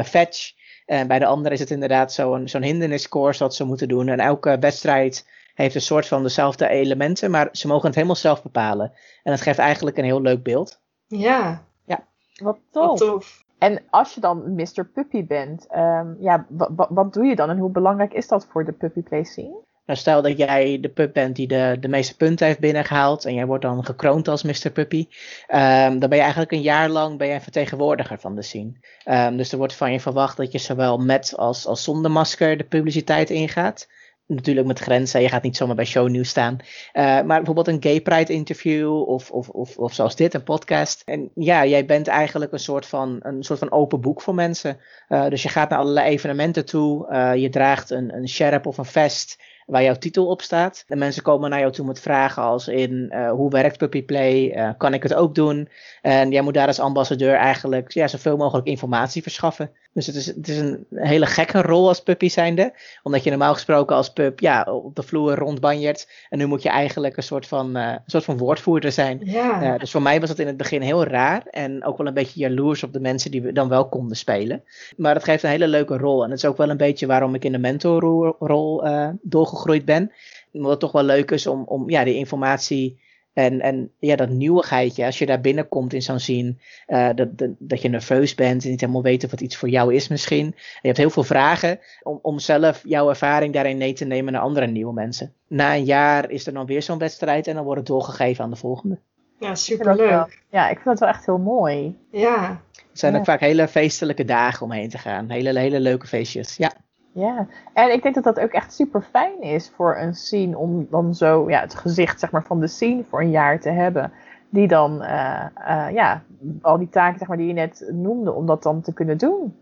fetch. 0.05 0.53
En 0.85 1.07
bij 1.07 1.19
de 1.19 1.25
andere 1.25 1.53
is 1.53 1.59
het 1.59 1.71
inderdaad 1.71 2.13
zo'n 2.13 2.47
zo'n 2.47 2.63
hinderniscourse 2.63 3.43
dat 3.43 3.55
ze 3.55 3.63
moeten 3.63 3.87
doen. 3.87 4.07
En 4.07 4.19
elke 4.19 4.57
wedstrijd 4.59 5.25
heeft 5.53 5.75
een 5.75 5.81
soort 5.81 6.07
van 6.07 6.23
dezelfde 6.23 6.67
elementen, 6.67 7.31
maar 7.31 7.49
ze 7.51 7.67
mogen 7.67 7.85
het 7.85 7.95
helemaal 7.95 8.15
zelf 8.15 8.43
bepalen. 8.43 8.91
En 9.23 9.31
dat 9.31 9.41
geeft 9.41 9.59
eigenlijk 9.59 9.97
een 9.97 10.03
heel 10.03 10.21
leuk 10.21 10.43
beeld. 10.43 10.79
Ja, 11.07 11.63
Wat 11.85 12.01
wat 12.41 12.59
tof. 12.71 12.99
tof. 12.99 13.43
En 13.57 13.81
als 13.89 14.13
je 14.13 14.21
dan 14.21 14.55
Mr. 14.55 14.85
Puppy 14.93 15.25
bent, 15.25 15.67
ehm, 15.67 16.07
ja, 16.19 16.45
wa- 16.49 16.69
wa- 16.75 16.87
wat 16.89 17.13
doe 17.13 17.25
je 17.25 17.35
dan 17.35 17.49
en 17.49 17.57
hoe 17.57 17.71
belangrijk 17.71 18.13
is 18.13 18.27
dat 18.27 18.47
voor 18.51 18.65
de 18.65 18.71
puppy 18.71 19.01
play 19.01 19.23
scene? 19.23 19.69
Nou, 19.85 19.99
stel 19.99 20.21
dat 20.21 20.37
jij 20.37 20.77
de 20.81 20.89
pup 20.89 21.13
bent 21.13 21.35
die 21.35 21.47
de, 21.47 21.77
de 21.79 21.87
meeste 21.87 22.15
punten 22.15 22.47
heeft 22.47 22.59
binnengehaald 22.59 23.25
en 23.25 23.33
jij 23.33 23.45
wordt 23.45 23.63
dan 23.63 23.85
gekroond 23.85 24.27
als 24.27 24.43
Mr. 24.43 24.69
Puppy, 24.73 25.07
ehm, 25.47 25.89
dan 25.99 26.09
ben 26.09 26.13
je 26.17 26.19
eigenlijk 26.21 26.51
een 26.51 26.61
jaar 26.61 26.89
lang 26.89 27.17
ben 27.17 27.27
jij 27.27 27.35
een 27.35 27.41
vertegenwoordiger 27.41 28.19
van 28.19 28.35
de 28.35 28.41
scene. 28.41 28.71
Ehm, 29.03 29.37
dus 29.37 29.51
er 29.51 29.57
wordt 29.57 29.75
van 29.75 29.91
je 29.91 29.99
verwacht 29.99 30.37
dat 30.37 30.51
je 30.51 30.57
zowel 30.57 30.97
met 30.97 31.33
als, 31.37 31.65
als 31.67 31.83
zonder 31.83 32.11
masker 32.11 32.57
de 32.57 32.63
publiciteit 32.63 33.29
ingaat. 33.29 33.87
Natuurlijk 34.33 34.67
met 34.67 34.79
grenzen, 34.79 35.21
je 35.21 35.29
gaat 35.29 35.43
niet 35.43 35.57
zomaar 35.57 35.75
bij 35.75 35.85
shownieuws 35.85 36.29
staan. 36.29 36.57
Eh, 36.91 37.03
maar 37.03 37.25
bijvoorbeeld 37.25 37.67
een 37.67 37.83
gay 37.83 38.01
pride 38.01 38.33
interview 38.33 39.07
of, 39.07 39.31
of, 39.31 39.49
of, 39.49 39.77
of 39.77 39.93
zoals 39.93 40.15
dit, 40.15 40.33
een 40.33 40.43
podcast. 40.43 41.01
En 41.05 41.31
ja, 41.35 41.65
jij 41.65 41.85
bent 41.85 42.07
eigenlijk 42.07 42.51
een 42.51 42.59
soort 42.59 42.85
van, 42.85 43.19
een 43.19 43.43
soort 43.43 43.59
van 43.59 43.71
open 43.71 44.01
boek 44.01 44.21
voor 44.21 44.35
mensen. 44.35 44.79
Eh, 45.07 45.27
dus 45.27 45.43
je 45.43 45.49
gaat 45.49 45.69
naar 45.69 45.79
allerlei 45.79 46.09
evenementen 46.09 46.65
toe, 46.65 47.07
eh, 47.07 47.35
je 47.35 47.49
draagt 47.49 47.89
een, 47.89 48.15
een 48.15 48.27
sjerp 48.27 48.65
of 48.65 48.77
een 48.77 48.85
vest 48.85 49.43
waar 49.65 49.83
jouw 49.83 49.95
titel 49.95 50.27
op 50.27 50.41
staat. 50.41 50.83
En 50.87 50.97
mensen 50.97 51.23
komen 51.23 51.49
naar 51.49 51.59
jou 51.59 51.71
toe 51.71 51.85
met 51.85 51.99
vragen 51.99 52.43
als 52.43 52.67
in 52.67 53.13
hoe 53.29 53.49
werkt 53.49 53.77
Puppy 53.77 54.03
Play? 54.03 54.73
Kan 54.77 54.93
ik 54.93 55.03
het 55.03 55.13
ook 55.13 55.35
doen? 55.35 55.69
En 56.01 56.31
jij 56.31 56.41
moet 56.41 56.53
daar 56.53 56.67
als 56.67 56.79
ambassadeur 56.79 57.33
eigenlijk 57.33 57.91
ja, 57.91 58.07
zoveel 58.07 58.37
mogelijk 58.37 58.67
informatie 58.67 59.21
verschaffen. 59.21 59.71
Dus 59.93 60.07
het 60.07 60.15
is, 60.15 60.25
het 60.25 60.47
is 60.47 60.57
een 60.57 60.85
hele 60.95 61.25
gekke 61.25 61.61
rol 61.61 61.87
als 61.87 62.03
puppy 62.03 62.29
zijnde. 62.29 62.73
Omdat 63.03 63.23
je 63.23 63.29
normaal 63.29 63.53
gesproken 63.53 63.95
als 63.95 64.13
pup 64.13 64.39
ja, 64.39 64.63
op 64.63 64.95
de 64.95 65.03
vloer 65.03 65.35
rondbanjert. 65.35 66.07
En 66.29 66.37
nu 66.37 66.45
moet 66.45 66.63
je 66.63 66.69
eigenlijk 66.69 67.17
een 67.17 67.23
soort 67.23 67.47
van, 67.47 67.75
eh, 67.75 67.87
een 67.91 67.99
soort 68.05 68.23
van 68.23 68.37
woordvoerder 68.37 68.91
zijn. 68.91 69.19
Ja, 69.23 69.63
Ja, 69.63 69.77
dus 69.77 69.91
voor 69.91 70.01
mij 70.01 70.19
was 70.19 70.29
dat 70.29 70.39
in 70.39 70.47
het 70.47 70.57
begin 70.57 70.81
heel 70.81 71.03
raar. 71.03 71.45
En 71.49 71.85
ook 71.85 71.97
wel 71.97 72.07
een 72.07 72.13
beetje 72.13 72.39
jaloers 72.39 72.83
op 72.83 72.93
de 72.93 72.99
mensen 72.99 73.31
die 73.31 73.41
we 73.41 73.51
dan 73.53 73.69
wel 73.69 73.89
konden 73.89 74.17
spelen. 74.17 74.63
Maar 74.97 75.13
dat 75.13 75.23
geeft 75.23 75.43
een 75.43 75.49
hele 75.49 75.67
leuke 75.67 75.97
rol. 75.97 76.23
En 76.23 76.29
dat 76.29 76.37
is 76.37 76.45
ook 76.45 76.57
wel 76.57 76.69
een 76.69 76.77
beetje 76.77 77.07
waarom 77.07 77.35
ik 77.35 77.43
in 77.43 77.51
de 77.51 77.57
mentorrol 77.57 78.85
eh 78.85 79.09
doorgegroeid 79.21 79.85
ben. 79.85 80.11
Omdat 80.51 80.71
het 80.71 80.79
toch 80.79 80.91
wel 80.91 81.03
leuk 81.03 81.31
is 81.31 81.47
om, 81.47 81.63
om 81.63 81.89
ja, 81.89 82.03
die 82.03 82.15
informatie 82.15 82.99
en, 83.33 83.61
en 83.61 83.91
ja, 83.99 84.15
dat 84.15 84.29
nieuwigheidje. 84.29 85.05
Als 85.05 85.17
je 85.19 85.25
daar 85.25 85.41
binnenkomt 85.41 85.93
in 85.93 86.01
zo'n 86.01 86.19
scene. 86.19 86.55
eh, 86.85 87.09
dat, 87.15 87.37
dat, 87.37 87.49
dat 87.59 87.81
je 87.81 87.89
nerveus 87.89 88.35
bent 88.35 88.63
en 88.63 88.69
niet 88.69 88.79
helemaal 88.81 89.01
weet 89.01 89.23
of 89.23 89.31
het 89.31 89.41
iets 89.41 89.55
voor 89.57 89.69
jou 89.69 89.93
is 89.95 90.07
misschien. 90.07 90.45
En 90.45 90.53
je 90.81 90.87
hebt 90.87 90.97
heel 90.97 91.09
veel 91.09 91.23
vragen 91.23 91.79
om, 92.03 92.19
om 92.21 92.39
zelf 92.39 92.81
jouw 92.85 93.09
ervaring 93.09 93.53
daarin 93.53 93.77
mee 93.77 93.93
te 93.93 94.05
nemen 94.05 94.33
naar 94.33 94.41
andere 94.41 94.67
nieuwe 94.67 94.93
mensen. 94.93 95.33
Na 95.47 95.75
een 95.75 95.83
jaar 95.85 96.29
is 96.29 96.47
er 96.47 96.53
dan 96.53 96.65
weer 96.65 96.81
zo'n 96.81 96.97
wedstrijd 96.97 97.47
en 97.47 97.55
dan 97.55 97.63
wordt 97.63 97.79
het 97.79 97.87
doorgegeven 97.89 98.43
aan 98.43 98.49
de 98.49 98.55
volgende. 98.55 98.99
ja 99.39 99.55
superleuk. 99.55 100.43
Ja, 100.49 100.63
ik 100.69 100.73
vind 100.75 100.85
dat 100.85 100.99
wel 100.99 101.09
echt 101.09 101.25
heel 101.25 101.37
mooi. 101.37 101.97
Ja, 102.11 102.61
Het 102.89 102.99
zijn 102.99 103.13
Ja. 103.13 103.19
ook 103.19 103.25
vaak 103.25 103.39
hele 103.39 103.67
feestelijke 103.67 104.25
dagen 104.25 104.65
om 104.65 104.71
heen 104.71 104.89
te 104.89 104.97
gaan. 104.97 105.29
Hele, 105.29 105.59
hele 105.59 105.79
leuke 105.79 106.07
feestjes. 106.07 106.55
Ja, 106.57 106.71
Ja, 107.13 107.47
en 107.73 107.93
ik 107.93 108.03
denk 108.03 108.15
dat 108.15 108.23
dat 108.23 108.39
ook 108.39 108.51
echt 108.51 108.73
super 108.73 109.01
fijn 109.01 109.41
is 109.41 109.69
voor 109.75 109.97
een 109.97 110.15
scene 110.15 110.57
om 110.57 110.87
dan 110.89 111.15
zo 111.15 111.49
ja, 111.49 111.59
het 111.59 111.75
gezicht 111.75 112.19
zeg 112.19 112.31
maar, 112.31 112.43
van 112.43 112.59
de 112.59 112.67
scene 112.67 113.03
voor 113.03 113.21
een 113.21 113.31
jaar 113.31 113.59
te 113.59 113.69
hebben. 113.69 114.11
Die 114.49 114.67
dan 114.67 115.01
eh, 115.01 115.45
eh, 115.55 115.93
ja, 115.93 116.23
al 116.61 116.77
die 116.77 116.89
taken 116.89 117.19
zeg 117.19 117.27
maar, 117.27 117.37
die 117.37 117.47
je 117.47 117.53
net 117.53 117.89
noemde, 117.91 118.31
om 118.31 118.45
dat 118.45 118.63
dan 118.63 118.81
te 118.81 118.93
kunnen 118.93 119.17
doen. 119.17 119.55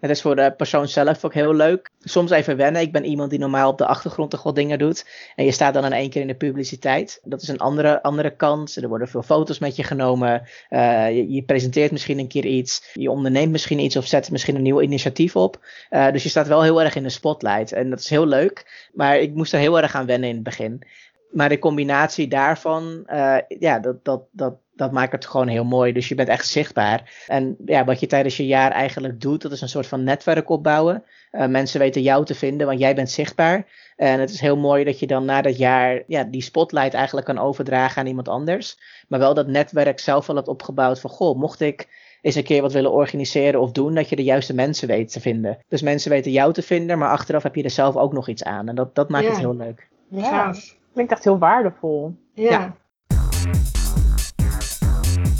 Het 0.00 0.10
is 0.10 0.20
voor 0.20 0.36
de 0.36 0.54
persoon 0.56 0.88
zelf 0.88 1.24
ook 1.24 1.34
heel 1.34 1.54
leuk. 1.54 1.90
Soms 2.00 2.30
even 2.30 2.56
wennen. 2.56 2.82
Ik 2.82 2.92
ben 2.92 3.04
iemand 3.04 3.30
die 3.30 3.38
normaal 3.38 3.70
op 3.70 3.78
de 3.78 3.86
achtergrond 3.86 4.30
toch 4.30 4.42
wel 4.42 4.54
dingen 4.54 4.78
doet. 4.78 5.06
En 5.36 5.44
je 5.44 5.52
staat 5.52 5.74
dan 5.74 5.84
in 5.84 5.92
één 5.92 6.10
keer 6.10 6.20
in 6.20 6.26
de 6.26 6.34
publiciteit. 6.34 7.20
Dat 7.24 7.42
is 7.42 7.48
een 7.48 7.58
andere, 7.58 8.02
andere 8.02 8.36
kant. 8.36 8.76
Er 8.76 8.88
worden 8.88 9.08
veel 9.08 9.22
foto's 9.22 9.58
met 9.58 9.76
je 9.76 9.82
genomen. 9.82 10.42
Eh, 10.68 11.16
je, 11.16 11.32
je 11.32 11.42
presenteert 11.42 11.90
misschien 11.90 12.18
een 12.18 12.28
keer 12.28 12.46
iets. 12.46 12.90
Je 12.92 13.10
onderneemt 13.10 13.52
misschien 13.52 13.78
iets 13.78 13.96
of 13.96 14.06
zet 14.06 14.30
misschien 14.30 14.56
een 14.56 14.62
nieuw 14.62 14.80
initiatief 14.80 15.36
op. 15.36 15.64
Eh, 15.88 16.12
dus 16.12 16.22
je 16.22 16.28
staat 16.28 16.48
wel 16.48 16.62
heel 16.62 16.82
erg 16.82 16.94
in 16.94 17.02
de 17.02 17.08
spotlight. 17.08 17.72
En 17.72 17.90
dat 17.90 17.98
is 17.98 18.10
heel 18.10 18.26
leuk. 18.26 18.88
Maar 18.92 19.18
ik 19.18 19.34
moest 19.34 19.52
er 19.52 19.58
heel 19.58 19.80
erg 19.80 19.94
aan 19.94 20.06
wennen 20.06 20.28
in 20.28 20.34
het 20.34 20.44
begin. 20.44 20.82
Maar 21.30 21.48
de 21.48 21.58
combinatie 21.58 22.28
daarvan, 22.28 23.02
eh, 23.06 23.36
ja, 23.48 23.78
dat, 23.78 24.04
dat, 24.04 24.22
dat, 24.30 24.54
dat 24.74 24.92
maakt 24.92 25.12
het 25.12 25.26
gewoon 25.26 25.48
heel 25.48 25.64
mooi. 25.64 25.92
Dus 25.92 26.08
je 26.08 26.14
bent 26.14 26.28
echt 26.28 26.46
zichtbaar. 26.46 27.24
En 27.26 27.56
ja, 27.64 27.84
wat 27.84 28.00
je 28.00 28.06
tijdens 28.06 28.36
je 28.36 28.46
jaar 28.46 28.70
eigenlijk 28.70 29.20
doet, 29.20 29.42
dat 29.42 29.52
is 29.52 29.60
een 29.60 29.68
soort 29.68 29.86
van 29.86 30.04
netwerk 30.04 30.48
opbouwen. 30.48 31.04
Eh, 31.30 31.46
mensen 31.46 31.80
weten 31.80 32.02
jou 32.02 32.24
te 32.24 32.34
vinden, 32.34 32.66
want 32.66 32.78
jij 32.78 32.94
bent 32.94 33.10
zichtbaar. 33.10 33.66
En 33.96 34.20
het 34.20 34.30
is 34.30 34.40
heel 34.40 34.56
mooi 34.56 34.84
dat 34.84 34.98
je 34.98 35.06
dan 35.06 35.24
na 35.24 35.42
dat 35.42 35.58
jaar 35.58 36.02
ja, 36.06 36.24
die 36.24 36.42
spotlight 36.42 36.94
eigenlijk 36.94 37.26
kan 37.26 37.38
overdragen 37.38 38.00
aan 38.00 38.06
iemand 38.08 38.28
anders. 38.28 38.78
Maar 39.08 39.18
wel 39.18 39.34
dat 39.34 39.46
netwerk 39.46 39.98
zelf 40.00 40.28
al 40.28 40.34
hebt 40.34 40.48
opgebouwd 40.48 41.00
van, 41.00 41.10
goh, 41.10 41.38
mocht 41.38 41.60
ik 41.60 41.88
eens 42.22 42.34
een 42.34 42.44
keer 42.44 42.62
wat 42.62 42.72
willen 42.72 42.92
organiseren 42.92 43.60
of 43.60 43.72
doen, 43.72 43.94
dat 43.94 44.08
je 44.08 44.16
de 44.16 44.22
juiste 44.24 44.54
mensen 44.54 44.88
weet 44.88 45.12
te 45.12 45.20
vinden. 45.20 45.58
Dus 45.68 45.82
mensen 45.82 46.10
weten 46.10 46.30
jou 46.32 46.52
te 46.52 46.62
vinden, 46.62 46.98
maar 46.98 47.10
achteraf 47.10 47.42
heb 47.42 47.54
je 47.54 47.62
er 47.62 47.70
zelf 47.70 47.96
ook 47.96 48.12
nog 48.12 48.28
iets 48.28 48.44
aan. 48.44 48.68
En 48.68 48.74
dat, 48.74 48.94
dat 48.94 49.08
maakt 49.08 49.24
Ja. 49.24 49.30
het 49.30 49.38
heel 49.38 49.56
leuk. 49.56 49.88
Ja, 50.08 50.22
gaaf. 50.22 50.78
Klinkt 50.92 51.12
echt 51.12 51.24
heel 51.24 51.38
waardevol. 51.38 52.16
Ja. 52.34 52.50
Ja. 52.50 52.78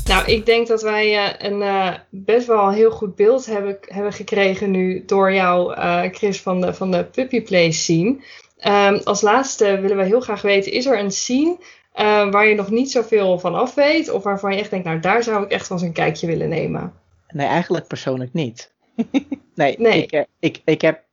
Nou, 0.05 0.27
ik 0.27 0.47
denk 0.47 0.67
dat 0.67 0.83
wij 0.83 1.17
eh, 1.17 1.51
een 1.51 1.63
eh, 1.63 1.95
best 2.11 2.47
wel 2.47 2.71
heel 2.71 2.91
goed 2.91 3.15
beeld 3.15 3.47
hebben, 3.47 3.79
hebben 3.81 4.13
gekregen 4.13 4.71
nu 4.71 5.05
door 5.05 5.33
jou, 5.33 5.75
eh, 5.75 6.03
Chris, 6.13 6.43
van 6.43 6.61
de, 6.61 6.75
van 6.75 6.91
de 6.91 7.05
Puppy 7.05 7.43
Play 7.43 7.71
scene. 7.71 8.17
Ehm, 8.57 9.01
als 9.05 9.21
laatste 9.21 9.81
willen 9.81 9.97
we 9.97 10.05
heel 10.05 10.21
graag 10.21 10.43
weten, 10.43 10.73
is 10.73 10.87
er 10.87 10.99
een 10.99 11.11
scene 11.11 11.57
eh, 11.93 12.31
waar 12.31 12.47
je 12.47 12.55
nog 12.55 12.71
niet 12.71 12.91
zoveel 12.91 13.39
van 13.39 13.55
af 13.55 13.75
weet? 13.75 14.11
Of 14.11 14.23
waarvan 14.23 14.53
je 14.53 14.59
echt 14.59 14.71
denkt, 14.71 14.87
nou 14.87 15.01
daar 15.01 15.23
zou 15.23 15.45
ik 15.45 15.51
echt 15.51 15.69
wel 15.69 15.79
eens 15.79 15.87
een 15.87 15.93
kijkje 15.93 16.27
willen 16.27 16.49
nemen? 16.49 16.93
Nee, 17.29 17.47
eigenlijk 17.47 17.87
persoonlijk 17.87 18.33
niet. 18.33 18.73
Nee, 19.55 19.75
Nee. 19.79 20.03
Ik, 20.03 20.27
ik, 20.39 20.61
ik 20.65 20.81
heb 20.81 21.05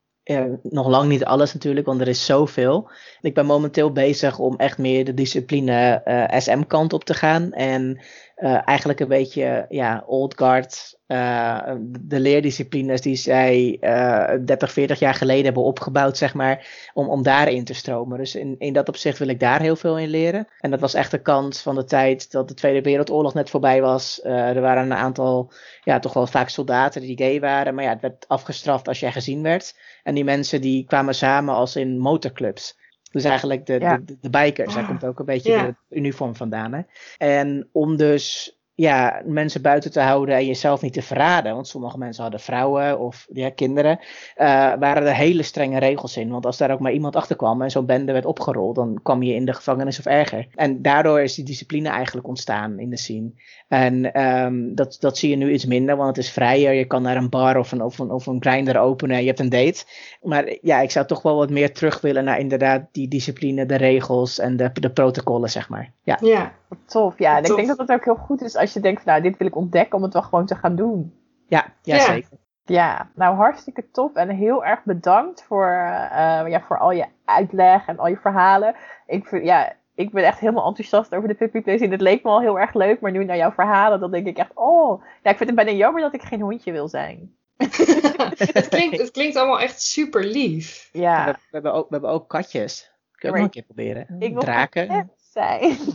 nog 0.62 0.88
lang 0.88 1.10
niet 1.10 1.26
alles 1.26 1.54
natuurlijk, 1.54 1.86
want 1.86 2.02
er 2.02 2.08
is 2.08 2.26
zoveel. 2.26 2.90
Ik 3.22 3.34
ben 3.34 3.46
momenteel 3.46 3.92
bezig 3.92 4.40
om 4.40 4.56
echt 4.56 4.78
meer 4.78 5.06
de 5.06 5.14
discipline 5.14 6.02
eh, 6.04 6.40
SM-kant 6.40 6.94
op 6.94 7.04
te 7.04 7.14
gaan. 7.14 7.52
En 7.54 8.00
eh, 8.36 8.68
eigenlijk 8.68 9.00
een 9.00 9.08
beetje 9.08 9.66
ja, 9.70 10.04
old 10.08 10.38
guard, 10.38 10.98
eh, 11.08 11.72
de 12.00 12.20
leerdisciplines 12.20 13.02
die 13.02 13.16
zij 13.16 13.78
eh 13.80 14.46
30, 14.46 14.72
40 14.72 15.00
jaar 15.00 15.14
geleden 15.14 15.46
hebben 15.46 15.64
opgebouwd, 15.64 16.18
zeg 16.18 16.34
maar, 16.34 16.68
om, 16.94 17.10
om 17.10 17.24
daarin 17.24 17.64
te 17.64 17.74
stromen. 17.74 18.18
Dus 18.18 18.36
in, 18.36 18.56
in 18.58 18.74
dat 18.74 18.88
opzicht 18.88 19.18
wil 19.18 19.28
ik 19.28 19.40
daar 19.40 19.62
heel 19.62 19.76
veel 19.76 19.98
in 19.98 20.10
leren. 20.10 20.48
En 20.60 20.72
dat 20.72 20.80
was 20.80 20.94
echt 20.94 21.12
de 21.12 21.22
kant 21.22 21.60
van 21.60 21.76
de 21.76 21.84
tijd 21.84 22.32
dat 22.32 22.48
de 22.48 22.54
Tweede 22.54 22.82
Wereldoorlog 22.82 23.34
net 23.34 23.50
voorbij 23.50 23.82
was. 23.82 24.20
Er 24.24 24.62
waren 24.62 24.84
een 24.84 24.94
aantal, 24.94 25.52
ja, 25.84 26.00
toch 26.00 26.14
wel 26.14 26.28
vaak 26.28 26.50
soldaten 26.50 27.02
die 27.02 27.18
gay 27.18 27.40
waren, 27.40 27.76
maar 27.76 27.84
ja, 27.84 27.90
het 27.90 28.02
werd 28.02 28.28
afgestraft 28.28 28.88
als 28.88 29.00
jij 29.00 29.12
gezien 29.12 29.42
werd. 29.42 29.76
En 30.08 30.16
die 30.16 30.24
mensen 30.24 30.62
die 30.62 30.86
kwamen 30.86 31.16
samen 31.16 31.54
als 31.54 31.76
in 31.76 31.98
motorclubs. 31.98 32.78
Dus 33.12 33.24
eigenlijk 33.24 33.66
de, 33.66 33.80
Ja. 33.80 33.98
de, 33.98 34.18
de 34.22 34.30
bikers, 34.30 34.74
daar 34.74 34.84
Ah, 34.84 34.90
komt 34.90 35.06
ook 35.06 35.20
een 35.20 35.26
beetje 35.26 35.52
ja. 35.52 35.66
de 35.66 35.96
uniform 35.98 36.36
vandaan. 36.36 36.74
Hè? 36.74 36.82
En 37.18 37.70
om 37.72 37.98
dus 37.98 38.57
ja, 38.78 39.22
mensen 39.26 39.62
buiten 39.62 39.92
te 39.92 40.00
houden 40.00 40.36
en 40.36 40.46
jezelf 40.46 40.82
niet 40.82 40.94
te 40.94 41.02
verraden. 41.02 41.54
Want 41.54 41.68
sommige 41.68 41.98
mensen 41.98 42.22
hadden 42.22 42.40
vrouwen 42.40 43.00
of 43.00 43.28
ja, 43.34 43.50
kinderen. 43.50 44.00
eh, 44.36 44.46
waren 44.80 45.06
er 45.08 45.16
hele 45.16 45.44
strenge 45.44 45.80
regels 45.80 46.18
in. 46.18 46.30
Want 46.30 46.46
als 46.46 46.58
daar 46.58 46.72
ook 46.72 46.80
maar 46.80 46.92
iemand 46.92 47.16
achter 47.16 47.36
kwam 47.36 47.62
en 47.62 47.72
zo'n 47.72 47.86
bende 47.86 48.12
werd 48.12 48.26
opgerold, 48.26 48.76
dan 48.76 49.00
kwam 49.04 49.24
je 49.24 49.34
in 49.34 49.46
de 49.46 49.54
gevangenis 49.54 50.00
of 50.00 50.06
erger. 50.06 50.48
En 50.56 50.82
daardoor 50.82 51.22
is 51.22 51.36
die 51.36 51.46
discipline 51.46 51.90
eigenlijk 51.90 52.28
ontstaan 52.28 52.80
in 52.80 52.90
de 52.90 52.98
scene. 52.98 53.32
En 53.68 54.14
ehm, 54.14 54.76
dat, 54.76 54.98
dat 55.00 55.18
zie 55.18 55.30
je 55.30 55.36
nu 55.36 55.52
iets 55.52 55.66
minder, 55.66 55.96
want 55.96 56.16
het 56.16 56.26
is 56.26 56.32
vrijer. 56.32 56.74
Je 56.74 56.86
kan 56.86 57.02
naar 57.02 57.18
een 57.18 57.30
bar 57.30 57.58
of 57.58 57.72
een, 57.72 57.82
of 57.82 58.00
een, 58.00 58.12
of 58.12 58.26
een 58.26 58.42
grinder 58.42 58.78
openen. 58.80 59.20
Je 59.22 59.28
hebt 59.28 59.40
een 59.40 59.50
date. 59.50 59.86
Maar 60.22 60.58
ja, 60.62 60.82
ik 60.82 60.92
zou 60.92 61.06
toch 61.06 61.22
wel 61.22 61.36
wat 61.36 61.50
meer 61.50 61.74
terug 61.74 62.02
willen 62.02 62.24
naar 62.24 62.40
inderdaad 62.40 62.88
die 62.92 63.08
discipline, 63.08 63.66
de 63.66 63.76
regels 63.76 64.40
en 64.40 64.58
de, 64.58 64.70
de 64.74 64.90
protocollen, 64.90 65.50
zeg 65.50 65.70
maar. 65.70 65.94
Ja, 66.04 66.18
Ja, 66.22 66.54
tof. 66.86 67.20
Ja, 67.20 67.38
en 67.38 67.44
Tof. 67.44 67.50
ik 67.50 67.56
denk 67.56 67.78
dat 67.78 67.88
het 67.88 67.98
ook 67.98 68.06
heel 68.06 68.16
goed 68.26 68.42
is 68.42 68.56
als 68.56 68.74
je 68.74 68.80
denkt 68.80 69.02
van 69.02 69.12
nou, 69.12 69.24
dit 69.24 69.38
wil 69.38 69.48
ik 69.48 69.56
ontdekken 69.56 69.98
om 69.98 70.04
het 70.04 70.14
wel 70.14 70.22
gewoon 70.22 70.46
te 70.46 70.56
gaan 70.56 70.76
doen. 70.76 71.14
ja, 71.48 71.66
ja, 71.82 71.96
Ja. 71.96 72.02
zeker. 72.02 72.38
Ja, 72.66 73.10
nou 73.16 73.36
hartstikke 73.36 73.92
top 73.92 74.16
en 74.16 74.30
heel 74.30 74.66
erg 74.66 74.84
bedankt 74.84 75.44
voor, 75.44 75.68
eh, 75.68 76.48
ja, 76.48 76.62
voor 76.62 76.80
al 76.80 76.92
je 76.92 77.06
uitleg 77.26 77.88
en 77.88 77.98
al 77.98 78.08
je 78.08 78.18
verhalen. 78.18 78.76
Ik, 79.06 79.28
vind, 79.28 79.46
ja, 79.46 79.76
ik 79.96 80.12
ben 80.12 80.24
echt 80.24 80.40
helemaal 80.40 80.68
enthousiast 80.68 81.16
over 81.16 81.28
de 81.28 81.34
Puppy 81.34 81.62
Place 81.62 81.84
en 81.84 81.92
het 81.92 82.02
leek 82.02 82.24
me 82.24 82.30
al 82.30 82.42
heel 82.42 82.60
erg 82.60 82.74
leuk, 82.74 83.00
maar 83.00 83.12
nu 83.12 83.24
naar 83.24 83.38
jouw 83.38 83.52
verhalen, 83.52 84.00
dan 84.00 84.12
denk 84.12 84.28
ik 84.28 84.38
echt, 84.38 84.52
oh, 84.54 85.04
ja, 85.24 85.32
ik 85.32 85.38
vind 85.38 85.50
het 85.50 85.56
bijna 85.56 85.72
jammer 85.72 86.02
dat 86.02 86.14
ik 86.14 86.22
geen 86.22 86.42
hondje 86.42 86.72
wil 86.72 86.88
zijn. 86.88 87.36
het, 87.58 88.68
klinkt, 88.70 88.98
het 88.98 89.12
klinkt 89.12 89.36
allemaal 89.36 89.60
echt 89.60 89.82
super 89.82 90.24
lief. 90.24 90.90
We, 90.92 91.00
Ja, 91.00 91.26
we 91.26 91.38
hebben 91.52 91.74
ook, 91.74 91.88
we 91.88 91.92
hebben 91.92 92.10
ook 92.10 92.30
katjes. 92.30 92.92
Kun 93.12 93.30
je 93.30 93.36
ook 93.36 93.36
nog 93.36 93.46
een 93.46 93.52
keer 93.52 93.64
proberen. 93.64 94.16
ik 94.20 94.34
wil 94.34 94.42
Draken. 94.42 95.12
Zijn. 95.38 95.78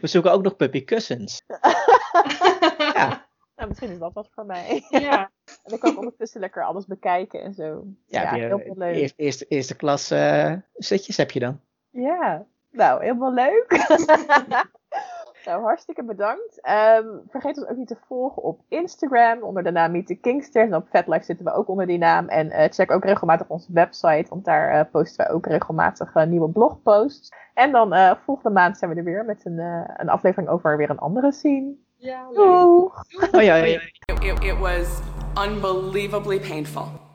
We 0.00 0.06
zoeken 0.06 0.32
ook 0.32 0.42
nog 0.42 0.56
puppy 0.56 0.84
kussens. 0.84 1.42
ja, 2.78 3.26
Nou, 3.56 3.68
misschien 3.68 3.90
is 3.90 3.98
dat 3.98 4.12
wat 4.12 4.28
voor 4.34 4.46
mij. 4.46 4.86
Ja. 4.88 5.30
En 5.64 5.74
ik 5.74 5.80
kan 5.80 5.96
ondertussen 5.96 6.40
lekker 6.40 6.64
alles 6.64 6.86
bekijken 6.86 7.42
en 7.42 7.54
zo. 7.54 7.84
Ja, 8.06 8.22
Ja, 8.22 8.34
je, 8.34 8.42
heel 8.42 8.58
veel 8.58 8.74
leuk. 8.76 8.94
Eerste, 8.94 9.22
eerste, 9.22 9.44
eerste 9.44 9.76
klas 9.76 10.10
eh 10.10 10.52
zitjes 10.74 11.16
heb 11.16 11.30
je 11.30 11.40
dan. 11.40 11.60
Ja, 11.90 12.46
nou, 12.70 13.02
helemaal 13.02 13.32
leuk. 13.32 13.66
Nou, 15.48 15.62
hartstikke 15.62 16.04
bedankt. 16.04 16.60
Ehm, 16.60 17.06
vergeet 17.28 17.58
ons 17.58 17.68
ook 17.68 17.76
niet 17.76 17.88
te 17.88 17.96
volgen 18.06 18.42
op 18.42 18.60
Instagram 18.68 19.42
onder 19.42 19.62
de 19.62 19.70
naam 19.70 19.90
Meet 19.90 20.06
the 20.06 20.14
Kingsters. 20.14 20.66
En 20.66 20.74
op 20.74 20.88
FetLife 20.88 21.24
zitten 21.24 21.44
we 21.44 21.52
ook 21.52 21.68
onder 21.68 21.86
die 21.86 21.98
naam. 21.98 22.28
En 22.28 22.50
eh, 22.50 22.70
check 22.70 22.90
ook 22.90 23.04
regelmatig 23.04 23.48
onze 23.48 23.72
website, 23.72 24.26
want 24.28 24.44
daar 24.44 24.70
eh, 24.70 24.90
posten 24.90 25.26
we 25.26 25.32
ook 25.32 25.46
regelmatig 25.46 26.14
eh, 26.14 26.26
nieuwe 26.26 26.48
blogposts. 26.48 27.32
En 27.54 27.72
dan 27.72 27.92
eh, 27.92 28.12
volgende 28.24 28.50
maand 28.50 28.78
zijn 28.78 28.90
we 28.90 28.96
er 28.96 29.04
weer 29.04 29.24
met 29.24 29.44
een, 29.44 29.58
eh, 29.58 29.94
een 29.96 30.08
aflevering 30.08 30.50
over 30.50 30.76
weer 30.76 30.90
een 30.90 30.98
andere 30.98 31.32
scene. 31.32 31.74
Ja. 31.96 32.26
Doeg! 32.32 33.04
Oh 33.32 33.42
ja, 33.42 33.54
ja, 33.54 33.64
ja. 33.64 33.80
It, 33.80 34.22
it, 34.22 34.44
it 34.44 34.58
was 34.58 35.00
unbelievably 35.46 36.40
painful. 36.40 37.07